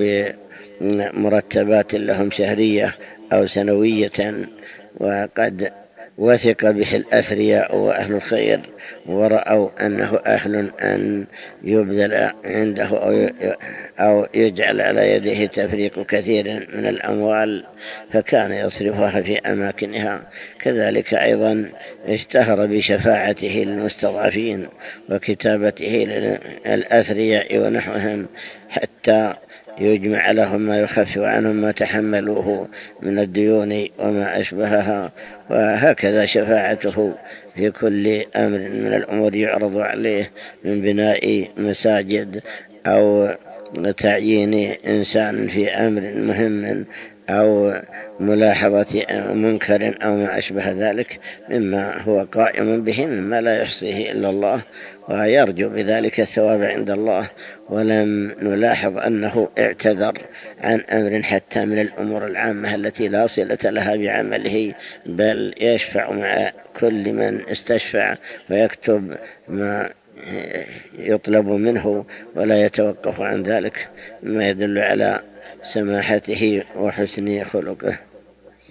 مرتبات 1.13 1.95
لهم 1.95 2.31
شهرية 2.31 2.95
أو 3.33 3.45
سنوية. 3.45 4.47
وقد 4.99 5.82
وثق 6.17 6.71
به 6.71 6.95
الأثرياء 6.95 7.75
وأهل 7.75 8.13
الخير 8.13 8.59
ورأوا 9.05 9.69
أنه 9.85 10.19
أهل 10.25 10.71
أن 10.81 11.25
يبذل 11.63 12.31
عنده 12.45 12.89
أو 13.99 14.27
يجعل 14.33 14.81
على 14.81 15.11
يده 15.11 15.45
تفريق 15.45 16.05
كثير 16.05 16.67
من 16.73 16.85
الأموال 16.85 17.65
فكان 18.13 18.51
يصرفها 18.51 19.21
في 19.21 19.39
أماكنها. 19.39 20.21
كذلك 20.61 21.13
أيضا 21.13 21.69
اشتهر 22.07 22.65
بشفاعته 22.65 23.63
للمستضعفين 23.67 24.67
وكتابته 25.09 26.07
للأثرياء 26.65 27.57
ونحوهم 27.57 28.27
حتى 28.69 29.33
يجمع 29.79 30.31
لهم 30.31 30.61
ما 30.61 30.79
يخفف 30.79 31.17
عنهم 31.17 31.55
ما 31.55 31.71
تحملوه 31.71 32.67
من 33.01 33.19
الديون 33.19 33.87
وما 33.99 34.39
أشبهها 34.39 35.11
وهكذا 35.49 36.25
شفاعته 36.25 37.13
في 37.55 37.71
كل 37.71 38.23
أمر 38.35 38.57
من 38.57 38.93
الأمور 38.93 39.35
يعرض 39.35 39.77
عليه 39.77 40.31
من 40.65 40.81
بناء 40.81 41.47
مساجد 41.57 42.41
أو 42.87 43.29
تعيين 43.97 44.75
إنسان 44.87 45.47
في 45.47 45.69
أمر 45.69 46.01
مهم 46.01 46.85
أو 47.29 47.73
ملاحظة 48.19 49.05
منكر 49.33 49.95
أو 50.03 50.15
ما 50.15 50.37
أشبه 50.37 50.71
ذلك 50.71 51.19
مما 51.49 52.01
هو 52.01 52.25
قائم 52.31 52.83
به 52.83 53.05
مما 53.05 53.41
لا 53.41 53.61
يحصيه 53.61 54.11
إلا 54.11 54.29
الله 54.29 54.61
ويرجو 55.09 55.69
بذلك 55.69 56.19
الثواب 56.19 56.63
عند 56.63 56.89
الله. 56.89 57.29
ولم 57.69 58.31
نلاحظ 58.41 58.97
أنه 58.97 59.49
اعتذر 59.59 60.17
عن 60.61 60.79
أمر 60.79 61.21
حتى 61.21 61.65
من 61.65 61.79
الأمور 61.79 62.27
العامة 62.27 62.75
التي 62.75 63.07
لا 63.07 63.27
صلة 63.27 63.57
لها 63.63 63.95
بعمله 63.95 64.73
بل 65.05 65.53
يشفع 65.57 66.11
مع 66.11 66.51
كل 66.79 67.13
من 67.13 67.41
استشفع 67.51 68.15
ويكتب 68.49 69.17
ما 69.47 69.89
يطلب 70.99 71.47
منه 71.47 72.05
ولا 72.35 72.65
يتوقف 72.65 73.21
عن 73.21 73.43
ذلك. 73.43 73.87
ما 74.23 74.49
يدل 74.49 74.79
على 74.79 75.19
سماحته 75.63 76.63
وحسن 76.75 77.43
خلقه. 77.43 77.99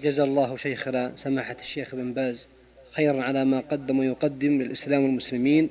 جزا 0.02 0.24
الله 0.24 0.56
شيخنا 0.56 1.12
سماحة 1.16 1.56
الشيخ 1.60 1.94
بن 1.94 2.12
باز 2.12 2.48
خيرا 2.92 3.22
على 3.22 3.44
ما 3.44 3.62
قدم 3.70 3.98
ويقدم 3.98 4.62
للإسلام 4.62 5.02
والمسلمين 5.04 5.68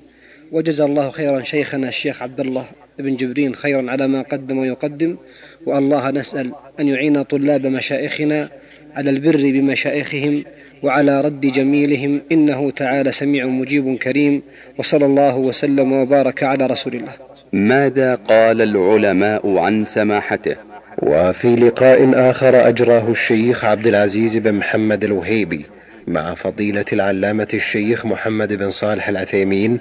وجزا 0.52 0.86
الله 0.86 1.10
خيرا 1.10 1.44
شيخنا 1.44 1.90
الشيخ 1.90 2.22
عبد 2.22 2.40
الله 2.40 2.66
بن 3.00 3.16
جبرين 3.16 3.56
خيرا 3.56 3.92
على 3.92 4.08
ما 4.08 4.22
قدم 4.22 4.58
ويقدم 4.58 5.18
والله 5.66 6.12
نسأل 6.12 6.52
أن 6.80 6.88
يعين 6.88 7.24
طلاب 7.24 7.66
مشائخنا 7.66 8.50
على 8.96 9.10
البر 9.10 9.38
بمشائخهم 9.38 10.44
وعلى 10.84 11.22
رد 11.22 11.42
جميلهم 11.42 12.22
إنه 12.32 12.72
تعالى 12.72 13.12
سميع 13.12 13.46
مجيب 13.46 13.98
كريم 13.98 14.42
وصلى 14.78 15.06
الله 15.06 15.38
وسلم 15.38 15.92
وبارك 15.92 16.44
على 16.44 16.66
رسول 16.66 16.96
الله. 16.96 17.14
ماذا 17.54 18.16
قال 18.16 18.62
العلماء 18.62 19.58
عن 19.58 19.86
سماحته؟ 19.86 20.71
وفي 20.98 21.56
لقاء 21.56 22.30
آخر 22.30 22.68
أجراه 22.68 23.12
الشيخ 23.12 23.66
عبد 23.66 23.88
العزيز 23.88 24.38
بن 24.38 24.54
محمد 24.54 25.04
الوهيبي 25.04 25.66
مع 26.08 26.36
فضيلة 26.36 26.86
العلامة 26.94 27.48
الشيخ 27.54 28.06
محمد 28.06 28.54
بن 28.54 28.70
صالح 28.70 29.10
العثيمين 29.10 29.80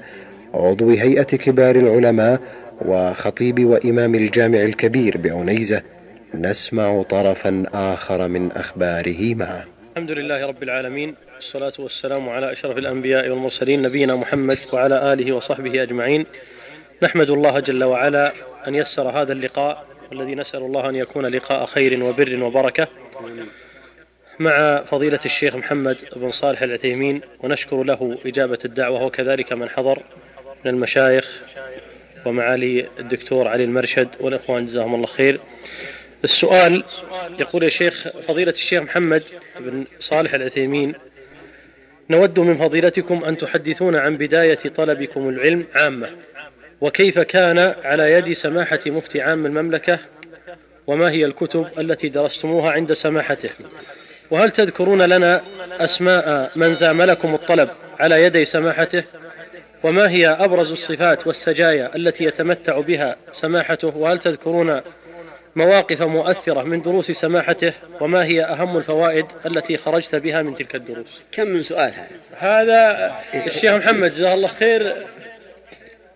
عضو 0.55 0.91
هيئة 0.91 1.23
كبار 1.23 1.77
العلماء 1.77 2.41
وخطيب 2.85 3.65
وإمام 3.65 4.15
الجامع 4.15 4.59
الكبير 4.59 5.17
بعنيزة 5.17 5.83
نسمع 6.35 7.03
طرفا 7.03 7.63
آخر 7.75 8.29
من 8.29 8.53
أخباره 8.53 9.35
معه. 9.35 9.65
الحمد 9.93 10.11
لله 10.11 10.47
رب 10.47 10.63
العالمين 10.63 11.15
والصلاة 11.35 11.73
والسلام 11.79 12.29
على 12.29 12.53
أشرف 12.53 12.79
الأنبياء 12.79 13.29
والمرسلين 13.29 13.83
نبينا 13.83 14.17
محمد 14.17 14.59
وعلى 14.73 15.13
آله 15.13 15.33
وصحبه 15.33 15.83
أجمعين. 15.83 16.27
نحمد 17.03 17.31
الله 17.31 17.61
جل 17.61 17.85
وعلا 17.85 18.33
أن 18.69 18.75
يسر 18.75 19.09
هذا 19.09 19.33
اللقاء 19.33 19.90
والذي 20.11 20.35
نسأل 20.35 20.61
الله 20.61 20.89
أن 20.89 20.95
يكون 20.95 21.27
لقاء 21.27 21.67
خير 21.67 22.05
وبر 22.05 22.43
وبركة 22.43 22.89
مع 24.39 24.85
فضيلة 24.85 25.21
الشيخ 25.25 25.57
محمد 25.57 25.97
بن 26.17 26.31
صالح 26.31 26.63
العثيمين 26.63 27.21
ونشكر 27.41 27.83
له 27.83 28.19
إجابة 28.27 28.59
الدعوة 28.65 29.03
وكذلك 29.03 29.53
من 29.53 29.69
حضر 29.69 30.03
من 30.65 30.71
المشايخ 30.71 31.41
ومعالي 32.27 32.89
الدكتور 32.99 33.49
علي 33.49 33.65
المرشد 33.65 34.09
والإخوان 34.21 34.67
جزاهم 34.67 34.95
الله 34.95 35.07
خير. 35.07 35.41
السؤال 36.25 36.85
يقول 37.39 37.63
يا 37.63 37.69
شيخ 37.69 38.09
فضيلة 38.09 38.53
الشيخ 38.53 38.83
محمد 38.83 39.23
بن 39.61 39.85
صالح 40.01 40.35
العثيمين 40.35 40.95
نود 42.11 42.41
من 42.41 42.57
فضيلتكم 42.57 43.25
أن 43.25 43.37
تحدثونا 43.37 44.01
عن 44.01 44.17
بداية 44.17 44.55
طلبكم 44.55 45.29
العلم 45.29 45.65
عامة. 45.75 46.09
وكيف 46.81 47.19
كان 47.19 47.75
على 47.85 48.13
يد 48.13 48.33
سماحة 48.33 48.81
مفتي 48.87 49.23
عام 49.23 49.47
المملكة 49.47 49.99
وما 50.87 51.11
هي 51.11 51.25
الكتب 51.25 51.67
التي 51.79 52.09
درستموها 52.09 52.73
عند 52.73 52.93
سماحته؟ 52.93 53.51
وهل 54.31 54.51
تذكرون 54.51 55.03
لنا 55.03 55.43
أسماء 55.81 56.51
من 56.57 56.75
زاملكم 56.75 57.35
الطلب 57.35 57.69
على 58.01 58.25
يدي 58.25 58.45
سماحته؟ 58.45 59.03
وما 59.83 60.11
هي 60.11 60.29
أبرز 60.29 60.73
الصفات 60.73 61.27
والسجايا 61.27 61.97
التي 61.97 62.25
يتمتع 62.25 62.81
بها 62.81 63.17
سماحته؟ 63.33 63.97
وهل 63.97 64.19
تذكرون 64.19 64.81
مواقف 65.57 66.03
مؤثرة 66.03 66.63
من 66.63 66.83
دروس 66.83 67.11
سماحته؟ 67.11 67.73
وما 68.01 68.25
هي 68.25 68.45
أهم 68.45 68.77
الفوائد 68.77 69.27
التي 69.47 69.77
خرجت 69.77 70.15
بها 70.15 70.43
من 70.43 70.55
تلك 70.55 70.75
الدروس؟ 70.75 71.21
كم 71.33 71.47
من 71.47 71.63
سؤال 71.63 71.93
هذا؟ 71.93 73.13
هذا 73.33 73.47
الشيخ 73.47 73.73
محمد 73.73 74.15
جزاه 74.15 74.35
الله 74.35 74.49
خير 74.49 75.07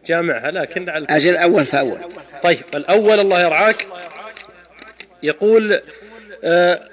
جامعها 0.07 0.51
لكن 0.51 0.89
على 0.89 1.07
أجل 1.11 1.37
أول 1.37 1.67
فأول. 1.67 1.99
طيب 2.43 2.61
الأول 2.75 3.21
الله 3.21 3.41
يرعاك. 3.41 3.87
يقول 5.23 5.81
آه 6.45 6.89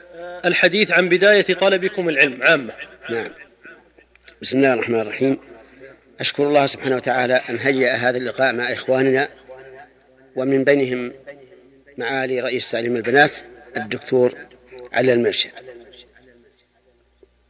الحديث 0.46 0.92
عن 0.92 1.10
بداية 1.10 1.54
طلبكم 1.54 2.10
العلم 2.10 2.40
عامة. 2.44 2.74
نعم. 3.10 3.28
بسم 4.42 4.58
الله 4.58 4.74
الرحمن 4.74 5.00
الرحيم. 5.00 5.40
أشكر 6.20 6.44
الله 6.44 6.66
سبحانه 6.66 6.96
وتعالى 6.96 7.42
أن 7.50 7.58
هيأ 7.58 7.96
هذا 7.96 8.18
اللقاء 8.18 8.54
مع 8.54 8.74
إخواننا 8.74 9.30
ومن 10.36 10.64
بينهم 10.64 11.14
معالي 11.98 12.40
رئيس 12.40 12.72
تعليم 12.72 12.96
البنات 12.96 13.36
الدكتور 13.78 14.34
علي 14.94 15.14
المرشد. 15.14 15.52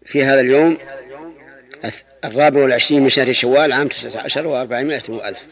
في 0.06 0.24
هذا 0.24 0.42
اليوم 0.42 0.78
الرابع 2.26 2.62
والعشرين 2.62 3.02
من 3.02 3.10
شهر 3.10 3.34
شوال 3.34 3.72
عام 3.72 3.88
تسعة 3.88 4.22
عشر 4.22 4.48
وأربعمائة 4.48 5.02
وألف 5.10 5.46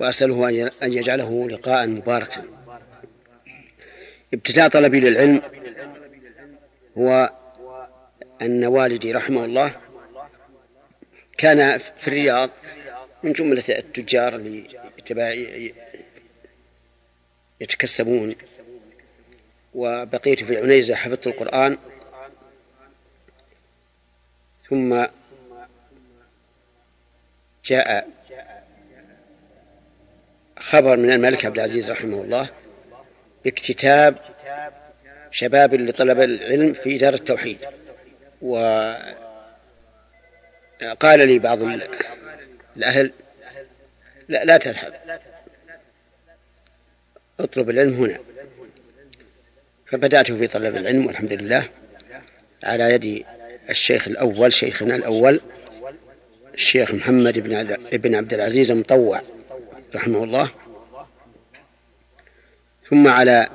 وأسأله 0.00 0.48
أن 0.82 0.92
يجعله 0.92 1.48
لقاء 1.48 1.86
مباركا. 1.86 2.44
ابتداء 4.34 4.68
طلبي 4.68 5.00
للعلم 5.00 5.42
هو 6.98 7.32
أن 8.42 8.64
والدي 8.64 9.12
رحمه 9.12 9.44
الله 9.44 9.76
كان 11.38 11.78
في 11.78 12.08
الرياض 12.08 12.50
من 13.22 13.32
جملة 13.32 13.64
التجار 13.68 14.34
اللي 14.34 15.74
يتكسبون. 17.60 18.34
وبقيت 19.74 20.44
في 20.44 20.56
عنيزة 20.56 20.94
حفظت 20.94 21.26
القرآن. 21.26 21.78
ثم 24.70 25.04
جاء 27.64 28.08
خبر 30.58 30.96
من 30.96 31.12
الملك 31.12 31.44
عبد 31.44 31.58
العزيز 31.58 31.90
رحمه 31.90 32.22
الله 32.22 32.48
باكتتاب 33.44 34.16
شباب 35.30 35.74
لطلب 35.74 36.20
العلم 36.20 36.72
في 36.72 36.98
دار 36.98 37.14
التوحيد. 37.14 37.58
وقال 38.42 38.88
لي 41.02 41.38
بعض 41.38 41.58
الأهل 42.76 43.12
لا, 44.28 44.44
لا 44.44 44.56
تذهب. 44.56 45.20
اطلب 47.40 47.70
العلم 47.70 47.94
هنا. 47.94 48.18
فبدأت 49.86 50.32
في 50.32 50.46
طلب 50.46 50.76
العلم 50.76 51.06
والحمد 51.06 51.32
لله 51.32 51.68
على 52.64 52.92
يد 52.94 53.24
الشيخ 53.70 54.08
الأول 54.08 54.52
شيخنا 54.52 54.96
الأول. 54.96 55.40
الشيخ 56.54 56.94
محمد 56.94 57.38
بن 57.38 57.76
بن 57.92 58.14
عبد 58.14 58.34
العزيز 58.34 58.70
المطوع 58.70 59.22
رحمه 59.94 60.24
الله. 60.24 60.50
ثم 62.90 63.08
على 63.08 63.48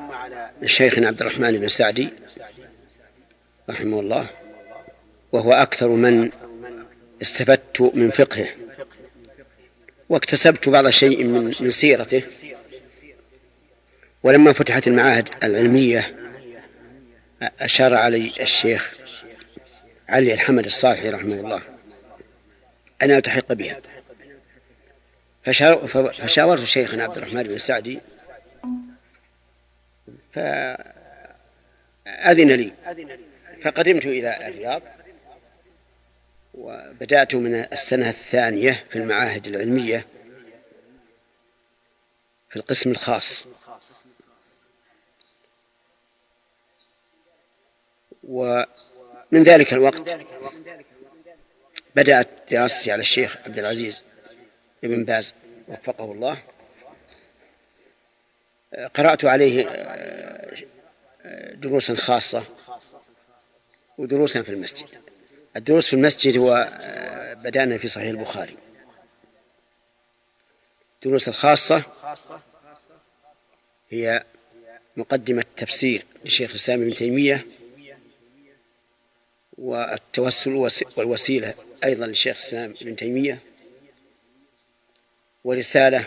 شيخنا 0.66 1.08
عبد 1.08 1.22
الرحمن 1.22 1.58
بن 1.58 1.68
سعدي 1.68 2.10
رحمه 3.70 4.00
الله 4.00 4.28
وهو 5.32 5.54
أكثر 5.54 5.88
من 5.90 6.32
استفدت 7.22 7.82
من 7.96 8.12
فقهه 8.12 8.48
واكتسبت 10.10 10.70
بعض 10.70 10.90
شيء 10.90 11.24
من 11.24 11.54
من 11.60 11.72
سيرته. 11.72 12.24
ولما 14.24 14.54
فتحت 14.54 14.88
المعاهد 14.88 15.30
العلمية 15.44 16.16
أشار 17.42 17.96
علي 17.96 18.32
الشيخ 18.40 18.98
علي 20.10 20.34
الحمد 20.34 20.66
الصالحي 20.66 21.10
رحمه 21.10 21.36
الله. 21.36 21.79
أن 23.02 23.12
ألتحق 23.12 23.54
بها 23.54 23.82
فشاورت 25.44 26.64
شيخنا 26.64 27.04
عبد 27.04 27.18
الرحمن 27.18 27.44
بن 27.44 27.58
سعدي 27.58 28.00
فأذن 30.34 30.92
لي 32.52 32.74
فقدمت 33.64 34.06
إلى 34.06 34.48
الرياض 34.48 34.82
وبدأت 36.54 37.36
من 37.36 37.56
السنة 37.56 38.10
الثانية 38.10 38.86
في 38.90 38.96
المعاهد 38.96 39.48
العلمية 39.48 40.06
في 42.50 42.56
القسم 42.56 42.92
الخاص. 42.92 43.46
ومن 48.24 49.44
ذلك 49.44 49.74
الوقت 49.74 50.18
بدأت 51.96 52.28
دراستي 52.52 52.92
على 52.92 53.02
الشيخ 53.02 53.38
عبد 53.46 53.60
العزيز 53.60 54.02
ابن 54.84 55.06
باز 55.06 55.34
وفقه 55.68 56.12
الله. 56.12 56.44
قرأت 58.96 59.26
عليه 59.26 59.70
دروسا 61.54 61.96
خاصة 61.96 62.44
ودروسا 63.98 64.42
في 64.42 64.50
المسجد. 64.50 64.88
الدروس 65.56 65.88
في 65.88 65.94
المسجد 65.94 66.38
هو 66.38 66.70
بدأنا 67.44 67.78
في 67.78 67.88
صحيح 67.88 68.10
البخاري. 68.10 68.58
الدروس 70.96 71.28
الخاصة 71.28 71.84
هي 73.90 74.24
مقدمة 74.98 75.44
تفسير 75.58 76.06
لشيخ 76.26 76.50
الإسلام 76.50 76.82
ابن 76.82 76.96
تيمية 76.96 77.46
والتوسل 79.58 80.70
والوسيلة 80.98 81.54
أيضا 81.84 82.08
لشيخ 82.08 82.38
الإسلام 82.38 82.74
ابن 82.82 82.96
تيمية 82.96 83.40
ورسالة 85.44 86.06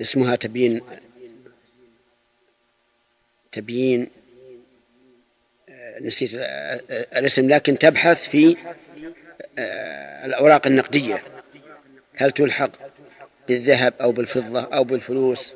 اسمها 0.00 0.36
تبيين 0.36 0.82
تبيين 3.52 4.10
نسيت 6.00 6.30
الاسم 7.16 7.48
لكن 7.48 7.78
تبحث 7.78 8.28
في 8.28 8.56
الأوراق 10.24 10.66
النقدية. 10.66 11.22
هل 12.14 12.30
تلحق 12.30 12.70
بالذهب 13.48 13.94
أو 14.00 14.12
بالفضة 14.12 14.60
أو 14.60 14.84
بالفلوس 14.84 15.52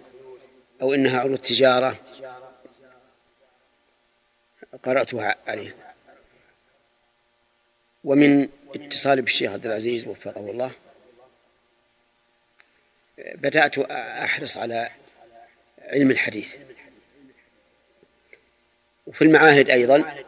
أو 0.82 0.94
إنها 0.94 1.20
عروض 1.20 1.38
تجارة؟ 1.38 2.00
قرأتها 4.82 5.36
عليه. 5.46 5.76
ومن 8.04 8.48
اتصالي 8.74 9.22
بالشيخ 9.22 9.52
عبد 9.52 9.66
العزيز 9.66 10.06
وفقه 10.06 10.50
الله. 10.50 10.72
بدأت 13.18 13.78
أحرص 13.78 14.56
على 14.56 14.90
علم 15.78 16.10
الحديث. 16.10 16.56
وفي 19.06 19.22
المعاهد 19.22 19.70
أيضا 19.70 20.24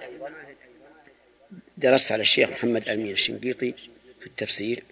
درست 1.76 2.12
على 2.12 2.22
الشيخ 2.22 2.50
محمد 2.50 2.88
أمين 2.88 3.12
الشنقيطي 3.12 3.74
في 4.20 4.26
التفسير. 4.26 4.84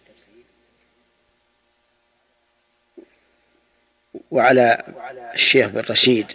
وعلى 4.31 4.95
الشيخ 5.35 5.67
بن 5.67 5.81
رشيد 5.81 6.33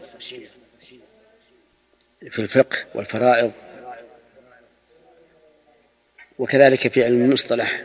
في 2.31 2.39
الفقه 2.39 2.85
والفرائض. 2.95 3.51
وكذلك 6.41 6.87
في 6.87 7.03
علم 7.03 7.21
المصطلح. 7.21 7.83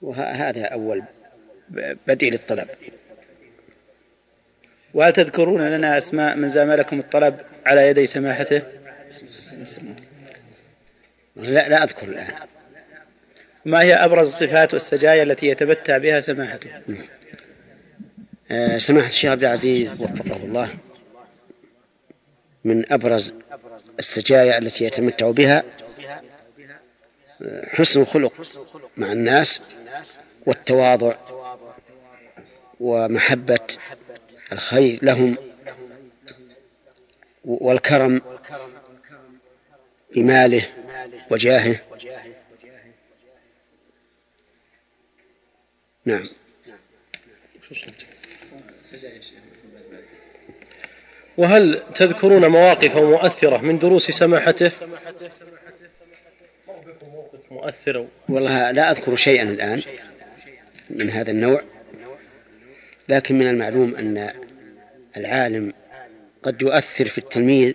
وهذا 0.00 0.64
أول 0.64 1.02
بدء 2.06 2.30
للطلب 2.30 2.68
وهل 4.94 5.12
تذكرون 5.12 5.70
لنا 5.70 5.98
أسماء 5.98 6.36
من 6.36 6.48
زاملكم 6.48 6.98
الطلب 6.98 7.40
على 7.66 7.88
يدي 7.88 8.06
سماحته؟ 8.06 8.62
لا 11.36 11.68
لا 11.68 11.84
أذكر 11.84 12.08
الآن. 12.08 12.34
ما 13.64 13.80
هي 13.80 13.94
أبرز 13.94 14.28
الصفات 14.28 14.74
والسجايا 14.74 15.22
التي 15.22 15.46
يتمتع 15.46 15.98
بها 15.98 16.20
سماحته؟ 16.20 16.70
سماحة 18.78 19.08
الشيخ 19.08 19.30
عبد 19.30 19.44
العزيز 19.44 19.92
وفقه 19.92 20.36
الله. 20.36 20.74
من 22.64 22.92
أبرز 22.92 23.34
السجايا 23.98 24.58
التي 24.58 24.84
يتمتع 24.84 25.30
بها 25.30 25.64
حسن 27.64 28.00
الخلق 28.00 28.32
مع 28.96 29.12
الناس 29.12 29.60
والتواضع 30.46 31.14
ومحبة 32.80 33.66
الخير 34.52 34.98
لهم 35.02 35.36
والكرم 37.44 38.22
بماله 40.14 40.68
وجاهه. 41.30 41.80
نعم. 46.04 46.28
وهل 51.38 51.82
تذكرون 51.94 52.46
مواقف 52.46 52.96
مؤثرة 52.96 53.58
من 53.58 53.78
دروس 53.78 54.10
سماحته؟ 54.10 54.70
والله 58.28 58.70
لا 58.70 58.90
أذكر 58.90 59.16
شيئا 59.16 59.42
الآن 59.42 59.82
من 60.90 61.10
هذا 61.10 61.30
النوع 61.30 61.62
لكن 63.08 63.38
من 63.38 63.50
المعلوم 63.50 63.94
أن 63.94 64.32
العالم 65.16 65.72
قد 66.42 66.62
يؤثر 66.62 67.04
في 67.04 67.18
التلميذ 67.18 67.74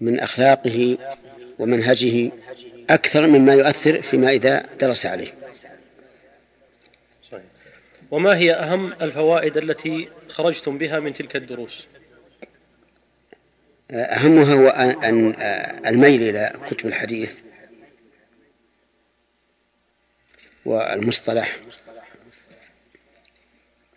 من 0.00 0.20
أخلاقه 0.20 0.98
ومنهجه 1.58 2.30
أكثر 2.90 3.26
مما 3.26 3.54
يؤثر 3.54 4.02
فيما 4.02 4.30
إذا 4.30 4.66
درس 4.80 5.06
عليه. 5.06 5.39
وما 8.10 8.36
هي 8.36 8.52
أهم 8.52 8.92
الفوائد 8.92 9.56
التي 9.56 10.08
خرجتم 10.28 10.78
بها 10.78 11.00
من 11.00 11.14
تلك 11.14 11.36
الدروس؟ 11.36 11.86
أهمها 13.90 14.54
هو 14.54 14.68
أن 14.68 15.34
الميل 15.86 16.22
إلى 16.22 16.52
كتب 16.70 16.86
الحديث 16.86 17.38
والمصطلح. 20.64 21.60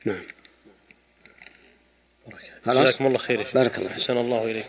نعم. 0.06 0.22
جزاكم 2.68 3.06
الله 3.06 3.18
خير 3.18 3.48
بارك 3.54 3.78
الله 3.78 3.92
أحسن 3.92 4.18
الله 4.18 4.44
إليك. 4.44 4.66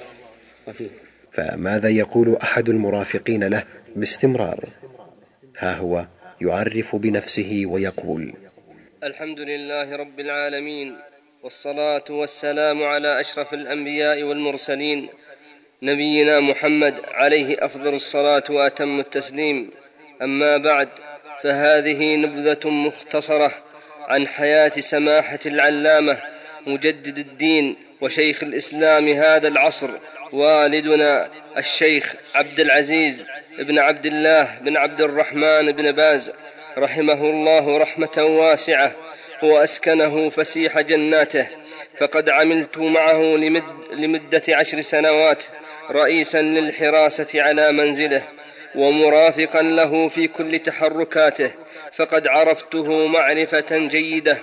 فماذا 1.32 1.88
يقول 1.88 2.36
أحد 2.36 2.68
المرافقين 2.68 3.44
له 3.44 3.64
باستمرار؟ 3.96 4.64
ها 5.58 5.74
هو 5.74 6.06
يعرف 6.40 6.96
بنفسه 6.96 7.62
ويقول. 7.66 8.34
الحمد 9.04 9.40
لله 9.40 9.96
رب 9.96 10.20
العالمين 10.20 10.96
والصلاة 11.42 12.04
والسلام 12.10 12.82
على 12.82 13.20
أشرف 13.20 13.54
الأنبياء 13.54 14.22
والمرسلين 14.22 15.08
نبينا 15.82 16.40
محمد 16.40 17.00
عليه 17.08 17.64
أفضل 17.64 17.94
الصلاة 17.94 18.42
وأتم 18.50 19.00
التسليم. 19.00 19.70
أما 20.22 20.56
بعد 20.56 20.88
فهذه 21.42 22.16
نبذة 22.16 22.68
مختصرة 22.70 23.52
عن 24.00 24.28
حياة 24.28 24.68
سماحة 24.68 25.38
العلامة 25.46 26.18
مجدد 26.66 27.18
الدين 27.18 27.76
وشيخ 28.00 28.42
الإسلام 28.42 29.08
هذا 29.08 29.48
العصر 29.48 29.90
والدنا 30.32 31.30
الشيخ 31.56 32.14
عبد 32.34 32.60
العزيز 32.60 33.24
بن 33.58 33.78
عبد 33.78 34.06
الله 34.06 34.58
بن 34.58 34.76
عبد 34.76 35.00
الرحمن 35.00 35.72
بن 35.72 35.92
باز. 35.92 36.32
رحمه 36.78 37.30
الله 37.30 37.78
رحمة 37.78 38.12
واسعة 38.18 38.94
وأسكنه 39.42 40.28
فسيح 40.28 40.80
جناته 40.80 41.46
فقد 41.98 42.28
عملت 42.28 42.78
معه 42.78 43.22
لمد 43.22 43.64
لمدة 43.92 44.42
عشر 44.48 44.80
سنوات 44.80 45.44
رئيسا 45.90 46.42
للحراسة 46.42 47.42
على 47.42 47.72
منزله 47.72 48.22
ومرافقا 48.74 49.62
له 49.62 50.08
في 50.08 50.28
كل 50.28 50.58
تحركاته 50.58 51.50
فقد 51.92 52.26
عرفته 52.26 53.06
معرفة 53.06 53.78
جيدة 53.78 54.38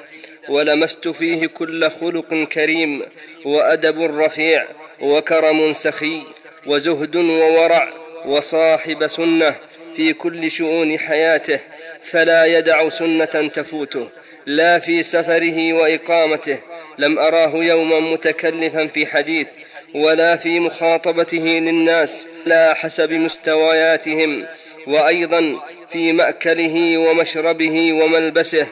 ولمست 0.50 1.08
فيه 1.08 1.48
كل 1.48 1.90
خلق 1.90 2.34
كريم 2.44 3.02
وأدب 3.46 4.02
رفيع 4.02 4.68
وكرم 5.02 5.74
سخي 5.74 6.22
وزهد 6.68 7.16
وورع 7.16 7.94
وصاحب 8.26 9.08
سنة 9.08 9.56
في 9.96 10.14
كل 10.14 10.52
شؤون 10.52 11.00
حياته 11.00 11.60
فلا 12.02 12.46
يدع 12.46 12.90
سنة 12.90 13.26
تفوته 13.26 14.08
لا 14.46 14.80
في 14.80 15.04
سفره 15.04 15.74
وإقامته 15.74 16.58
لم 16.98 17.20
أراه 17.20 17.56
يوما 17.56 18.00
متكلفا 18.00 18.88
في 18.88 19.06
حديث 19.06 19.50
ولا 19.94 20.36
في 20.36 20.60
مخاطبته 20.60 21.38
للناس 21.38 22.28
لا 22.46 22.74
حسب 22.74 23.12
مستوياتهم 23.12 24.46
وأيضا 24.88 25.60
في 25.90 26.12
مأكله 26.12 26.98
ومشربه 26.98 27.94
وملبسه 27.94 28.68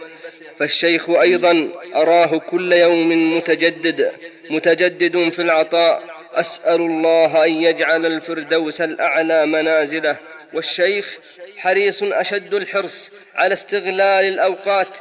فالشيخ 0.57 1.09
أيضا 1.09 1.69
أراه 1.95 2.37
كل 2.37 2.73
يوم 2.73 3.37
متجدد 3.37 4.11
متجدد 4.49 5.29
في 5.29 5.41
العطاء 5.41 6.03
أسأل 6.33 6.81
الله 6.81 7.45
أن 7.45 7.61
يجعل 7.61 8.05
الفردوس 8.05 8.81
الأعلى 8.81 9.45
منازله. 9.45 10.17
والشيخ 10.53 11.17
حريص 11.57 12.03
أشد 12.03 12.53
الحرص 12.53 13.11
على 13.35 13.53
استغلال 13.53 14.25
الأوقات. 14.25 14.97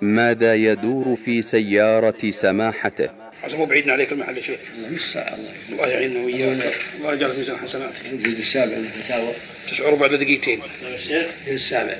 ماذا 0.00 0.54
يدور 0.54 1.16
في 1.16 1.42
سيارة 1.42 2.30
سماحته؟ 2.30 3.08
عشان 3.44 3.58
مو 3.58 3.64
بعيدنا 3.64 3.92
عليك 3.92 4.12
المحل 4.12 4.42
شيخ. 4.42 4.60
نص 4.92 5.12
ساعة 5.12 5.34
الله 5.34 5.50
الله 5.72 5.88
يعيننا 5.88 6.24
وياك 6.24 6.80
الله 6.98 7.12
يجعل 7.12 7.30
في 7.30 7.38
ميزان 7.38 7.56
حسناتك 7.56 8.06
الجزء 8.06 8.38
السابع 8.38 8.76
من 8.76 8.84
الفتاوى. 8.84 9.32
تشعر 9.70 9.94
بعد 9.94 10.14
دقيقتين. 10.14 10.62
الجزء 10.82 11.26
السابع. 11.48 11.96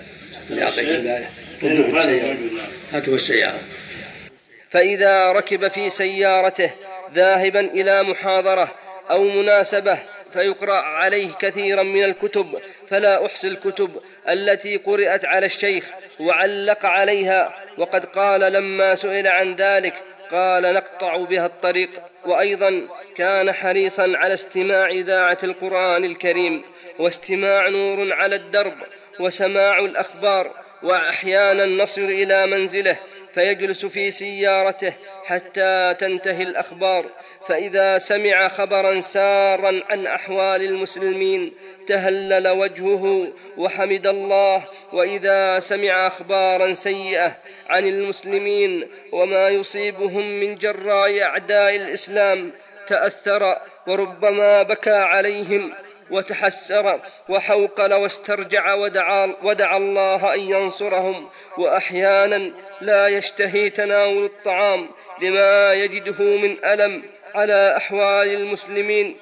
اللي 0.50 0.60
يعطيك 0.60 0.86
ضده 1.64 1.98
السيارة. 1.98 2.36
هاته 2.92 3.14
السيارة. 3.14 3.60
فإذا 4.70 5.32
ركب 5.32 5.68
في 5.68 5.90
سيارته 5.90 6.70
ذاهبا 7.14 7.60
إلى 7.60 8.02
محاضرة 8.02 8.74
أو 9.10 9.24
مناسبة 9.24 9.98
فيقرأ 10.32 10.80
عليه 10.80 11.32
كثيرا 11.32 11.82
من 11.82 12.04
الكتب 12.04 12.58
فلا 12.88 13.26
أحصي 13.26 13.48
الكتب 13.48 13.96
التي 14.28 14.76
قرأت 14.76 15.24
على 15.24 15.46
الشيخ 15.46 15.90
وعلق 16.20 16.86
عليها. 16.86 17.54
وقد 17.78 18.04
قال 18.04 18.40
لما 18.52 18.94
سئل 18.94 19.26
عن 19.26 19.54
ذلك 19.54 19.94
قال 20.30 20.74
نقطع 20.74 21.16
بها 21.16 21.46
الطريق. 21.46 21.90
وأيضا 22.24 22.88
كان 23.14 23.52
حريصا 23.52 24.12
على 24.16 24.34
استماع 24.34 24.86
إذاعة 24.86 25.38
القرآن 25.42 26.04
الكريم 26.04 26.62
واستماع 26.98 27.68
نور 27.68 28.12
على 28.12 28.36
الدرب 28.36 28.74
وسماع 29.20 29.78
الأخبار 29.78 30.50
واحيانا 30.82 31.66
نصل 31.66 32.04
إلى 32.04 32.46
منزله. 32.46 32.98
فيجلس 33.38 33.86
في 33.86 34.10
سيارته 34.10 34.92
حتى 35.24 35.94
تنتهي 35.98 36.42
الأخبار. 36.42 37.04
فإذا 37.46 37.98
سمع 37.98 38.48
خبرا 38.48 39.00
سارا 39.00 39.82
عن 39.90 40.06
أحوال 40.06 40.62
المسلمين 40.62 41.52
تهلل 41.86 42.48
وجهه 42.48 43.32
وحمد 43.56 44.06
الله. 44.06 44.64
وإذا 44.92 45.58
سمع 45.58 46.06
اخبارا 46.06 46.72
سيئة 46.72 47.32
عن 47.68 47.86
المسلمين 47.86 48.88
وما 49.12 49.48
يصيبهم 49.48 50.26
من 50.26 50.54
جراء 50.54 51.22
أعداء 51.22 51.76
الإسلام 51.76 52.52
تأثر 52.86 53.58
وربما 53.86 54.62
بكى 54.62 54.90
عليهم. 54.90 55.74
وتحسر 56.10 57.00
وحوقل 57.28 57.94
واسترجع 57.94 58.74
ودعا, 58.74 59.34
ودعا 59.42 59.76
الله 59.76 60.34
أن 60.34 60.40
ينصرهم 60.40 61.28
وأحيانا 61.58 62.52
لا 62.80 63.08
يشتهي 63.08 63.70
تناول 63.70 64.24
الطعام 64.24 64.88
لما 65.22 65.72
يجده 65.72 66.22
من 66.22 66.64
ألم 66.64 67.02
على 67.34 67.76
أحوال 67.76 68.28
المسلمين. 68.28 69.16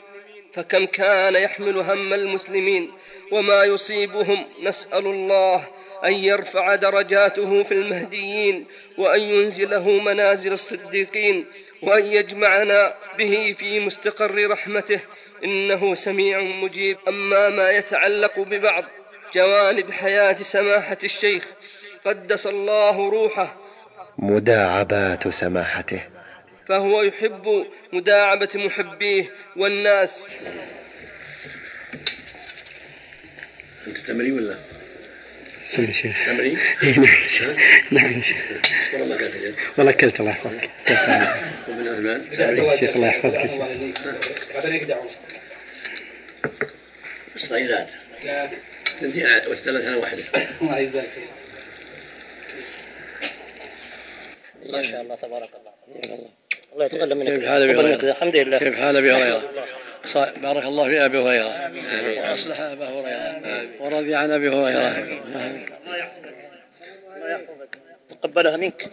فكم 0.56 0.86
كان 0.86 1.34
يحمل 1.34 1.78
هم 1.78 2.14
المسلمين 2.14 2.92
وما 3.32 3.64
يصيبهم 3.64 4.44
نسأل 4.62 5.06
الله 5.06 5.64
أن 6.04 6.12
يرفع 6.12 6.74
درجاته 6.74 7.62
في 7.62 7.72
المهديين 7.72 8.66
وأن 8.98 9.20
ينزله 9.20 9.90
منازل 9.90 10.52
الصديقين 10.52 11.46
وأن 11.82 12.06
يجمعنا 12.06 12.94
به 13.18 13.54
في 13.58 13.80
مستقر 13.80 14.50
رحمته 14.50 15.00
إنه 15.46 15.94
سميع 15.94 16.40
مجيب. 16.40 16.96
أما 17.08 17.48
ما 17.48 17.70
يتعلق 17.70 18.38
ببعض 18.40 18.84
جوانب 19.34 19.90
حياة 19.92 20.36
سماحة 20.42 20.98
الشيخ 21.04 21.44
قدس 22.04 22.46
الله 22.46 23.10
روحه. 23.10 23.56
مداعبات 24.18 25.28
سماحته. 25.28 26.00
فهو 26.68 27.02
يحب 27.02 27.66
مداعبة 27.92 28.48
محبيه 28.54 29.24
والناس. 29.56 30.24
أنت 33.86 33.98
تمرين 33.98 34.32
ولا؟ 34.32 34.58
سمي 35.62 35.92
شيخ. 35.92 36.16
تمرين؟ 36.26 36.58
إيه، 36.82 36.98
نعم 36.98 37.28
شيخ. 37.28 37.56
نعم 37.90 38.20
شيخ. 38.20 38.36
والله 38.92 39.16
ما 39.16 39.26
اليوم 39.26 39.54
والله 39.78 39.92
اكلت 39.92 40.20
الله 40.20 40.30
يحفظك. 40.30 40.70
شيخ 42.78 42.96
الله 42.96 43.08
يحفظك 43.08 43.34
يا 43.34 43.46
شيخ 43.46 43.58
بعدين 44.54 44.74
يقدعون 44.74 45.08
صغيرات 47.36 47.92
اثنتين 48.98 49.26
والثلاثة 49.48 49.98
واحدة 49.98 50.22
الله 50.62 50.78
يجزاك 50.78 51.06
ما 54.66 54.82
شاء 54.82 55.00
الله 55.02 55.14
تبارك 55.16 55.48
الله. 55.54 56.18
الله 56.72 56.84
يتقدم 56.84 57.16
منك. 57.16 57.28
كيف 57.28 57.46
حال 57.48 57.62
أبي. 57.62 57.80
هريرة؟ 57.80 58.10
الحمد 58.10 58.36
لله. 58.36 58.58
كيف 58.58 58.80
حال 58.80 58.96
أبي 58.96 59.12
هريرة؟ 59.12 59.50
صا- 60.04 60.30
بارك 60.38 60.64
الله 60.64 60.88
في 60.88 61.04
أبي 61.04 61.18
هريرة. 61.18 61.72
وأصلح 62.30 62.60
أبا 62.60 62.88
هريرة. 62.88 63.66
ورضي 63.80 64.14
عن 64.14 64.30
أبي 64.30 64.48
هريرة. 64.48 65.20
تقبلها 68.08 68.56
منك. 68.56 68.88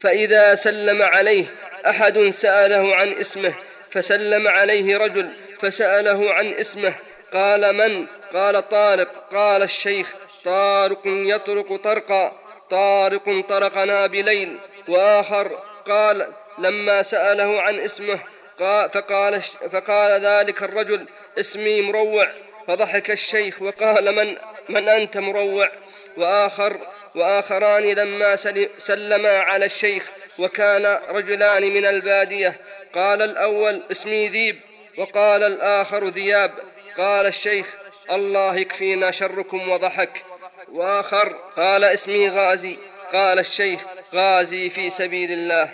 فإذا 0.00 0.54
سلم 0.54 1.02
عليه 1.02 1.44
أحد 1.86 2.28
سأله 2.28 2.96
عن 2.96 3.12
اسمه 3.12 3.54
فسلم 3.94 4.48
عليه 4.48 4.96
رجل 4.96 5.30
فسأله 5.60 6.34
عن 6.34 6.52
اسمه 6.52 6.94
قال 7.32 7.72
من؟ 7.76 8.06
قال 8.32 8.68
طارق. 8.68 9.08
قال 9.32 9.62
الشيخ 9.62 10.14
طارق 10.44 11.02
يطرق 11.06 11.76
طرقا. 11.76 12.32
طارق 12.70 13.46
طرقنا 13.48 14.06
بليل. 14.06 14.58
وآخر 14.88 15.58
قال 15.86 16.32
لما 16.58 17.02
سأله 17.02 17.62
عن 17.62 17.80
اسمه 17.80 18.18
قال 18.60 18.90
فقال, 18.90 19.40
فقال 19.72 20.20
ذلك 20.26 20.62
الرجل 20.62 21.06
اسمي 21.38 21.80
مروع. 21.82 22.28
فضحك 22.68 23.10
الشيخ 23.10 23.62
وقال 23.62 24.14
من 24.14 24.36
من 24.68 24.88
أنت 24.88 25.18
مروع؟ 25.18 25.68
وآخر 26.16 26.80
وآخران 27.14 27.82
لما 27.82 28.36
سل- 28.36 28.68
سلما 28.78 29.38
على 29.38 29.64
الشيخ 29.64 30.10
وكان 30.38 30.86
رجلان 31.08 31.62
من 31.62 31.86
البادية. 31.86 32.60
قال 32.94 33.22
الأول 33.22 33.82
اسمي 33.90 34.28
ذيب 34.28 34.56
وقال 34.98 35.42
الآخر 35.42 36.04
ذياب. 36.08 36.50
قال 36.96 37.26
الشيخ 37.26 37.76
الله 38.12 38.56
يكفينا 38.56 39.10
شركم 39.10 39.68
وضحك. 39.68 40.24
وآخر 40.72 41.28
قال 41.56 41.84
اسمي 41.84 42.28
غازي. 42.28 42.78
قال 43.12 43.38
الشيخ 43.38 43.84
غازي 44.14 44.68
في 44.70 44.90
سبيل 44.90 45.32
الله. 45.32 45.70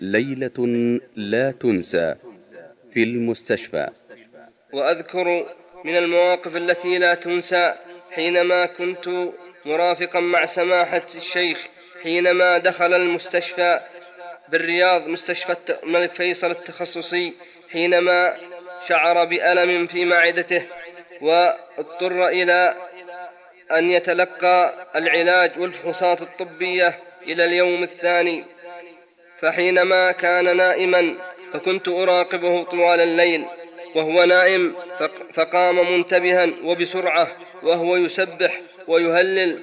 ليلة 0.00 0.58
لا 1.16 1.50
تنسى 1.50 2.14
في 2.92 3.02
المستشفى. 3.02 3.90
وأذكر 4.72 5.54
من 5.84 5.96
المواقف 5.96 6.56
التي 6.56 6.98
لا 6.98 7.14
تنسى 7.14 7.74
حينما 8.12 8.66
كنت 8.66 9.08
مرافقا 9.64 10.20
مع 10.20 10.44
سماحة 10.44 11.06
الشيخ 11.16 11.68
حينما 12.02 12.58
دخل 12.58 12.94
المستشفى 12.94 13.80
بالرياض 14.48 15.06
مستشفى 15.08 15.56
الملك 15.82 16.12
فيصل 16.12 16.50
التخصصي 16.50 17.34
حينما 17.72 18.36
شعر 18.88 19.24
بألم 19.24 19.86
في 19.86 20.04
معدته 20.04 20.66
واضطر 21.20 22.28
إلى 22.28 22.74
أن 23.72 23.90
يتلقى 23.90 24.86
العلاج 24.96 25.50
والفحوصات 25.58 26.22
الطبية 26.22 26.98
إلى 27.22 27.44
اليوم 27.44 27.82
الثاني. 27.82 28.44
فحينما 29.38 30.12
كان 30.12 30.56
نائما 30.56 31.14
فكنت 31.52 31.88
أراقبه 31.88 32.64
طوال 32.64 33.00
الليل 33.00 33.44
وهو 33.94 34.24
نائم 34.24 34.74
فق- 34.98 35.32
فقام 35.32 35.92
منتبها 35.92 36.46
وبسرعة 36.64 37.36
وهو 37.62 37.96
يسبح 37.96 38.60
ويهلل 38.88 39.62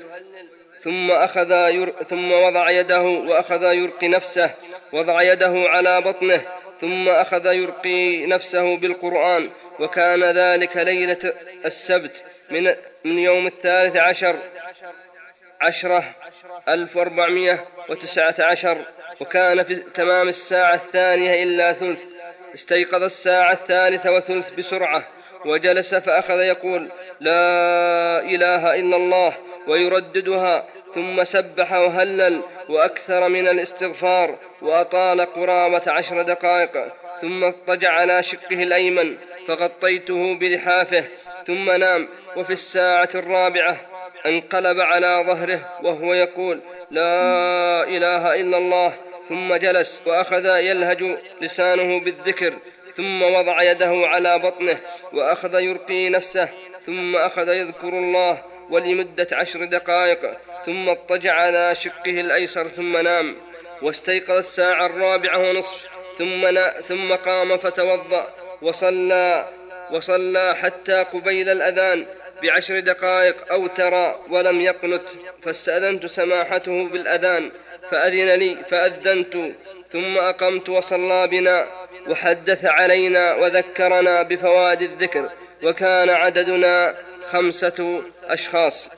ثم 0.83 1.11
أخذ 1.11 1.51
ير... 1.51 1.93
ثم 2.03 2.31
وضع 2.31 2.69
يده 2.69 3.01
وأخذ 3.01 3.63
يرقي 3.63 4.07
نفسه 4.07 4.51
وضع 4.93 5.21
يده 5.21 5.53
على 5.67 6.01
بطنه 6.01 6.41
ثم 6.79 7.09
أخذ 7.09 7.45
يرقي 7.45 8.25
نفسه 8.25 8.77
بالقرآن 8.77 9.49
وكان 9.79 10.23
ذلك 10.23 10.77
ليلة 10.77 11.33
السبت 11.65 12.25
من 12.51 12.75
من 13.03 13.19
يوم 13.19 13.47
الثالث 13.47 13.95
عشر 13.95 14.35
عشرة 15.61 16.03
ألف 16.69 16.97
وأربعمائة 16.97 17.65
وتسعة 17.89 18.35
عشر 18.39 18.77
وكان 19.19 19.63
في 19.63 19.75
تمام 19.75 20.29
الساعة 20.29 20.73
الثانية 20.73 21.43
إلا 21.43 21.73
ثلث 21.73 22.05
استيقظ 22.53 23.03
الساعة 23.03 23.51
الثالثة 23.51 24.11
وثلث 24.11 24.49
بسرعة 24.49 25.07
وجلس 25.45 25.95
فأخذ 25.95 26.39
يقول 26.39 26.91
لا 27.19 28.19
إله 28.19 28.75
إلا 28.75 28.95
الله 28.95 29.33
ويرددها 29.67 30.65
ثم 30.93 31.23
سبح 31.23 31.73
وهلل 31.73 32.41
وأكثر 32.69 33.29
من 33.29 33.47
الاستغفار 33.47 34.35
وأطال 34.61 35.21
قرابة 35.21 35.81
عشر 35.87 36.21
دقائق 36.21 36.71
ثم 37.21 37.43
اضطجع 37.43 37.91
على 37.91 38.23
شقه 38.23 38.63
الأيمن 38.63 39.17
فغطيته 39.47 40.35
بلحافه 40.35 41.03
ثم 41.45 41.71
نام 41.71 42.07
وفي 42.37 42.53
الساعة 42.53 43.09
الرابعة 43.15 43.77
انقلب 44.25 44.79
على 44.79 45.23
ظهره 45.27 45.79
وهو 45.83 46.13
يقول 46.13 46.59
لا 46.91 47.83
إله 47.83 48.35
إلا 48.35 48.57
الله. 48.57 48.93
ثم 49.25 49.55
جلس 49.55 50.01
وأخذ 50.05 50.45
يلهج 50.45 51.17
لسانه 51.41 51.99
بالذكر 51.99 52.53
ثم 52.93 53.21
وضع 53.21 53.61
يده 53.61 54.01
على 54.05 54.39
بطنه 54.39 54.79
وأخذ 55.13 55.59
يرقي 55.59 56.09
نفسه 56.09 56.49
ثم 56.81 57.15
أخذ 57.15 57.49
يذكر 57.49 57.89
الله 57.89 58.41
ولمدة 58.71 59.27
عشر 59.31 59.65
دقائق 59.65 60.37
ثم 60.65 60.89
اضطجع 60.89 61.33
على 61.33 61.75
شقه 61.75 62.21
الأيسر 62.21 62.67
ثم 62.67 62.97
نام 62.97 63.35
واستيقظ 63.81 64.31
الساعة 64.31 64.85
الرابعة 64.85 65.37
ونصف 65.37 65.87
ثم, 66.17 66.59
ثم 66.81 67.13
قام 67.13 67.57
فتوضأ 67.57 68.33
وصلى 68.61 69.49
وصلى 69.91 70.55
حتى 70.55 71.03
قبيل 71.03 71.49
الأذان 71.49 72.05
بعشر 72.43 72.79
دقائق 72.79 73.51
أو 73.51 73.67
ترى 73.67 74.19
ولم 74.29 74.61
يقنت 74.61 75.09
فاستأذنت 75.41 76.05
سماحته 76.05 76.87
بالأذان 76.87 77.51
فأذن 77.91 78.29
لي 78.29 78.57
فأذنت 78.69 79.37
ثم 79.89 80.17
أقمت 80.17 80.69
وصلى 80.69 81.27
بنا 81.27 81.67
وحدث 82.07 82.65
علينا 82.65 83.33
وذكرنا 83.33 84.21
بفوائد 84.21 84.81
الذكر 84.81 85.29
وكان 85.63 86.09
عددنا 86.09 86.95
خمسة 87.25 88.03
أشخاص. 88.23 88.89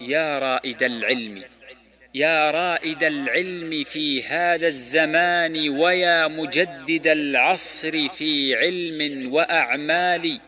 يا 0.00 0.38
رائد 0.38 0.82
العلم 0.82 1.44
يا 2.14 2.50
رائد 2.50 3.02
العلم 3.02 3.84
في 3.84 4.22
هذا 4.22 4.66
الزمان 4.66 5.68
ويا 5.68 6.26
مجدد 6.26 7.06
العصر 7.06 8.08
في 8.08 8.54
علم 8.56 9.32
وأعمال. 9.32 10.40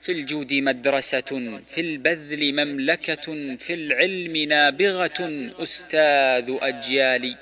في 0.00 0.12
الجود 0.12 0.54
مدرسة 0.54 1.60
في 1.62 1.80
البذل 1.80 2.52
مملكة 2.64 3.56
في 3.56 3.74
العلم 3.74 4.36
نابغة 4.36 5.50
أستاذ 5.62 6.56
أجيال. 6.62 7.36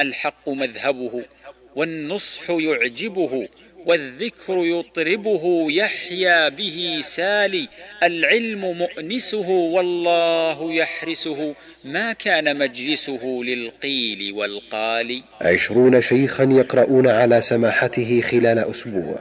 الحق 0.00 0.48
مذهبه 0.48 1.24
والنصح 1.76 2.50
يعجبه. 2.50 3.48
والذكر 3.86 4.58
يطربه 4.58 5.66
يحيا 5.70 6.48
به 6.48 7.00
سالي 7.02 7.68
العلم 8.02 8.60
مؤنسه 8.60 9.48
والله 9.48 10.72
يحرسه. 10.72 11.54
ما 11.84 12.12
كان 12.12 12.58
مجلسه 12.58 13.40
للقيل 13.44 14.32
والقال. 14.32 15.22
عشرون 15.40 16.02
شيخا 16.02 16.44
يقرؤون 16.44 17.06
على 17.06 17.40
سماحته 17.40 18.20
خلال 18.20 18.58
أسبوع 18.58 19.18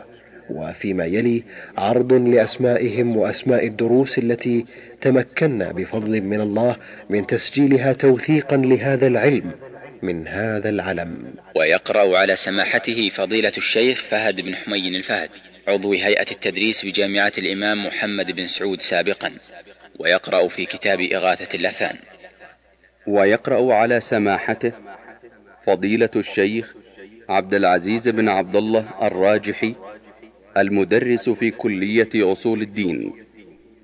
وفيما 0.50 1.06
يلي 1.06 1.44
عرض 1.78 2.14
لأسمائهم 2.14 3.18
وأسماء 3.18 3.68
الدروس 3.68 4.18
التي 4.18 4.66
تمكنا 5.02 5.72
بفضل 5.72 6.22
من 6.22 6.42
الله 6.42 6.76
من 7.10 7.28
تسجيلها 7.28 7.94
توثيقا 7.94 8.58
لهذا 8.58 9.08
العلم. 9.08 9.52
من 10.06 10.28
هذا 10.28 10.70
العلم. 10.70 11.34
ويقرأ 11.56 12.18
على 12.18 12.36
سماحته 12.36 13.10
فضيلة 13.10 13.52
الشيخ 13.58 14.04
فهد 14.04 14.42
بن 14.42 14.56
حمي 14.56 14.88
الفهد 14.88 15.30
عضو 15.68 15.94
هيئة 15.94 16.32
التدريس 16.32 16.86
بجامعة 16.86 17.32
الإمام 17.38 17.86
محمد 17.86 18.32
بن 18.32 18.48
سعود 18.48 18.82
سابقا 18.82 19.32
ويقرأ 20.00 20.48
في 20.48 20.66
كتاب 20.66 21.02
إغاثة 21.02 21.56
اللافان 21.56 21.98
ويقرأ 23.08 23.74
على 23.74 24.02
سماحته 24.02 24.72
فضيلة 25.68 26.10
الشيخ 26.16 26.76
عبد 27.30 27.54
العزيز 27.54 28.08
بن 28.08 28.30
عبد 28.30 28.56
الله 28.56 28.90
الراجحي 29.02 29.76
المدرس 30.58 31.30
في 31.30 31.52
كلية 31.52 32.10
أصول 32.16 32.62
الدين 32.62 33.14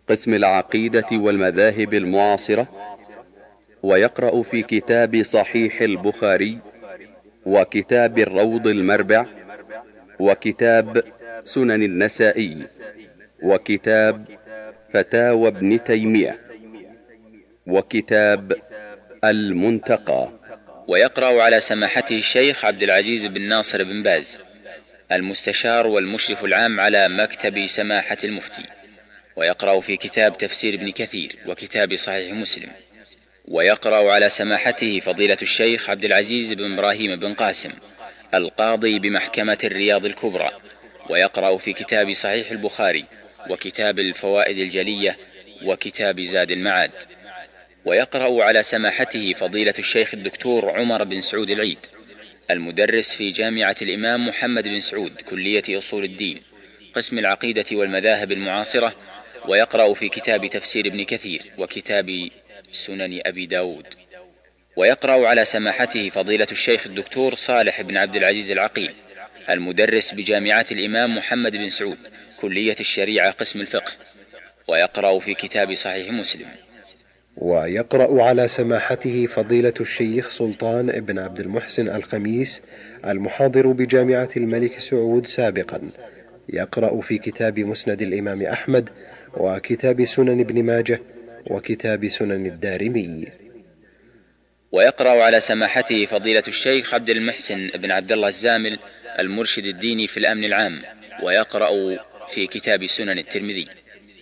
قسم 0.09 0.33
العقيدة 0.33 1.07
والمذاهب 1.11 1.93
المعاصرة 1.93 2.90
ويقرأ 3.83 4.43
في 4.43 4.61
كتاب 4.63 5.23
صحيح 5.23 5.81
البخاري 5.81 6.59
وكتاب 7.45 8.19
الروض 8.19 8.67
المربع 8.67 9.25
وكتاب 10.19 11.03
سنن 11.43 11.83
النسائي 11.83 12.67
وكتاب 13.43 14.25
فتاوى 14.93 15.47
ابن 15.47 15.83
تيمية 15.83 16.39
وكتاب 17.67 18.53
المنتقى. 19.23 20.29
ويقرأ 20.87 21.41
على 21.41 21.61
سماحته 21.61 22.17
الشيخ 22.17 22.65
عبد 22.65 22.83
العزيز 22.83 23.25
بن 23.25 23.41
ناصر 23.41 23.83
بن 23.83 24.03
باز 24.03 24.39
المستشار 25.11 25.87
والمشرف 25.87 26.45
العام 26.45 26.79
على 26.79 27.09
مكتب 27.09 27.67
سماحة 27.67 28.17
المفتي. 28.23 28.63
ويقرأ 29.35 29.79
في 29.79 29.97
كتاب 29.97 30.37
تفسير 30.37 30.73
ابن 30.73 30.91
كثير 30.91 31.35
وكتاب 31.47 31.95
صحيح 31.95 32.33
مسلم. 32.33 32.69
ويقرأ 33.47 34.11
على 34.11 34.29
سماحته 34.29 34.99
فضيلة 34.99 35.37
الشيخ 35.41 35.89
عبد 35.89 36.05
العزيز 36.05 36.53
بن 36.53 36.73
إبراهيم 36.73 37.15
بن 37.15 37.33
قاسم 37.33 37.71
القاضي 38.33 38.99
بمحكمة 38.99 39.57
الرياض 39.63 40.05
الكبرى 40.05 40.49
ويقرأ 41.09 41.57
في 41.57 41.73
كتاب 41.73 42.13
صحيح 42.13 42.51
البخاري 42.51 43.05
وكتاب 43.49 43.99
الفوائد 43.99 44.57
الجلية 44.57 45.17
وكتاب 45.63 46.21
زاد 46.21 46.51
المعاد. 46.51 46.91
ويقرأ 47.85 48.43
على 48.43 48.63
سماحته 48.63 49.33
فضيلة 49.33 49.73
الشيخ 49.79 50.13
الدكتور 50.13 50.69
عمر 50.69 51.03
بن 51.03 51.21
سعود 51.21 51.49
العيد 51.49 51.85
المدرس 52.51 53.13
في 53.13 53.31
جامعة 53.31 53.75
الإمام 53.81 54.27
محمد 54.27 54.63
بن 54.63 54.79
سعود 54.79 55.21
كلية 55.21 55.63
أصول 55.69 56.03
الدين 56.03 56.39
قسم 56.93 57.19
العقيدة 57.19 57.65
والمذاهب 57.71 58.31
المعاصرة 58.31 58.95
ويقرأ 59.47 59.93
في 59.93 60.09
كتاب 60.09 60.47
تفسير 60.47 60.87
ابن 60.87 61.03
كثير 61.03 61.51
وكتاب 61.57 62.29
سنن 62.71 63.21
أبي 63.25 63.45
داود. 63.45 63.85
ويقرأ 64.77 65.27
على 65.27 65.45
سماحته 65.45 66.09
فضيلة 66.09 66.47
الشيخ 66.51 66.87
الدكتور 66.87 67.35
صالح 67.35 67.81
بن 67.81 67.97
عبد 67.97 68.15
العزيز 68.15 68.51
العقيل 68.51 68.93
المدرس 69.49 70.13
بجامعة 70.13 70.65
الإمام 70.71 71.17
محمد 71.17 71.51
بن 71.51 71.69
سعود 71.69 71.97
كلية 72.41 72.75
الشريعة 72.79 73.31
قسم 73.31 73.61
الفقه. 73.61 73.91
ويقرأ 74.67 75.19
في 75.19 75.33
كتاب 75.33 75.75
صحيح 75.75 76.11
مسلم. 76.11 76.47
ويقرأ 77.37 78.23
على 78.23 78.47
سماحته 78.47 79.27
فضيلة 79.27 79.73
الشيخ 79.79 80.29
سلطان 80.29 80.85
بن 80.87 81.19
عبد 81.19 81.39
المحسن 81.39 81.89
الخميس 81.95 82.61
المحاضر 83.05 83.67
بجامعة 83.67 84.29
الملك 84.37 84.79
سعود 84.79 85.25
سابقا. 85.25 85.81
يقرأ 86.49 87.01
في 87.01 87.17
كتاب 87.17 87.59
مسند 87.59 88.01
الإمام 88.01 88.41
أحمد 88.41 88.89
وكتاب 89.33 90.05
سنن 90.05 90.39
ابن 90.39 90.63
ماجه 90.63 91.01
وكتاب 91.45 92.07
سنن 92.07 92.45
الدارمي. 92.45 93.27
ويقرأ 94.71 95.23
على 95.23 95.41
سماحته 95.41 96.05
فضيلة 96.05 96.43
الشيخ 96.47 96.93
عبد 96.93 97.09
المحسن 97.09 97.67
بن 97.67 97.91
عبد 97.91 98.11
الله 98.11 98.27
الزامل 98.27 98.79
المرشد 99.19 99.65
الديني 99.65 100.07
في 100.07 100.17
الأمن 100.17 100.43
العام 100.43 100.81
ويقرأ 101.23 101.97
في 102.29 102.47
كتاب 102.47 102.87
سنن 102.87 103.19
الترمذي. 103.19 103.67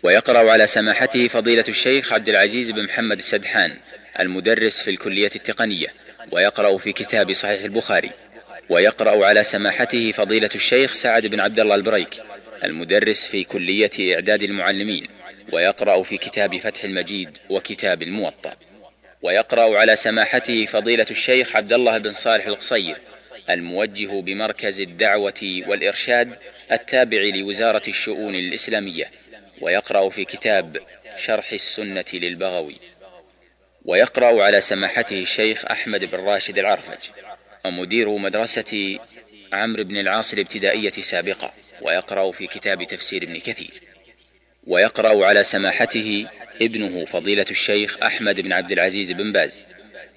ويقرأ 0.03 0.51
على 0.51 0.67
سماحته 0.67 1.27
فضيلة 1.27 1.63
الشيخ 1.69 2.13
عبد 2.13 2.29
العزيز 2.29 2.71
بن 2.71 2.83
محمد 2.83 3.17
السدحان 3.17 3.71
المدرس 4.19 4.81
في 4.81 4.91
الكلية 4.91 5.31
التقنية 5.35 5.87
ويقرأ 6.31 6.77
في 6.77 6.93
كتاب 6.93 7.33
صحيح 7.33 7.63
البخاري. 7.63 8.11
ويقرأ 8.69 9.25
على 9.25 9.43
سماحته 9.43 10.11
فضيلة 10.11 10.49
الشيخ 10.55 10.93
سعد 10.93 11.25
بن 11.25 11.39
عبد 11.39 11.59
الله 11.59 11.75
البريك 11.75 12.21
المدرس 12.63 13.25
في 13.25 13.43
كلية 13.43 14.15
إعداد 14.15 14.43
المعلمين. 14.43 15.18
ويقرأ 15.53 16.03
في 16.03 16.17
كتاب 16.17 16.57
فتح 16.57 16.83
المجيد 16.83 17.37
وكتاب 17.49 18.01
الموطأ. 18.01 18.55
ويقرأ 19.21 19.79
على 19.79 19.95
سماحته 19.95 20.65
فضيلة 20.65 21.05
الشيخ 21.11 21.55
عبد 21.55 21.73
الله 21.73 21.97
بن 21.97 22.13
صالح 22.13 22.45
القصير 22.45 22.97
الموجه 23.49 24.21
بمركز 24.21 24.79
الدعوة 24.79 25.63
والإرشاد 25.67 26.35
التابع 26.71 27.21
لوزارة 27.21 27.81
الشؤون 27.87 28.35
الإسلامية. 28.35 29.11
ويقرأ 29.61 30.09
في 30.09 30.25
كتاب 30.25 30.77
شرح 31.17 31.51
السنة 31.51 32.05
للبغوي. 32.13 32.79
ويقرأ 33.85 34.43
على 34.43 34.61
سماحته 34.61 35.19
الشيخ 35.19 35.65
أحمد 35.65 36.05
بن 36.05 36.17
راشد 36.17 36.57
العرفج 36.57 37.09
ومدير 37.65 38.09
مدرسة 38.09 38.99
عمرو 39.53 39.83
بن 39.83 39.97
العاص 39.97 40.33
الابتدائية 40.33 40.91
سابقا 40.91 41.51
ويقرأ 41.81 42.31
في 42.31 42.47
كتاب 42.47 42.83
تفسير 42.83 43.23
ابن 43.23 43.39
كثير. 43.39 43.88
ويقرأ 44.69 45.25
على 45.25 45.43
سماحته 45.43 46.27
ابنه 46.61 47.05
فضيلة 47.05 47.45
الشيخ 47.51 47.97
أحمد 48.03 48.39
بن 48.39 48.53
عبد 48.53 48.71
العزيز 48.71 49.11
بن 49.11 49.31
باز 49.31 49.63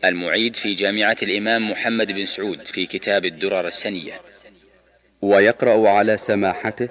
المعيد 0.04 0.56
في 0.56 0.74
جامعة 0.74 1.16
الإمام 1.22 1.70
محمد 1.70 2.12
بن 2.12 2.26
سعود 2.26 2.66
في 2.66 2.86
كتاب 2.86 3.24
الدرر 3.24 3.66
السنية. 3.66 4.12
ويقرأ 5.22 5.88
على 5.88 6.18
سماحته 6.18 6.88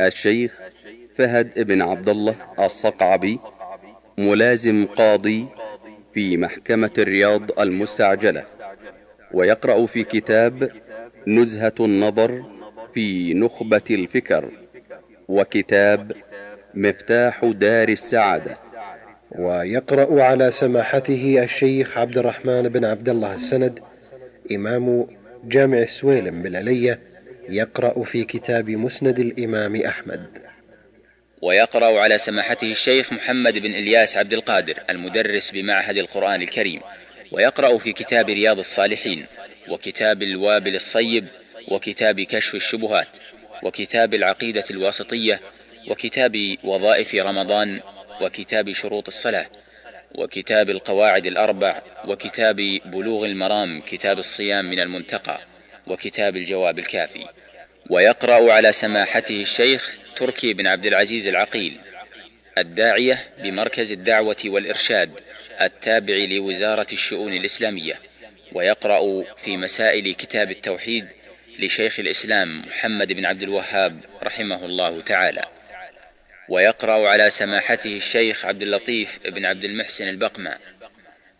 الشيخ 0.00 0.60
فهد 1.18 1.60
بن 1.60 1.82
عبد 1.82 2.08
الله 2.08 2.36
الصقعبي 2.58 3.38
ملازم 4.18 4.86
قاضي 4.86 5.46
في 6.14 6.36
محكمة 6.36 6.90
الرياض 6.98 7.60
المستعجلة. 7.60 8.44
ويقرأ 9.32 9.86
في 9.86 10.04
كتاب 10.04 10.70
نزهة 11.26 11.74
النظر 11.80 12.44
في 12.94 13.34
نخبة 13.34 13.82
الفكر 13.90 14.50
وكتاب 15.28 16.12
مفتاح 16.76 17.44
دار 17.44 17.88
السعادة. 17.88 18.56
ويقرأ 19.30 20.22
على 20.22 20.50
سماحته 20.50 21.42
الشيخ 21.44 21.98
عبد 21.98 22.18
الرحمن 22.18 22.62
بن 22.62 22.84
عبد 22.84 23.08
الله 23.08 23.34
السند 23.34 23.80
إمام 24.52 25.06
جامع 25.44 25.78
السويلم 25.78 26.42
بالعلية 26.42 27.00
يقرأ 27.48 28.04
في 28.04 28.24
كتاب 28.24 28.70
مسند 28.70 29.18
الإمام 29.18 29.76
أحمد. 29.76 30.26
ويقرأ 31.42 32.00
على 32.00 32.18
سماحته 32.18 32.72
الشيخ 32.72 33.12
محمد 33.12 33.58
بن 33.58 33.74
إلياس 33.74 34.16
عبد 34.16 34.32
القادر 34.32 34.82
المدرس 34.90 35.50
بمعهد 35.50 35.96
القرآن 35.96 36.42
الكريم. 36.42 36.80
ويقرأ 37.32 37.78
في 37.78 37.92
كتاب 37.92 38.28
رياض 38.28 38.58
الصالحين 38.58 39.26
وكتاب 39.68 40.22
الوابل 40.22 40.74
الصيب 40.76 41.24
وكتاب 41.68 42.20
كشف 42.20 42.54
الشبهات 42.54 43.08
وكتاب 43.62 44.14
العقيدة 44.14 44.64
الواسطية 44.70 45.40
وكتاب 45.88 46.56
وظائف 46.64 47.14
رمضان 47.14 47.80
وكتاب 48.20 48.72
شروط 48.72 49.06
الصلاة 49.06 49.46
وكتاب 50.14 50.70
القواعد 50.70 51.26
الأربع 51.26 51.82
وكتاب 52.04 52.56
بلوغ 52.84 53.24
المرام 53.26 53.80
كتاب 53.80 54.18
الصيام 54.18 54.64
من 54.64 54.80
المنتقى 54.80 55.40
وكتاب 55.86 56.36
الجواب 56.36 56.78
الكافي. 56.78 57.26
ويقرأ 57.90 58.52
على 58.52 58.72
سماحته 58.72 59.42
الشيخ 59.42 60.00
تركي 60.16 60.52
بن 60.52 60.66
عبد 60.66 60.86
العزيز 60.86 61.28
العقيل 61.28 61.76
الداعية 62.58 63.28
بمركز 63.38 63.92
الدعوة 63.92 64.36
والإرشاد 64.46 65.10
التابع 65.60 66.14
لوزارة 66.14 66.86
الشؤون 66.92 67.32
الإسلامية. 67.32 68.00
ويقرأ 68.52 69.24
في 69.36 69.56
مسائل 69.56 70.14
كتاب 70.14 70.50
التوحيد 70.50 71.06
لشيخ 71.58 72.00
الإسلام 72.00 72.62
محمد 72.66 73.12
بن 73.12 73.24
عبد 73.26 73.42
الوهاب 73.42 74.00
رحمه 74.22 74.64
الله 74.64 75.00
تعالى. 75.00 75.53
ويقرأ 76.48 77.08
على 77.08 77.30
سماحته 77.30 77.96
الشيخ 77.96 78.46
عبد 78.46 78.62
اللطيف 78.62 79.20
بن 79.24 79.44
عبد 79.44 79.64
المحسن 79.64 80.08
البقمة 80.08 80.54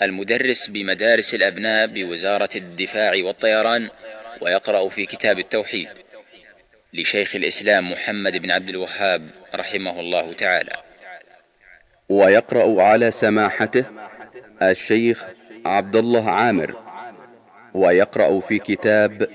المدرس 0.02 0.66
بمدارس 0.66 1.34
الأبناء 1.34 1.86
بوزارة 1.86 2.48
الدفاع 2.56 3.12
والطيران 3.24 3.90
ويقرأ 4.40 4.88
في 4.88 5.06
كتاب 5.06 5.38
التوحيد 5.38 5.88
لشيخ 6.94 7.36
الإسلام 7.36 7.92
محمد 7.92 8.36
بن 8.36 8.50
عبد 8.50 8.68
الوهاب 8.68 9.30
رحمه 9.54 10.00
الله 10.00 10.32
تعالى. 10.32 10.72
ويقرأ 12.08 12.82
على 12.82 13.10
سماحته 13.10 13.84
الشيخ 14.62 15.24
عبد 15.66 15.96
الله 15.96 16.30
عامر 16.30 16.74
ويقرأ 17.74 18.40
في 18.40 18.58
كتاب 18.58 19.28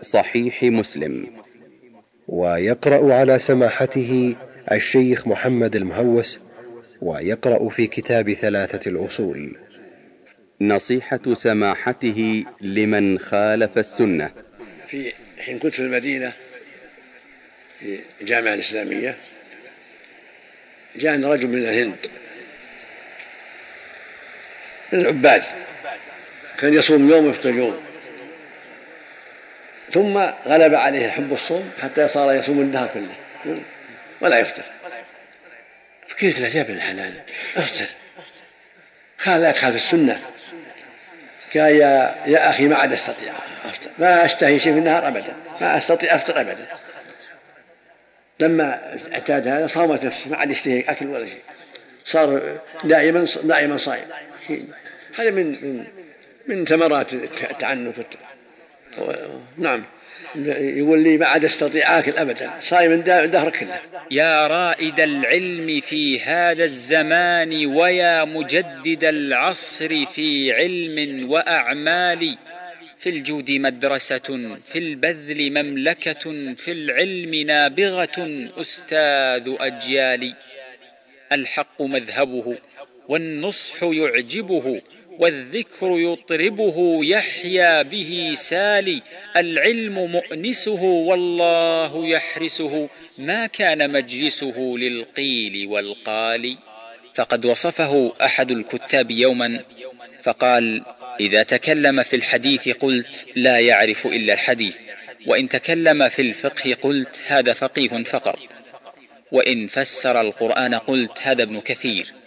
صحيح 0.00 0.62
مسلم. 0.62 1.42
ويقرأ 2.28 3.14
على 3.14 3.38
سماحته 3.38 4.36
الشيخ 4.72 5.26
محمد 5.26 5.76
المهوس 5.76 6.40
ويقرأ 7.02 7.68
في 7.68 7.86
كتاب 7.86 8.32
ثلاثة 8.32 8.90
الأصول. 8.90 9.56
نصيحة 10.60 11.34
سماحته 11.34 12.44
لمن 12.60 13.18
خالف 13.18 13.78
السنة. 13.78 14.32
في 14.86 15.12
حين 15.38 15.58
كنت 15.58 15.74
في 15.74 15.80
المدينة 15.80 16.32
في 17.80 17.98
الجامعة 18.20 18.54
الإسلامية 18.54 19.16
جاءنا 20.96 21.28
رجل 21.28 21.48
من 21.48 21.58
الهند 21.58 21.96
من 24.92 25.00
العباد 25.00 25.42
كان 26.58 26.74
يصوم 26.74 27.10
يوم 27.10 27.26
ويفطر 27.26 27.54
يوم. 27.54 27.80
ثم 29.90 30.18
غلب 30.46 30.74
عليه 30.74 31.08
حب 31.08 31.32
الصوم 31.32 31.70
حتى 31.80 32.08
صار 32.08 32.34
يصوم 32.34 32.60
النهار 32.60 32.90
كله. 32.94 33.62
ولا 34.22 34.38
يفطر. 34.38 34.62
فقلت 36.08 36.40
له 36.40 36.56
يا 36.56 36.60
ابن 36.60 36.74
الحلال؟ 36.74 37.14
افطر. 37.56 37.86
قال 39.24 39.40
لا 39.40 39.52
تخالف 39.52 39.76
السنة. 39.76 40.20
قال 41.54 41.72
يا 41.76 42.14
يا 42.26 42.50
أخي 42.50 42.68
ما 42.68 42.76
عاد 42.76 42.92
أستطيع 42.92 43.32
أفطر. 43.64 43.90
ما 43.98 44.24
أشتهي 44.24 44.58
شيء 44.58 44.72
في 44.72 44.78
النهار 44.78 45.08
أبدا. 45.08 45.36
ما 45.60 45.76
أستطيع 45.76 46.14
أفطر 46.14 46.40
أبدا. 46.40 46.66
لما 48.40 48.98
اعتاد 49.12 49.48
هذا 49.48 49.66
صامت 49.66 50.04
نفسه. 50.04 50.30
ما 50.30 50.36
عاد 50.36 50.50
يشتهي 50.50 50.80
أكل 50.80 51.06
ولا 51.06 51.26
شيء. 51.26 51.42
صار 52.04 52.58
دائما 52.84 53.26
دائما 53.42 53.76
صائم 53.76 54.08
هذا 55.16 55.30
من 55.30 55.46
من 55.50 55.86
من 56.46 56.64
ثمرات 56.64 57.12
التعنف. 57.12 58.00
نعم. 59.58 59.84
يقول 60.36 61.02
لي 61.02 61.18
ما 61.18 61.26
عاد 61.26 61.44
أستطيع 61.44 61.98
آكل 61.98 62.12
ابدا. 62.12 62.50
صايم 62.60 62.92
الدهر 62.92 63.50
كله. 63.50 63.80
يا 64.10 64.46
رائد 64.46 65.00
العلم 65.00 65.80
في 65.80 66.20
هذا 66.20 66.64
الزمان 66.64 67.66
ويا 67.66 68.24
مجدد 68.24 69.04
العصر 69.04 70.06
في 70.06 70.52
علم 70.52 71.30
وأعمال. 71.30 72.36
في 72.98 73.10
الجود 73.10 73.50
مدرسة 73.50 74.58
في 74.60 74.78
البذل 74.78 75.62
مملكة 75.62 76.54
في 76.54 76.72
العلم 76.72 77.34
نابغة 77.34 78.48
أستاذ 78.60 79.56
أجيال 79.60 80.34
الحق 81.32 81.82
مذهبه 81.82 82.58
والنصح 83.08 83.82
يعجبه. 83.82 84.80
والذكر 85.22 85.90
يطربه 85.98 87.00
يحيا 87.04 87.82
به 87.82 88.34
سالي 88.36 89.02
العلم 89.36 89.94
مؤنسه 89.94 90.82
والله 90.82 92.06
يحرسه 92.06 92.88
ما 93.18 93.46
كان 93.46 93.92
مجلسه 93.92 94.74
للقيل 94.78 95.66
والقال. 95.66 96.56
فقد 97.14 97.44
وصفه 97.44 98.12
أحد 98.22 98.50
الكتاب 98.50 99.10
يوما 99.10 99.60
فقال 100.22 100.82
إذا 101.20 101.42
تكلم 101.42 102.02
في 102.02 102.16
الحديث 102.16 102.68
قلت 102.68 103.26
لا 103.36 103.60
يعرف 103.60 104.06
إلا 104.06 104.32
الحديث 104.32 104.76
وإن 105.26 105.48
تكلم 105.48 106.08
في 106.08 106.22
الفقه 106.22 106.74
قلت 106.74 107.20
هذا 107.26 107.52
فقيه 107.52 108.04
فقط 108.04 108.38
وإن 109.32 109.66
فسر 109.66 110.20
القرآن 110.20 110.74
قلت 110.74 111.18
هذا 111.22 111.42
ابن 111.42 111.60
كثير. 111.60 112.21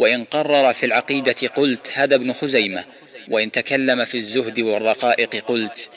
وإن 0.00 0.24
قرر 0.24 0.72
في 0.72 0.86
العقيدة 0.86 1.48
قلت 1.56 1.90
هذا 1.94 2.14
ابن 2.14 2.32
خزيمة 2.32 2.84
وإن 3.28 3.52
تكلم 3.52 4.04
في 4.04 4.16
الزهد 4.18 4.60
والرقائق 4.60 5.36
قلت 5.36 5.90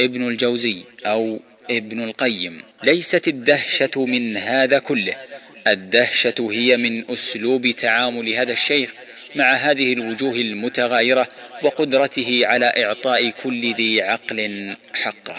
ابن 0.00 0.28
الجوزي 0.28 0.76
أو 1.06 1.40
ابن 1.70 2.04
القيم. 2.04 2.62
ليست 2.82 3.28
الدهشة 3.28 3.90
من 3.96 4.36
هذا 4.36 4.78
كله 4.78 5.14
الدهشة 5.66 6.48
هي 6.50 6.76
من 6.76 7.10
أسلوب 7.10 7.70
تعامل 7.70 8.34
هذا 8.34 8.52
الشيخ 8.52 8.92
مع 9.34 9.52
هذه 9.52 9.92
الوجوه 9.92 10.34
المتغايرة 10.34 11.28
وقدرته 11.62 12.40
على 12.44 12.66
إعطاء 12.84 13.30
كل 13.30 13.74
ذي 13.74 14.02
عقل 14.02 14.76
حقه. 14.94 15.36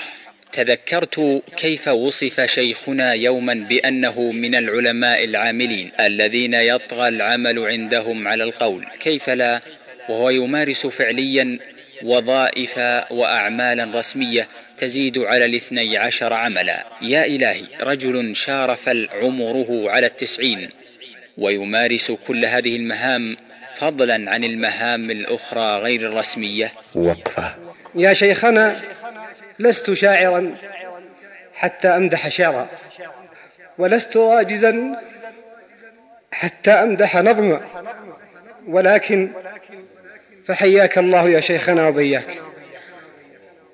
تذكرت 0.51 1.43
كيف 1.57 1.87
وصف 1.87 2.41
شيخنا 2.41 3.13
يوما 3.13 3.53
بأنه 3.53 4.21
من 4.21 4.55
العلماء 4.55 5.23
العاملين 5.23 5.91
الذين 5.99 6.53
يطغى 6.53 7.07
العمل 7.07 7.59
عندهم 7.59 8.27
على 8.27 8.43
القول. 8.43 8.85
كيف 8.99 9.29
لا؟ 9.29 9.61
وهو 10.09 10.29
يمارس 10.29 10.87
فعليا 10.87 11.59
وظائف 12.03 12.77
وأعمالا 13.11 13.99
رسمية 13.99 14.47
تزيد 14.77 15.17
على 15.17 15.45
الاثني 15.45 15.97
عشر 15.97 16.33
عملا. 16.33 16.85
يا 17.01 17.25
إلهي 17.25 17.63
رجل 17.81 18.35
شارف 18.35 18.89
عمره 19.21 19.91
على 19.91 20.07
التسعين 20.07 20.69
ويمارس 21.37 22.11
كل 22.27 22.45
هذه 22.45 22.75
المهام 22.75 23.37
فضلا 23.75 24.31
عن 24.31 24.43
المهام 24.43 25.11
الأخرى 25.11 25.79
غير 25.79 26.01
الرسمية. 26.09 26.71
وقفة. 26.95 27.55
يا 27.95 28.13
شيخنا 28.13 28.81
لست 29.61 29.93
شاعرا 29.93 30.55
حتى 31.53 31.87
أمدح 31.87 32.29
شعرا 32.29 32.67
ولست 33.77 34.17
راجزا 34.17 35.01
حتى 36.31 36.71
أمدح 36.71 37.17
نظما 37.17 37.61
ولكن 38.67 39.31
فحياك 40.47 40.97
الله 40.97 41.29
يا 41.29 41.39
شيخنا 41.39 41.87
وبياك 41.87 42.41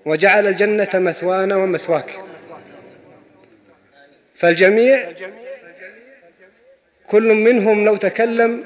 وجعل 0.05 0.47
الجنة 0.47 0.89
مثوانا 0.93 1.55
ومثواك. 1.55 2.19
فالجميع 4.35 5.11
كل 7.07 7.33
منهم 7.33 7.85
لو 7.85 7.95
تكلم 7.95 8.63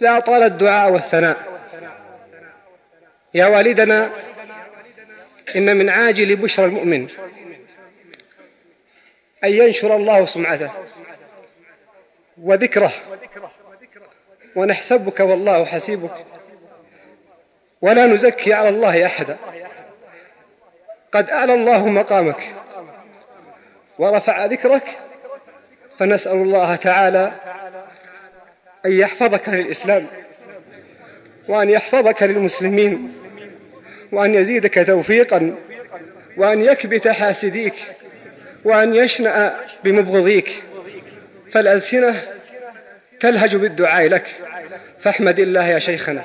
لا 0.00 0.20
طال 0.20 0.42
الدعاء 0.42 0.92
والثناء. 0.92 1.36
يا 3.34 3.46
والدنا 3.46 4.10
إن 5.56 5.76
من 5.76 5.90
عاجل 5.90 6.36
بشرى 6.36 6.66
المؤمن 6.66 7.08
أن 9.44 9.50
ينشر 9.50 9.96
الله 9.96 10.26
سمعته 10.26 10.70
وذكره. 12.42 12.92
ونحسبك 14.56 15.20
والله 15.20 15.64
حسيبك. 15.64 16.24
ولا 17.82 18.06
نزكي 18.06 18.52
على 18.52 18.68
الله 18.68 19.06
أحدا. 19.06 19.36
قد 21.12 21.30
أعلى 21.30 21.54
الله 21.54 21.86
مقامك 21.86 22.54
ورفع 23.98 24.46
ذكرك. 24.46 24.98
فنسأل 25.98 26.32
الله 26.32 26.76
تعالى 26.76 27.32
أن 28.86 28.92
يحفظك 28.92 29.48
للإسلام 29.48 30.06
وأن 31.48 31.70
يحفظك 31.70 32.22
للمسلمين. 32.22 33.29
وأن 34.12 34.34
يزيدك 34.34 34.86
توفيقا 34.86 35.54
وأن 36.36 36.64
يكبت 36.64 37.08
حاسديك 37.08 37.74
وأن 38.64 38.94
يشنأ 38.94 39.54
بمبغضيك. 39.84 40.62
فالألسنة 41.52 42.14
تلهج 43.20 43.56
بالدعاء 43.56 44.08
لك. 44.08 44.26
فاحمد 45.00 45.40
الله 45.40 45.66
يا 45.66 45.78
شيخنا. 45.78 46.24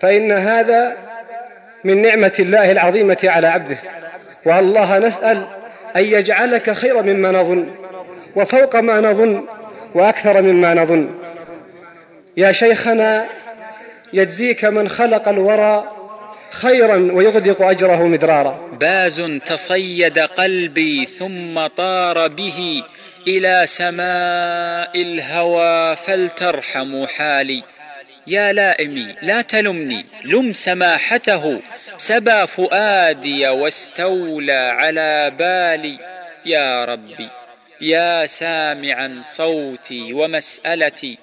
فإن 0.00 0.32
هذا 0.32 0.96
من 1.84 2.02
نعمة 2.02 2.32
الله 2.38 2.70
العظيمة 2.70 3.18
على 3.24 3.46
عبده. 3.46 3.76
والله 4.44 4.98
نسأل 4.98 5.46
أن 5.96 6.04
يجعلك 6.04 6.70
خيرا 6.70 7.02
مما 7.02 7.30
نظن 7.30 7.66
وفوق 8.36 8.76
ما 8.76 9.00
نظن 9.00 9.44
وأكثر 9.94 10.42
مما 10.42 10.74
نظن. 10.74 11.10
يا 12.36 12.52
شيخنا 12.52 13.26
يجزيك 14.12 14.64
من 14.64 14.88
خلق 14.88 15.28
الورى 15.28 15.92
خيرا 16.50 17.12
ويغدق 17.12 17.62
أجره 17.62 18.02
مدرارا. 18.02 18.78
باز 18.80 19.20
تصيد 19.46 20.18
قلبي 20.18 21.06
ثم 21.06 21.66
طار 21.66 22.28
به 22.28 22.82
إلى 23.28 23.62
سماء 23.66 25.02
الهوى 25.02 25.96
فلترحم 25.96 27.06
حالي. 27.06 27.62
يا 28.26 28.52
لائمي 28.52 29.14
لا 29.22 29.42
تلمني 29.42 30.04
لم 30.24 30.52
سماحته 30.52 31.60
سبى 31.96 32.46
فؤادي 32.46 33.48
واستولى 33.48 34.52
على 34.52 35.32
بالي. 35.38 35.98
يا 36.46 36.84
ربي 36.84 37.28
يا 37.80 38.26
سامعا 38.26 39.22
صوتي 39.24 40.12
ومسألتي 40.12 41.18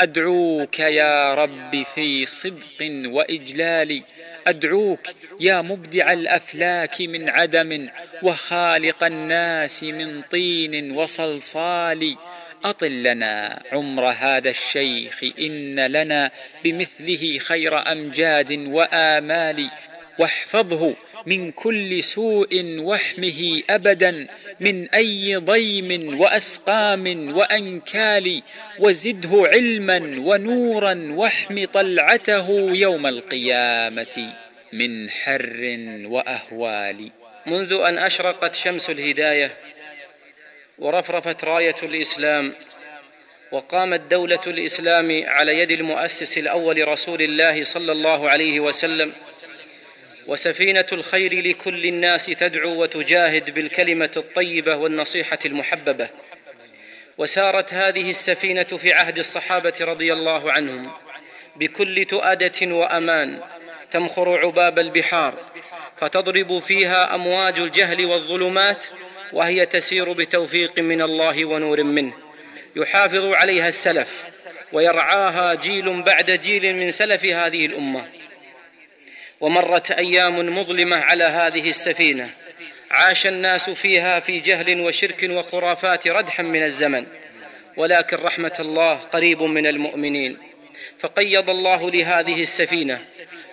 أدعوك 0.00 0.78
يا 0.80 1.34
رب 1.34 1.82
في 1.94 2.26
صدق 2.26 2.80
وإجلال 3.06 4.02
أدعوك 4.48 5.06
يا 5.40 5.62
مبدع 5.62 6.12
الأفلاك 6.12 7.00
من 7.00 7.28
عدم 7.28 7.88
وخالق 8.22 9.04
الناس 9.04 9.82
من 9.82 10.22
طين 10.22 10.90
وصلصال. 10.92 12.16
أطل 12.64 13.02
لنا 13.02 13.62
عمر 13.72 14.08
هذا 14.08 14.50
الشيخ 14.50 15.24
إن 15.38 15.86
لنا 15.86 16.30
بمثله 16.64 17.38
خير 17.38 17.92
أمجاد 17.92 18.52
وآمال. 18.52 19.70
واحفظه 20.18 20.94
من 21.26 21.50
كل 21.52 22.04
سوء 22.04 22.78
واحمه 22.78 23.62
أبدا 23.70 24.26
من 24.60 24.88
أي 24.88 25.36
ضيم 25.36 26.20
وأسقام 26.20 27.36
وأنكال 27.36 28.42
وزده 28.78 29.30
علما 29.34 29.98
ونورا 30.18 31.08
واحم 31.10 31.64
طلعته 31.64 32.48
يوم 32.74 33.06
القيامة 33.06 34.32
من 34.72 35.10
حر 35.10 35.76
وأهوال. 36.04 37.10
منذ 37.46 37.72
أن 37.72 37.98
أشرقت 37.98 38.54
شمس 38.54 38.90
الهداية 38.90 39.56
ورفرفت 40.78 41.44
راية 41.44 41.76
الإسلام 41.82 42.54
وقامت 43.52 44.00
دولة 44.00 44.40
الإسلام 44.46 45.24
على 45.26 45.58
يد 45.58 45.70
المؤسس 45.70 46.38
الأول 46.38 46.88
رسول 46.88 47.22
الله 47.22 47.64
صلى 47.64 47.92
الله 47.92 48.28
عليه 48.30 48.60
وسلم 48.60 49.12
وسفينة 50.28 50.86
الخير 50.92 51.46
لكل 51.46 51.84
الناس 51.86 52.26
تدعو 52.26 52.82
وتجاهد 52.82 53.54
بالكلمة 53.54 54.10
الطيبة 54.16 54.76
والنصيحة 54.76 55.38
المحببة. 55.44 56.08
وسارت 57.18 57.74
هذه 57.74 58.10
السفينة 58.10 58.62
في 58.62 58.92
عهد 58.92 59.18
الصحابة 59.18 59.74
رضي 59.80 60.12
الله 60.12 60.52
عنهم 60.52 60.92
بكل 61.56 62.04
تؤادة 62.04 62.74
وأمان 62.74 63.40
تمخر 63.90 64.46
عباب 64.46 64.78
البحار 64.78 65.34
فتضرب 66.00 66.58
فيها 66.58 67.14
أمواج 67.14 67.58
الجهل 67.58 68.06
والظلمات 68.06 68.84
وهي 69.32 69.66
تسير 69.66 70.12
بتوفيق 70.12 70.78
من 70.78 71.02
الله 71.02 71.44
ونور 71.44 71.82
منه. 71.82 72.12
يحافظ 72.76 73.24
عليها 73.24 73.68
السلف 73.68 74.08
ويرعاها 74.72 75.54
جيل 75.54 76.02
بعد 76.02 76.30
جيل 76.30 76.76
من 76.76 76.92
سلف 76.92 77.24
هذه 77.24 77.66
الأمة. 77.66 78.17
ومرت 79.40 79.90
أيام 79.90 80.58
مظلمة 80.58 80.96
على 80.96 81.24
هذه 81.24 81.68
السفينة. 81.68 82.30
عاش 82.90 83.26
الناس 83.26 83.70
فيها 83.70 84.20
في 84.20 84.40
جهل 84.40 84.80
وشرك 84.80 85.26
وخرافات 85.30 86.08
ردحا 86.08 86.42
من 86.42 86.62
الزمن. 86.62 87.06
ولكن 87.76 88.16
رحمة 88.16 88.56
الله 88.60 88.94
قريب 88.94 89.42
من 89.42 89.66
المؤمنين. 89.66 90.38
فقيض 90.98 91.50
الله 91.50 91.90
لهذه 91.90 92.42
السفينة. 92.42 93.00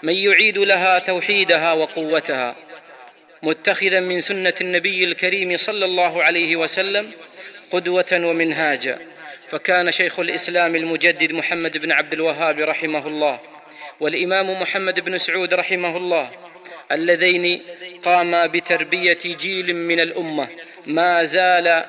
من 0.03 0.13
يعيد 0.13 0.57
لها 0.57 0.99
توحيدها 0.99 1.73
وقوتها. 1.73 2.55
متخذا 3.43 3.99
من 3.99 4.21
سنة 4.21 4.53
النبي 4.61 5.03
الكريم 5.03 5.57
صلى 5.57 5.85
الله 5.85 6.23
عليه 6.23 6.55
وسلم 6.55 7.11
قدوة 7.71 8.05
ومنهاجا. 8.13 8.99
فكان 9.49 9.91
شيخ 9.91 10.19
الإسلام 10.19 10.75
المجدد 10.75 11.31
محمد 11.33 11.77
بن 11.77 11.91
عبد 11.91 12.13
الوهاب 12.13 12.59
رحمه 12.59 13.07
الله 13.07 13.39
والإمام 13.99 14.61
محمد 14.61 14.99
بن 14.99 15.17
سعود 15.17 15.53
رحمه 15.53 15.97
الله 15.97 16.31
اللذين 16.91 17.61
قاما 18.05 18.45
بتربية 18.45 19.19
جيل 19.23 19.75
من 19.75 19.99
الأمة 19.99 20.47
ما 20.85 21.23
زال 21.23 21.85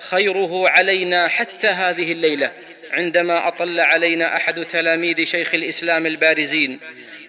خيره 0.00 0.68
علينا 0.68 1.28
حتى 1.28 1.66
هذه 1.66 2.12
الليلة 2.12 2.52
عندما 2.90 3.48
أطل 3.48 3.80
علينا 3.80 4.36
أحد 4.36 4.64
تلاميذ 4.64 5.24
شيخ 5.24 5.54
الإسلام 5.54 6.06
البارزين 6.06 6.80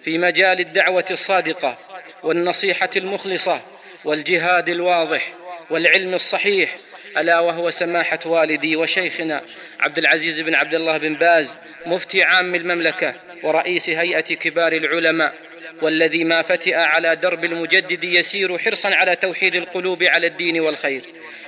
في 0.02 0.18
مجال 0.18 0.60
الدعوة 0.60 1.04
الصادقة 1.10 1.78
والنصيحة 2.22 2.90
المخلصة 2.96 3.60
والجهاد 4.04 4.68
الواضح 4.68 5.32
والعلم 5.70 6.14
الصحيح 6.14 6.76
ألا 7.16 7.40
وهو 7.40 7.70
سماحة 7.70 8.18
والدي 8.26 8.76
وشيخنا 8.76 9.42
عبد 9.80 9.98
العزيز 9.98 10.40
بن 10.40 10.54
عبد 10.54 10.74
الله 10.74 10.96
بن 10.96 11.14
باز 11.14 11.58
مفتي 11.86 12.22
عام 12.22 12.54
المملكة. 12.54 13.14
ورئيس 13.44 13.90
هيئة 13.90 14.20
كبار 14.20 14.72
العلماء 14.72 15.34
والذي 15.82 16.24
ما 16.24 16.42
فتئ 16.42 16.74
على 16.74 17.16
درب 17.16 17.44
المجدد 17.44 18.04
يسير 18.04 18.58
حرصا 18.58 18.94
على 18.94 19.16
توحيد 19.16 19.54
القلوب 19.54 20.02
على 20.02 20.26
الدين 20.26 20.60
والخير 20.60 21.02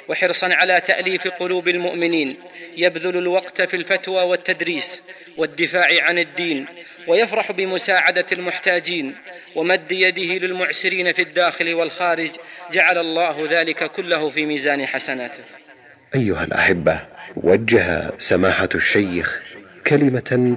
وحرصا 0.09 0.55
على 0.55 0.81
تأليف 0.81 1.28
قلوب 1.28 1.68
المؤمنين 1.68 2.36
يبذل 2.77 3.16
الوقت 3.16 3.62
في 3.62 3.77
الفتوى 3.77 4.23
والتدريس 4.23 5.02
والدفاع 5.36 6.05
عن 6.05 6.18
الدين 6.18 6.66
ويفرح 7.06 7.52
بمساعدة 7.52 8.27
المحتاجين 8.32 9.14
ومد 9.55 9.93
يده 9.93 10.47
للمعسرين 10.47 11.12
في 11.12 11.23
الداخل 11.23 11.74
والخارج 11.74 12.31
جعل 12.73 12.98
الله 12.98 13.48
ذلك 13.51 13.85
كله 13.85 14.31
في 14.31 14.47
ميزان 14.47 14.86
حسناته. 14.86 15.40
أيها 16.14 16.44
الأحبة 16.44 17.01
وجه 17.36 18.10
سماحة 18.18 18.68
الشيخ 18.74 19.56
كلمة 19.86 20.56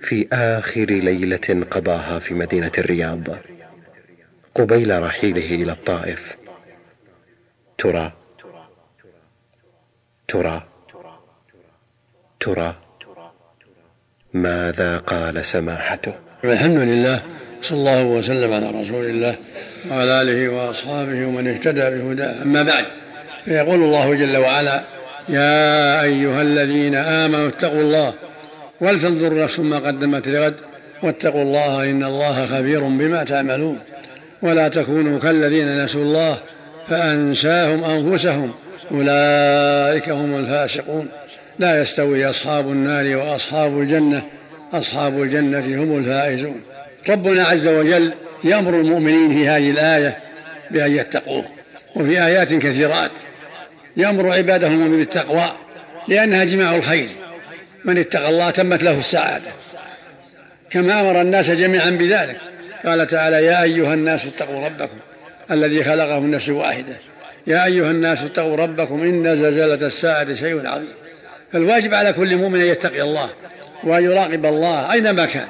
في 0.00 0.28
آخر 0.32 0.84
ليلة 0.84 1.66
قضاها 1.70 2.18
في 2.18 2.34
مدينة 2.34 2.72
الرياض. 2.78 3.24
قبيل 4.54 5.02
رحيله 5.02 5.54
إلى 5.62 5.72
الطائف. 5.72 6.36
ترى 7.78 8.12
ترى 10.28 10.66
ترى. 12.40 12.76
ماذا 14.34 14.98
قال 14.98 15.44
سماحته؟ 15.44 16.14
الحمد 16.44 16.78
لله 16.78 17.22
صلى 17.62 17.78
الله 17.78 18.02
وسلم 18.02 18.52
على 18.52 18.70
رسول 18.82 19.04
الله 19.04 19.38
وعلى 19.90 20.22
آله 20.22 20.48
وأصحابه 20.48 21.26
ومن 21.26 21.48
اهتدى 21.48 21.80
بهداه. 21.90 22.42
أما 22.42 22.62
بعد 22.62 22.84
فيقول 23.44 23.82
الله 23.82 24.14
جل 24.14 24.36
وعلا 24.36 24.84
يا 25.28 26.02
أيها 26.02 26.42
الذين 26.42 26.94
آمنوا 26.94 27.48
اتقوا 27.48 27.80
الله 27.80 28.14
ولتنظر 28.80 29.42
نفس 29.44 29.58
ما 29.60 29.78
قدمت 29.78 30.28
لغد 30.28 30.54
واتقوا 31.02 31.42
الله 31.42 31.90
إن 31.90 32.04
الله 32.04 32.46
خبير 32.46 32.80
بما 32.80 33.24
تعملون. 33.24 33.78
ولا 34.42 34.68
تكونوا 34.68 35.18
كالذين 35.18 35.84
نسوا 35.84 36.02
الله 36.02 36.38
فأنساهم 36.88 37.84
أنفسهم. 37.84 38.54
أولئك 38.90 40.08
هم 40.08 40.36
الفاسقون. 40.36 41.08
لا 41.58 41.80
يستوي 41.80 42.30
أصحاب 42.30 42.68
النار 42.68 43.16
وأصحاب 43.16 43.80
الجنة. 43.80 44.22
أصحاب 44.72 45.22
الجنة 45.22 45.82
هم 45.82 45.98
الفائزون. 45.98 46.60
ربنا 47.08 47.44
عز 47.44 47.68
وجل 47.68 48.12
يأمر 48.44 48.80
المؤمنين 48.80 49.32
في 49.32 49.48
هذه 49.48 49.70
الآية 49.70 50.18
بأن 50.70 50.96
يتقوه 50.96 51.44
وفي 51.96 52.22
آيات 52.22 52.54
كثيرات 52.54 53.10
يأمر 53.96 54.30
عباده 54.30 54.68
بالتقوى 54.68 55.52
لأنها 56.08 56.44
جماع 56.44 56.76
الخير. 56.76 57.08
من 57.86 57.98
اتقى 57.98 58.28
الله 58.28 58.50
تمت 58.50 58.82
له 58.82 58.98
السعادة. 58.98 59.50
كما 60.70 61.00
أمر 61.00 61.20
الناس 61.20 61.50
جميعا 61.50 61.90
بذلك. 61.90 62.36
قال 62.86 63.06
تعالى 63.06 63.44
يا 63.44 63.62
أيها 63.62 63.94
الناس 63.94 64.26
اتقوا 64.26 64.64
ربكم 64.64 64.96
الذي 65.50 65.84
خلقهم 65.84 66.22
من 66.22 66.30
نفس 66.30 66.48
واحدة. 66.48 66.94
يا 67.46 67.64
أيها 67.64 67.90
الناس 67.90 68.22
اتقوا 68.22 68.56
ربكم 68.56 69.02
إن 69.02 69.36
زلزلة 69.36 69.86
الساعة 69.86 70.34
شيء 70.34 70.66
عظيم. 70.66 70.92
فالواجب 71.52 71.94
على 71.94 72.12
كل 72.12 72.36
مؤمن 72.36 72.60
أن 72.60 72.66
يتقي 72.66 73.02
الله 73.02 73.30
وأن 73.84 74.04
يراقب 74.04 74.46
الله 74.46 74.92
أينما 74.92 75.26
كان 75.26 75.46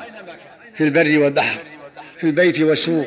في 0.76 0.84
البر 0.84 1.18
والبحر 1.18 1.58
في 2.20 2.24
البيت 2.24 2.60
والسوق 2.60 3.06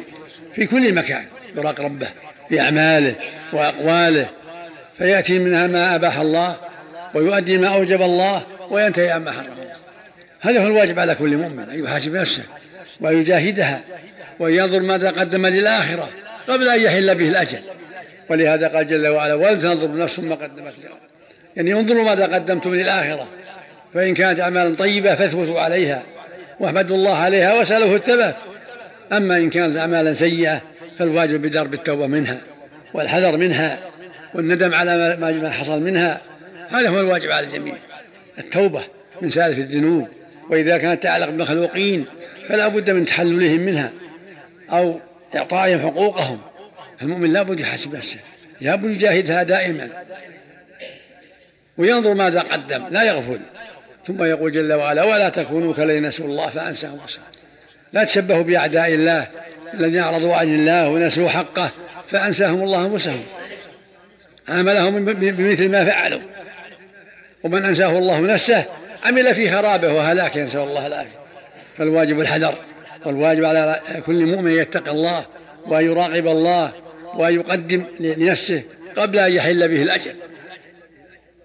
في 0.55 0.65
كل 0.65 0.93
مكان 0.93 1.25
يراقب 1.55 1.85
ربه 1.85 2.07
في 2.49 2.61
أعماله 2.61 3.15
وأقواله. 3.53 4.27
فيأتي 4.97 5.39
منها 5.39 5.67
ما 5.67 5.95
أباح 5.95 6.19
الله 6.19 6.55
ويؤدي 7.15 7.57
ما 7.57 7.67
أوجب 7.67 8.01
الله 8.01 8.41
وينتهي 8.69 9.11
عما 9.11 9.31
حرم. 9.31 9.45
هذا 10.41 10.63
هو 10.63 10.67
الواجب 10.67 10.99
على 10.99 11.15
كل 11.15 11.37
مؤمن 11.37 11.69
أن 11.69 11.83
يحاسب 11.83 12.15
نفسه 12.15 12.43
وأن 13.01 13.17
يجاهدها 13.17 13.81
وأن 14.39 14.53
ينظر 14.53 14.79
ماذا 14.79 15.09
قدم 15.09 15.45
للآخرة 15.45 16.09
قبل 16.47 16.69
أن 16.69 16.81
يحل 16.81 17.15
به 17.15 17.29
الأجل. 17.29 17.59
ولهذا 18.29 18.67
قال 18.67 18.87
جل 18.87 19.07
وعلا 19.07 19.33
ولتنظر 19.33 19.95
نفس 19.95 20.19
ما 20.19 20.35
قدمت 20.35 20.59
لغد 20.59 20.99
يعني 21.55 21.73
انظروا 21.73 22.03
ماذا 22.03 22.25
قدمتم 22.25 22.75
للآخرة. 22.75 23.27
فإن 23.93 24.13
كانت 24.13 24.39
أعمالا 24.39 24.75
طيبة 24.75 25.15
فاثبتوا 25.15 25.59
عليها 25.59 26.03
واحمدوا 26.59 26.95
الله 26.95 27.17
عليها 27.17 27.53
واسألوه 27.53 27.95
الثبات. 27.95 28.35
أما 29.13 29.37
إن 29.37 29.49
كانت 29.49 29.77
أعمالا 29.77 30.13
سيئة 30.13 30.61
فالواجب 30.99 31.41
بدرب 31.41 31.73
التوبة 31.73 32.07
منها 32.07 32.37
والحذر 32.93 33.37
منها 33.37 33.79
والندم 34.33 34.73
على 34.73 35.17
ما 35.19 35.49
حصل 35.49 35.81
منها 35.81 36.21
هذا 36.71 36.89
هو 36.89 36.99
الواجب 36.99 37.31
على 37.31 37.47
الجميع. 37.47 37.77
التوبة 38.37 38.83
من 39.21 39.29
سالف 39.29 39.59
الذنوب 39.59 40.07
وإذا 40.49 40.77
كانت 40.77 41.03
تعلق 41.03 41.29
بمخلوقين 41.29 42.05
فلا 42.49 42.67
بد 42.67 42.89
من 42.89 43.05
تحللهم 43.05 43.59
منها 43.59 43.91
أو 44.71 44.99
إعطائهم 45.35 45.79
حقوقهم. 45.79 46.41
المؤمن 47.01 47.33
لا 47.33 47.43
بد 47.43 47.59
يحاسب 47.59 47.95
نفسه 47.95 48.19
لا 48.61 48.75
بد 48.75 48.91
يجاهدها 48.91 49.43
دائما. 49.43 49.89
وينظر 51.77 52.13
ماذا 52.13 52.39
قدم 52.39 52.87
لا 52.91 53.03
يغفل. 53.03 53.39
ثم 54.07 54.23
يقول 54.23 54.51
جل 54.51 54.73
وعلا 54.73 55.03
ولا 55.03 55.29
تكونوا 55.29 55.73
كالذين 55.73 56.07
نسوا 56.07 56.25
الله 56.25 56.49
فأنساهم 56.49 56.99
وصل 57.03 57.19
لا 57.93 58.03
تشبهوا 58.03 58.43
بأعداء 58.43 58.93
الله 58.93 59.27
الذين 59.73 59.99
أعرضوا 59.99 60.35
عن 60.35 60.55
الله 60.55 60.89
ونسوا 60.89 61.29
حقه 61.29 61.69
فأنساهم 62.11 62.63
الله 62.63 62.85
أنفسهم. 62.85 63.23
عاملهم 64.47 65.05
بمثل 65.05 65.69
ما 65.69 65.85
فعلوا. 65.85 66.21
ومن 67.43 67.65
أنساه 67.65 67.97
الله 67.97 68.19
نفسه 68.19 68.65
عمل 69.05 69.35
في 69.35 69.49
خرابه 69.49 69.93
وهلاكه 69.93 70.43
نسأل 70.43 70.61
الله 70.61 70.87
العافية. 70.87 71.19
فالواجب 71.77 72.19
الحذر 72.19 72.55
والواجب 73.05 73.45
على 73.45 73.81
كل 74.05 74.25
مؤمن 74.25 74.51
يتقي 74.51 74.91
الله 74.91 75.25
وأن 75.67 75.85
يراقب 75.85 76.27
الله 76.27 76.71
وأن 77.15 77.33
يقدم 77.33 77.83
لنفسه 77.99 78.63
قبل 78.95 79.19
أن 79.19 79.31
يحل 79.31 79.67
به 79.67 79.83
الأجل 79.83 80.13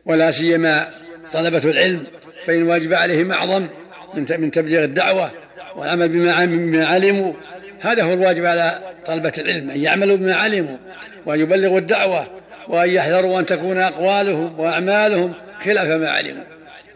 ولا 0.06 0.30
سيما 0.30 0.88
طلبة 1.32 1.70
العلم 1.70 2.06
فإن 2.46 2.62
واجب 2.62 2.94
عليهم 2.94 3.32
أعظم 3.32 3.66
من 4.14 4.50
تبليغ 4.50 4.84
الدعوة 4.84 5.30
والعمل 5.76 6.08
بما 6.08 6.86
علموا. 6.86 7.32
هذا 7.80 8.02
هو 8.02 8.12
الواجب 8.12 8.44
على 8.44 8.78
طلبة 9.06 9.32
العلم 9.38 9.70
أن 9.70 9.80
يعملوا 9.80 10.16
بما 10.16 10.34
علموا 10.34 10.76
وأن 11.26 11.40
يبلغوا 11.40 11.78
الدعوة 11.78 12.26
وأن 12.68 12.90
يحذروا 12.90 13.40
أن 13.40 13.46
تكون 13.46 13.78
أقوالهم 13.78 14.60
وأعمالهم 14.60 15.32
خلاف 15.64 15.86
ما 15.86 16.10
علموا 16.10 16.44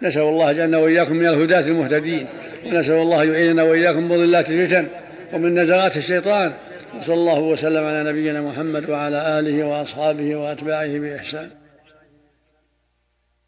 نسأل 0.03 0.23
الله 0.23 0.53
جعلنا 0.53 0.79
وإياكم 0.79 1.17
من 1.17 1.27
الهداة 1.27 1.61
المهتدين 1.61 2.29
ونسأل 2.65 2.95
الله 2.95 3.25
يعيننا 3.25 3.63
وإياكم 3.63 4.09
مضلات 4.09 4.51
الفتن 4.51 4.89
ومن 5.33 5.55
نزغات 5.55 5.97
الشيطان. 5.97 6.55
وصلى 6.95 7.15
الله 7.15 7.39
وسلم 7.39 7.85
على 7.85 8.11
نبينا 8.11 8.41
محمد 8.41 8.91
وعلى 8.91 9.39
آله 9.39 9.65
وأصحابه 9.65 10.37
وأتباعه 10.37 10.99
بإحسان. 10.99 11.51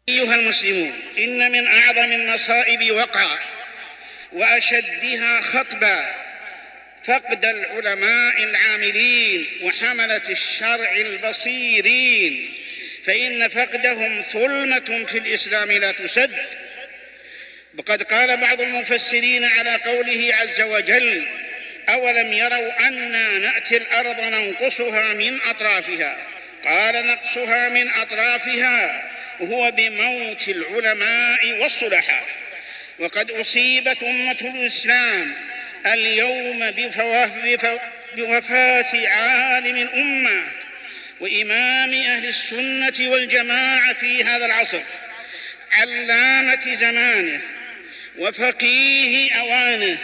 أيها 0.09 0.35
المسلمون 0.35 0.91
إن 1.17 1.51
من 1.51 1.67
أعظم 1.67 2.11
المصائب 2.11 2.91
وقع 2.91 3.39
وأشدها 4.33 5.41
خطبا 5.41 5.99
فقد 7.05 7.45
العلماء 7.45 8.43
العاملين 8.43 9.45
وحملة 9.63 10.29
الشرع 10.29 10.95
البصيرين. 10.95 12.60
فإن 13.05 13.49
فقدهم 13.49 14.23
ظلمة 14.33 15.05
في 15.05 15.17
الإسلام 15.17 15.71
لا 15.71 15.91
تسد. 15.91 16.31
وقد 17.77 18.03
قال 18.03 18.37
بعض 18.37 18.61
المفسرين 18.61 19.45
على 19.45 19.75
قوله 19.75 20.35
عز 20.35 20.61
وجل 20.61 21.27
أولم 21.89 22.33
يروا 22.33 22.87
أنا 22.87 23.37
نأتي 23.37 23.77
الأرض 23.77 24.19
ننقصها 24.19 25.13
من 25.13 25.41
أطرافها؟ 25.41 26.17
قال 26.65 27.05
نقصها 27.05 27.69
من 27.69 27.89
أطرافها 27.89 29.11
هو 29.41 29.71
بموت 29.71 30.47
العلماء 30.47 31.51
والصلحاء. 31.51 32.25
وقد 32.99 33.31
أصيبت 33.31 34.03
أمة 34.03 34.31
الإسلام 34.41 35.33
اليوم 35.85 36.71
بوفاة 38.15 39.07
عالم 39.07 39.77
الأمة. 39.77 40.60
وإمام 41.21 41.93
أهل 41.93 42.25
السنة 42.25 43.09
والجماعة 43.09 43.93
في 43.93 44.23
هذا 44.23 44.45
العصر 44.45 44.81
علامة 45.71 46.75
زمانه 46.75 47.41
وفقيه 48.17 49.33
أوانه 49.33 49.97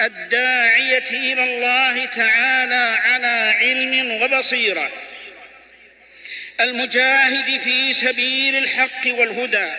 الداعية 0.00 1.10
إلى 1.10 1.44
الله 1.44 2.04
تعالى 2.04 2.98
على 3.04 3.54
علم 3.60 4.22
وبصيرة 4.22 4.92
المجاهد 6.60 7.60
في 7.60 7.92
سبيل 7.92 8.56
الحق 8.56 9.06
والهدى 9.06 9.72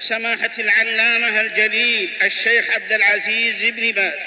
سماحة 0.00 0.50
العلامة 0.58 1.40
الجليل 1.40 2.10
الشيخ 2.22 2.70
عبد 2.70 2.92
العزيز 2.92 3.70
بن 3.70 3.92
باز 3.92 4.18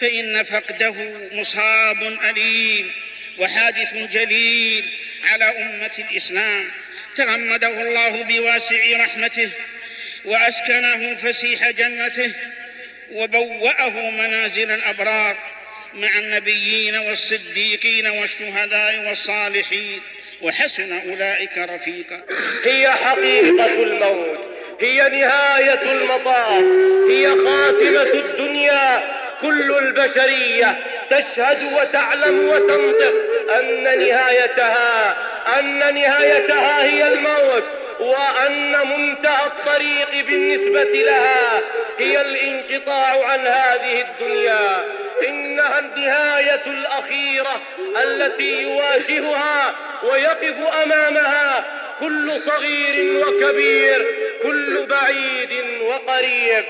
فإن 0.00 0.44
فقده 0.44 0.94
مصاب 1.32 2.02
أليم 2.02 2.92
وحادث 3.38 3.94
جليل 3.94 5.01
على 5.24 5.44
أمة 5.44 5.90
الإسلام 5.98 6.70
تغمده 7.16 7.68
الله 7.68 8.22
بواسع 8.22 9.04
رحمته 9.04 9.50
وأسكنه 10.24 11.16
فسيح 11.16 11.70
جنته 11.70 12.32
وبوأه 13.12 14.10
منازل 14.10 14.70
الأبرار 14.70 15.36
مع 15.94 16.18
النبيين 16.18 16.96
والصديقين 16.96 18.06
والشهداء 18.06 18.98
والصالحين 19.08 20.00
وحسن 20.42 20.92
أولئك 20.92 21.58
رفيقا. 21.58 22.22
هي 22.64 22.90
حقيقة 22.90 23.82
الموت 23.82 24.52
هي 24.80 25.08
نهاية 25.08 25.80
المطاف 25.92 26.64
هي 27.10 27.28
خاتمة 27.28 28.20
الدنيا 28.20 29.02
كل 29.40 29.78
البشرية 29.78 30.78
تشهد 31.12 31.72
وتعلم 31.72 32.48
وتنطق 32.48 33.14
أن 33.58 33.82
نهايتها 33.82 35.16
أن 35.58 35.94
نهايتها 35.94 36.82
هي 36.84 37.08
الموت 37.08 37.64
وأن 38.00 38.72
منتهى 38.88 39.46
الطريق 39.46 40.26
بالنسبة 40.26 40.82
لها 40.82 41.60
هي 41.98 42.20
الانقطاع 42.20 43.26
عن 43.26 43.46
هذه 43.46 44.00
الدنيا. 44.00 44.84
إنها 45.28 45.78
النهاية 45.78 46.66
الأخيرة 46.66 47.62
التي 48.04 48.62
يواجهها 48.62 49.74
ويقف 50.02 50.54
أمامها 50.82 51.64
كل 52.00 52.40
صغير 52.40 53.26
وكبير 53.26 54.06
كل 54.42 54.86
بعيد 54.86 55.80
وقريب. 55.82 56.64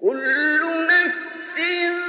كل 0.00 0.69
نفس 1.70 1.99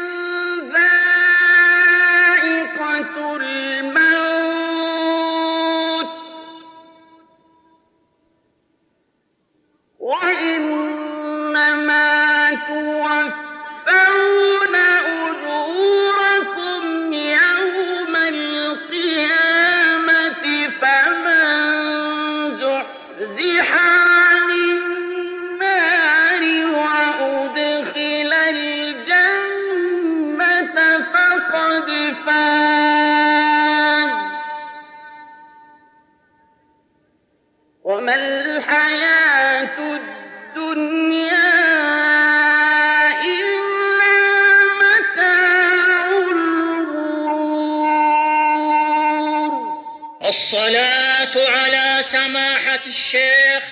الصلاة 50.51 51.49
على 51.49 52.03
سماحة 52.11 52.79
الشيخ 52.87 53.63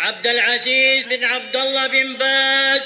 عبد 0.00 0.26
العزيز 0.26 1.06
بن 1.06 1.24
عبد 1.24 1.56
الله 1.56 1.86
بن 1.86 2.16
باز. 2.16 2.82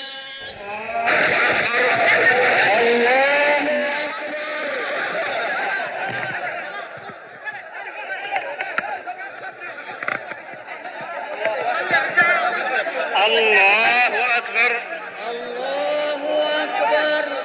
الله 13.27 14.39
أكبر 14.39 14.83
الله 15.31 16.65
أكبر 16.65 17.39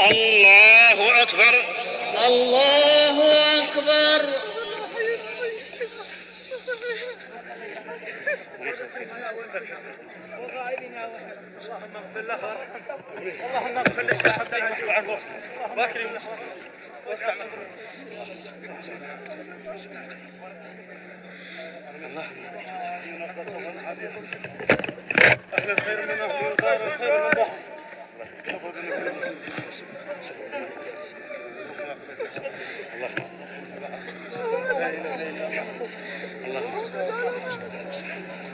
الله 0.00 1.22
أكبر 1.22 1.64
الله 2.26 3.16
أكبر 3.58 4.36
اللهم 9.26 9.42
اغفر 11.96 12.20
له 12.20 12.40
اللهم 13.46 13.78
اغفر 13.78 14.02
للشيخ 14.02 14.38
عبد 14.40 14.54
العزيز 14.54 14.84
وعفوه 14.84 15.18
واكرم 15.76 16.10
واسع 17.06 17.34
أهل 25.58 25.70
الخير 25.70 26.02
من 26.06 26.10
أهل 26.10 26.52
الدار 26.52 26.86
الخير 26.86 27.24
من 27.24 27.30
ضحى 27.30 27.56
اللهم 36.44 36.92
لا 36.92 38.45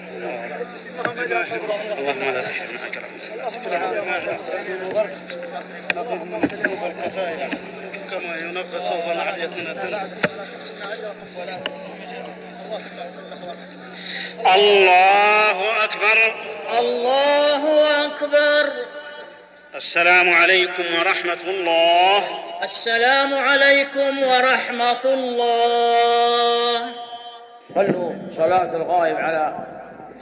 تحرمنا 3.71 4.21
كما 8.11 8.37
ينقى 8.37 8.79
ثوب 8.79 9.13
العلية 9.13 9.47
من 9.47 9.67
الدنس 9.67 10.13
الله 14.55 15.85
أكبر. 15.85 16.19
الله 16.79 17.63
أكبر. 18.07 18.73
السلام 19.75 20.35
عليكم 20.35 20.85
ورحمة 20.99 21.43
الله. 21.45 22.23
السلام 22.63 23.35
عليكم 23.35 24.23
ورحمة 24.23 25.05
الله. 25.05 26.93
صلوا 27.75 28.13
صلاة 28.31 28.77
الغائب 28.77 29.17
على 29.17 29.67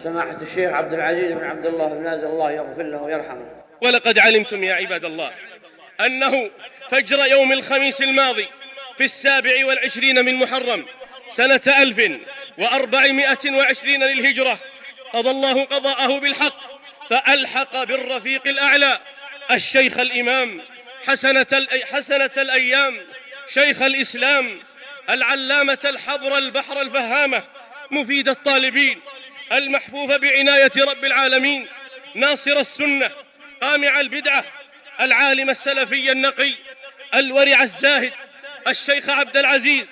سماحة 0.05 0.36
الشيخ 0.43 0.72
عبد 0.72 0.93
العزيز 0.93 1.32
بن 1.32 1.44
عبد 1.44 1.66
الله 1.66 1.89
بن 1.89 2.02
نازل 2.02 2.27
الله 2.27 2.52
يغفر 2.52 2.82
له 2.82 3.02
ويرحمه. 3.02 3.62
ولقد 3.82 4.18
علمتم 4.18 4.64
يا 4.64 4.74
عباد 4.74 5.05
الله 5.05 5.32
أنه 6.01 6.51
فجر 6.90 7.27
يوم 7.27 7.52
الخميس 7.52 8.02
الماضي 8.02 8.48
في 8.98 9.05
السابع 9.05 9.66
والعشرين 9.66 10.24
من 10.24 10.35
محرم 10.35 10.86
سنة 11.31 11.60
ألف 11.66 12.20
وأربعمائة 12.59 13.51
وعشرين 13.51 14.05
للهجرة 14.05 14.59
قضى 15.12 15.31
الله 15.31 15.64
قضاءه 15.64 16.18
بالحق 16.20 16.81
فألحق 17.10 17.85
بالرفيق 17.85 18.47
الأعلى 18.47 18.98
الشيخ 19.51 19.98
الإمام 19.98 20.60
حسنة, 21.06 21.66
حسنة 21.93 22.31
الأيام 22.36 22.97
شيخ 23.48 23.82
الإسلام 23.82 24.60
العلامة 25.10 25.78
الحبر 25.85 26.39
البحر 26.39 26.81
الفهامة 26.81 27.43
مفيد 27.90 28.28
الطالبين. 28.28 29.01
المحفوف 29.52 30.10
بعناية 30.10 30.72
رب 30.77 31.05
العالمين 31.05 31.66
ناصر 32.14 32.59
السنة 32.59 33.10
قامع 33.60 34.01
البدعة 34.01 34.44
العالم 35.01 35.51
السلفي 35.51 36.12
النقي 36.12 36.52
الورع 37.14 37.62
الزاهد 37.62 38.12
الشيخ 38.68 39.09
عبد 39.09 39.36
العزيز 39.36 39.85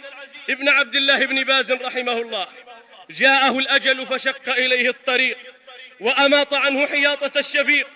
ابن 0.50 0.68
عبد 0.68 0.96
الله 0.96 1.26
بن 1.26 1.44
باز 1.44 1.72
رحمه 1.72 2.12
الله. 2.12 2.46
جاءه 3.10 3.58
الأجل 3.58 4.06
فشق 4.06 4.48
إليه 4.48 4.88
الطريق 4.88 5.38
وأماط 6.00 6.54
عنه 6.54 6.86
حياطة 6.86 7.38
الشفيق 7.38 7.86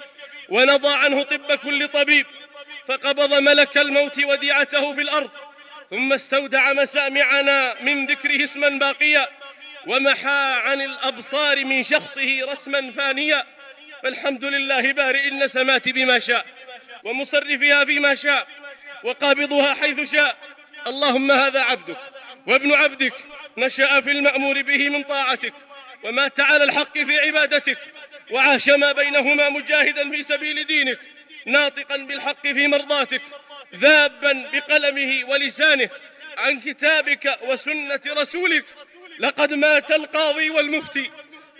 ونضى 0.48 0.94
عنه 0.94 1.22
طب 1.22 1.54
كل 1.54 1.88
طبيب 1.88 2.26
فقبض 2.88 3.34
ملك 3.34 3.78
الموت 3.78 4.24
وديعته 4.24 4.94
في 4.94 5.00
الأرض 5.00 5.30
ثم 5.90 6.12
استودع 6.12 6.72
مسامعنا 6.72 7.74
من 7.80 8.06
ذكره 8.06 8.44
اسما 8.44 8.68
باقيا 8.68 9.28
ومحى 9.86 10.60
عن 10.64 10.80
الأبصار 10.80 11.64
من 11.64 11.82
شخصه 11.82 12.52
رسما 12.52 12.92
فانيا 12.92 13.44
فالحمد 14.02 14.44
لله 14.44 14.92
بارئ 14.92 15.28
النسمات 15.28 15.88
بما 15.88 16.18
شاء 16.18 16.46
ومصرفها 17.04 17.84
فيما 17.84 18.14
شاء 18.14 18.46
وقابضها 19.04 19.74
حيث 19.74 20.12
شاء. 20.12 20.36
اللهم 20.86 21.32
هذا 21.32 21.60
عبدك 21.60 21.96
وابن 22.46 22.72
عبدك 22.72 23.14
نشأ 23.56 24.00
في 24.00 24.10
المأمور 24.10 24.62
به 24.62 24.88
من 24.88 25.02
طاعتك 25.02 25.54
ومات 26.04 26.40
على 26.40 26.64
الحق 26.64 26.98
في 26.98 27.20
عبادتك 27.20 27.78
وعاش 28.30 28.68
ما 28.68 28.92
بينهما 28.92 29.48
مجاهدا 29.48 30.10
في 30.10 30.22
سبيل 30.22 30.64
دينك 30.64 30.98
ناطقا 31.46 31.96
بالحق 31.96 32.42
في 32.42 32.68
مرضاتك 32.68 33.22
ذابا 33.74 34.44
بقلمه 34.52 35.24
ولسانه 35.28 35.90
عن 36.38 36.60
كتابك 36.60 37.38
وسنة 37.42 38.00
رسولك. 38.06 38.64
لقد 39.22 39.52
مات 39.52 39.90
القاضي 39.90 40.50
والمفتي 40.50 41.10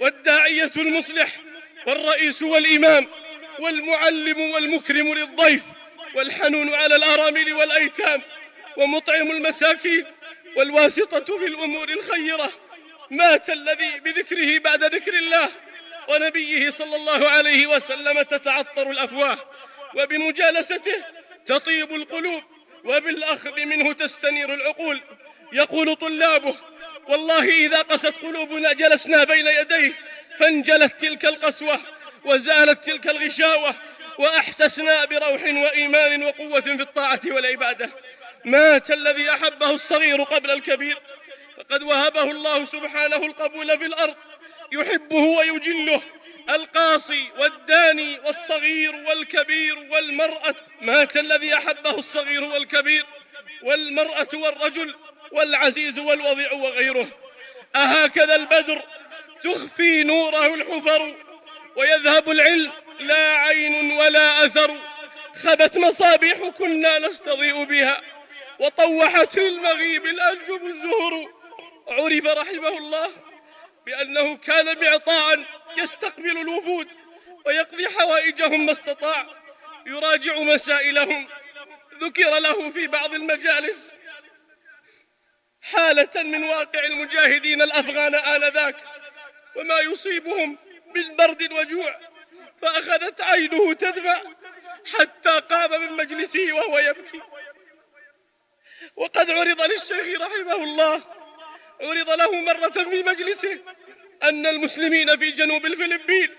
والداعية 0.01 0.73
المصلح 0.77 1.41
والرئيس 1.87 2.43
والإمام 2.43 3.07
والمعلم 3.59 4.41
والمكرم 4.41 5.15
للضيف 5.15 5.63
والحنون 6.15 6.75
على 6.75 6.97
الأرامل 6.97 7.53
والأيتام 7.53 8.23
ومطعم 8.77 9.31
المساكين 9.31 10.07
والواسطة 10.57 11.39
في 11.39 11.47
الأمور 11.47 11.89
الخيرة. 11.89 12.53
مات 13.11 13.51
الذي 13.51 14.01
بذكره 14.01 14.59
بعد 14.59 14.85
ذكر 14.85 15.15
الله 15.15 15.49
ونبيه 16.09 16.71
صلى 16.71 16.97
الله 16.97 17.29
عليه 17.29 17.67
وسلم 17.67 18.23
تتعطر 18.23 18.91
الأفواه 18.91 19.39
وبمجالسته 19.97 21.05
تطيب 21.47 21.95
القلوب 21.95 22.43
وبالأخذ 22.85 23.65
منه 23.65 23.93
تستنير 23.93 24.55
العقول. 24.55 25.01
يقول 25.53 25.97
طلابه 25.97 26.57
والله 27.09 27.45
إذا 27.67 27.83
قست 27.83 28.15
قلوبنا 28.23 28.73
جلسنا 28.73 29.25
بين 29.25 29.47
يديه 29.47 29.93
فانجلت 30.39 31.01
تلك 31.01 31.25
القسوة 31.25 31.81
وزالت 32.25 32.85
تلك 32.85 33.07
الغشاوة 33.07 33.75
وأحسسنا 34.19 35.05
بروح 35.05 35.43
وإيمان 35.43 36.23
وقوة 36.23 36.61
في 36.61 36.73
الطاعة 36.73 37.21
والعبادة. 37.25 37.91
مات 38.45 38.91
الذي 38.91 39.31
أحبه 39.31 39.71
الصغير 39.71 40.23
قبل 40.23 40.51
الكبير 40.51 40.99
فقد 41.57 41.83
وهبه 41.83 42.23
الله 42.23 42.65
سبحانه 42.65 43.17
القبول 43.17 43.79
في 43.79 43.87
الأرض. 43.87 44.17
يحبه 44.73 45.17
ويجله 45.17 46.03
القاصي 46.51 47.29
والداني 47.39 48.19
والصغير 48.27 48.95
والكبير 48.95 49.79
والمرأة. 49.79 50.55
مات 50.81 51.17
الذي 51.17 51.55
أحبه 51.55 51.99
الصغير 51.99 52.45
والكبير 52.45 53.07
والمرأة 53.63 54.29
والرجل. 54.35 54.95
والعزيز 55.33 55.99
والوضيع 55.99 56.53
وغيره. 56.53 57.09
أهكذا 57.77 58.35
البدر 58.35 58.83
تخفي 59.45 60.03
نوره 60.03 60.55
الحفر 60.55 61.15
ويذهب 61.77 62.31
العلم 62.31 62.73
لا 63.01 63.37
عين 63.37 63.93
ولا 63.93 64.47
أثر. 64.47 64.77
خبت 65.43 65.79
مصابيح 65.79 66.49
كنا 66.49 66.99
نستضيء 66.99 67.65
بها 67.65 68.01
وطوحت 68.59 69.39
المغيب 69.39 70.07
الأنجم 70.07 70.67
الزهر 70.67 71.29
عرف 71.89 72.27
رحمه 72.27 72.79
الله 72.79 73.11
بأنه 73.87 74.37
كان 74.37 74.81
معطاء 74.85 75.45
يستقبل 75.77 76.39
الوفود 76.39 76.89
ويقضي 77.47 77.89
حوائجهم 77.89 78.67
ما 78.67 78.73
استطاع. 78.73 79.27
يراجع 79.87 80.41
مسائلهم. 80.41 81.29
ذكر 82.01 82.39
له 82.39 82.71
في 82.71 82.87
بعض 82.87 83.15
المجالس 83.15 83.93
حالة 85.63 86.23
من 86.23 86.45
واقع 86.45 86.85
المجاهدين 86.85 87.63
الأفغان 87.63 88.15
آنذاك 88.15 88.77
وما 89.57 89.81
يصيبهم 89.81 90.59
من 90.95 91.17
برد 91.17 91.53
وجوع 91.53 92.01
فأخذت 92.63 93.21
عينه 93.21 93.73
تدمع 93.73 94.23
حتى 94.99 95.41
قام 95.41 95.81
من 95.81 95.93
مجلسه 95.93 96.53
وهو 96.53 96.79
يبكي. 96.79 97.21
وقد 98.97 99.31
عرض 99.31 99.63
للشيخ 99.63 100.21
رحمه 100.21 100.65
الله 100.65 101.03
عرض 101.81 102.11
له 102.11 102.41
مرة 102.41 102.91
في 102.91 103.03
مجلسه 103.03 103.59
أن 104.23 104.47
المسلمين 104.47 105.19
في 105.19 105.31
جنوب 105.31 105.67
الفلبين 105.67 106.31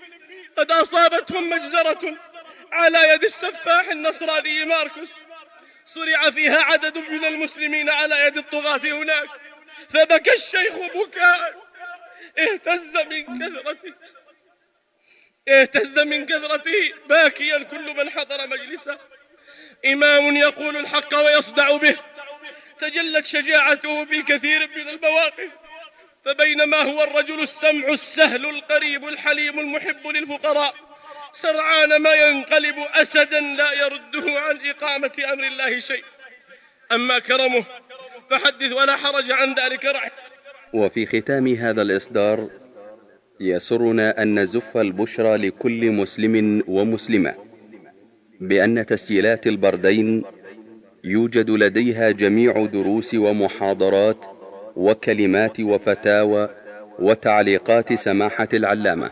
قد 0.58 0.72
أصابتهم 0.72 1.50
مجزرة 1.50 2.18
على 2.72 3.14
يد 3.14 3.24
السفاح 3.24 3.88
النصراني 3.88 4.66
ماركوس. 4.66 5.12
صرع 5.86 6.32
فيها 6.32 6.62
عدد 6.62 6.98
من 6.98 7.26
المسلمين 7.26 7.90
على 7.90 8.20
يد 8.26 8.38
الطغاة 8.38 8.78
هناك. 8.78 9.30
فبكى 9.94 10.34
الشيخ 10.34 10.74
بكاء. 10.74 11.64
اهتز 12.40 12.98
من 12.98 13.40
كثرته 13.40 13.94
اهتز 15.48 16.00
من 16.00 16.26
كثرته 16.26 16.94
باكيا 17.06 17.64
كل 17.64 17.96
من 17.96 18.10
حضر 18.10 18.48
مجلسه. 18.48 19.00
إمام 19.86 20.36
يقول 20.36 20.78
الحق 20.78 21.16
ويصدع 21.16 21.78
به. 21.78 21.98
تجلت 22.80 23.26
شجاعته 23.26 24.06
في 24.06 24.22
كثير 24.22 24.68
من 24.68 24.90
المواقف. 24.90 25.50
فبينما 26.26 26.78
هو 26.78 27.04
الرجل 27.04 27.42
السمع 27.42 27.88
السهل 27.88 28.46
القريب 28.46 29.08
الحليم 29.08 29.60
المحب 29.60 30.08
للفقراء. 30.08 30.76
سرعان 31.34 32.02
ما 32.02 32.14
ينقلب 32.14 32.76
أسدا 33.02 33.40
لا 33.40 33.74
يرده 33.74 34.40
عن 34.40 34.60
إقامة 34.66 35.12
أمر 35.34 35.44
الله 35.44 35.80
شيء. 35.80 36.04
أما 36.92 37.20
كرمه 37.20 37.64
فحدث 38.30 38.72
ولا 38.72 38.96
حرج 38.96 39.32
عن 39.32 39.56
ذلك 39.56 39.86
رحم. 39.86 40.10
وفي 40.74 41.06
ختام 41.06 41.48
هذا 41.48 41.82
الإصدار 41.82 42.50
يسرنا 43.40 44.22
أن 44.22 44.40
نزف 44.40 44.78
البشرى 44.78 45.38
لكل 45.38 45.92
مسلم 45.92 46.64
ومسلمة 46.68 47.36
بأن 48.40 48.86
تسجيلات 48.86 49.48
البردين 49.48 50.24
يوجد 51.04 51.50
لديها 51.50 52.12
جميع 52.12 52.66
دروس 52.66 53.14
ومحاضرات 53.14 54.26
وكلمات 54.76 55.60
وفتاوى 55.60 56.50
وتعليقات 57.00 57.94
سماحة 57.94 58.48
العلامة. 58.54 59.12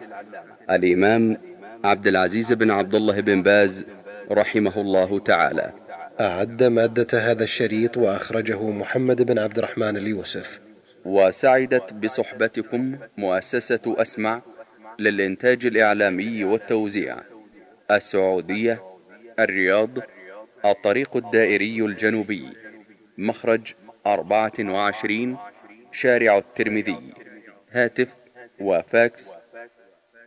الإمام 0.69 1.50
عبد 1.83 2.07
العزيز 2.07 2.53
بن 2.53 2.71
عبد 2.71 2.95
الله 2.95 3.19
بن 3.19 3.43
باز 3.43 3.85
رحمه 4.31 4.81
الله 4.81 5.19
تعالى. 5.19 5.73
أعد 6.19 6.63
مادة 6.63 7.31
هذا 7.31 7.43
الشريط 7.43 7.97
وأخرجه 7.97 8.69
محمد 8.69 9.21
بن 9.21 9.39
عبد 9.39 9.57
الرحمن 9.57 9.97
اليوسف. 9.97 10.59
وسعدت 11.05 11.93
بصحبتكم 11.93 12.97
مؤسسة 13.17 13.81
أسمع 13.87 14.41
للإنتاج 14.99 15.65
الإعلامي 15.65 16.43
والتوزيع. 16.43 17.17
السعودية 17.91 18.83
الرياض 19.39 19.89
الطريق 20.65 21.17
الدائري 21.17 21.85
الجنوبي. 21.85 22.45
مخرج 23.17 23.73
أربعة 24.07 24.53
وعشرين 24.59 25.37
شارع 25.91 26.37
الترمذي. 26.37 27.13
هاتف 27.71 28.07
وفاكس 28.59 29.31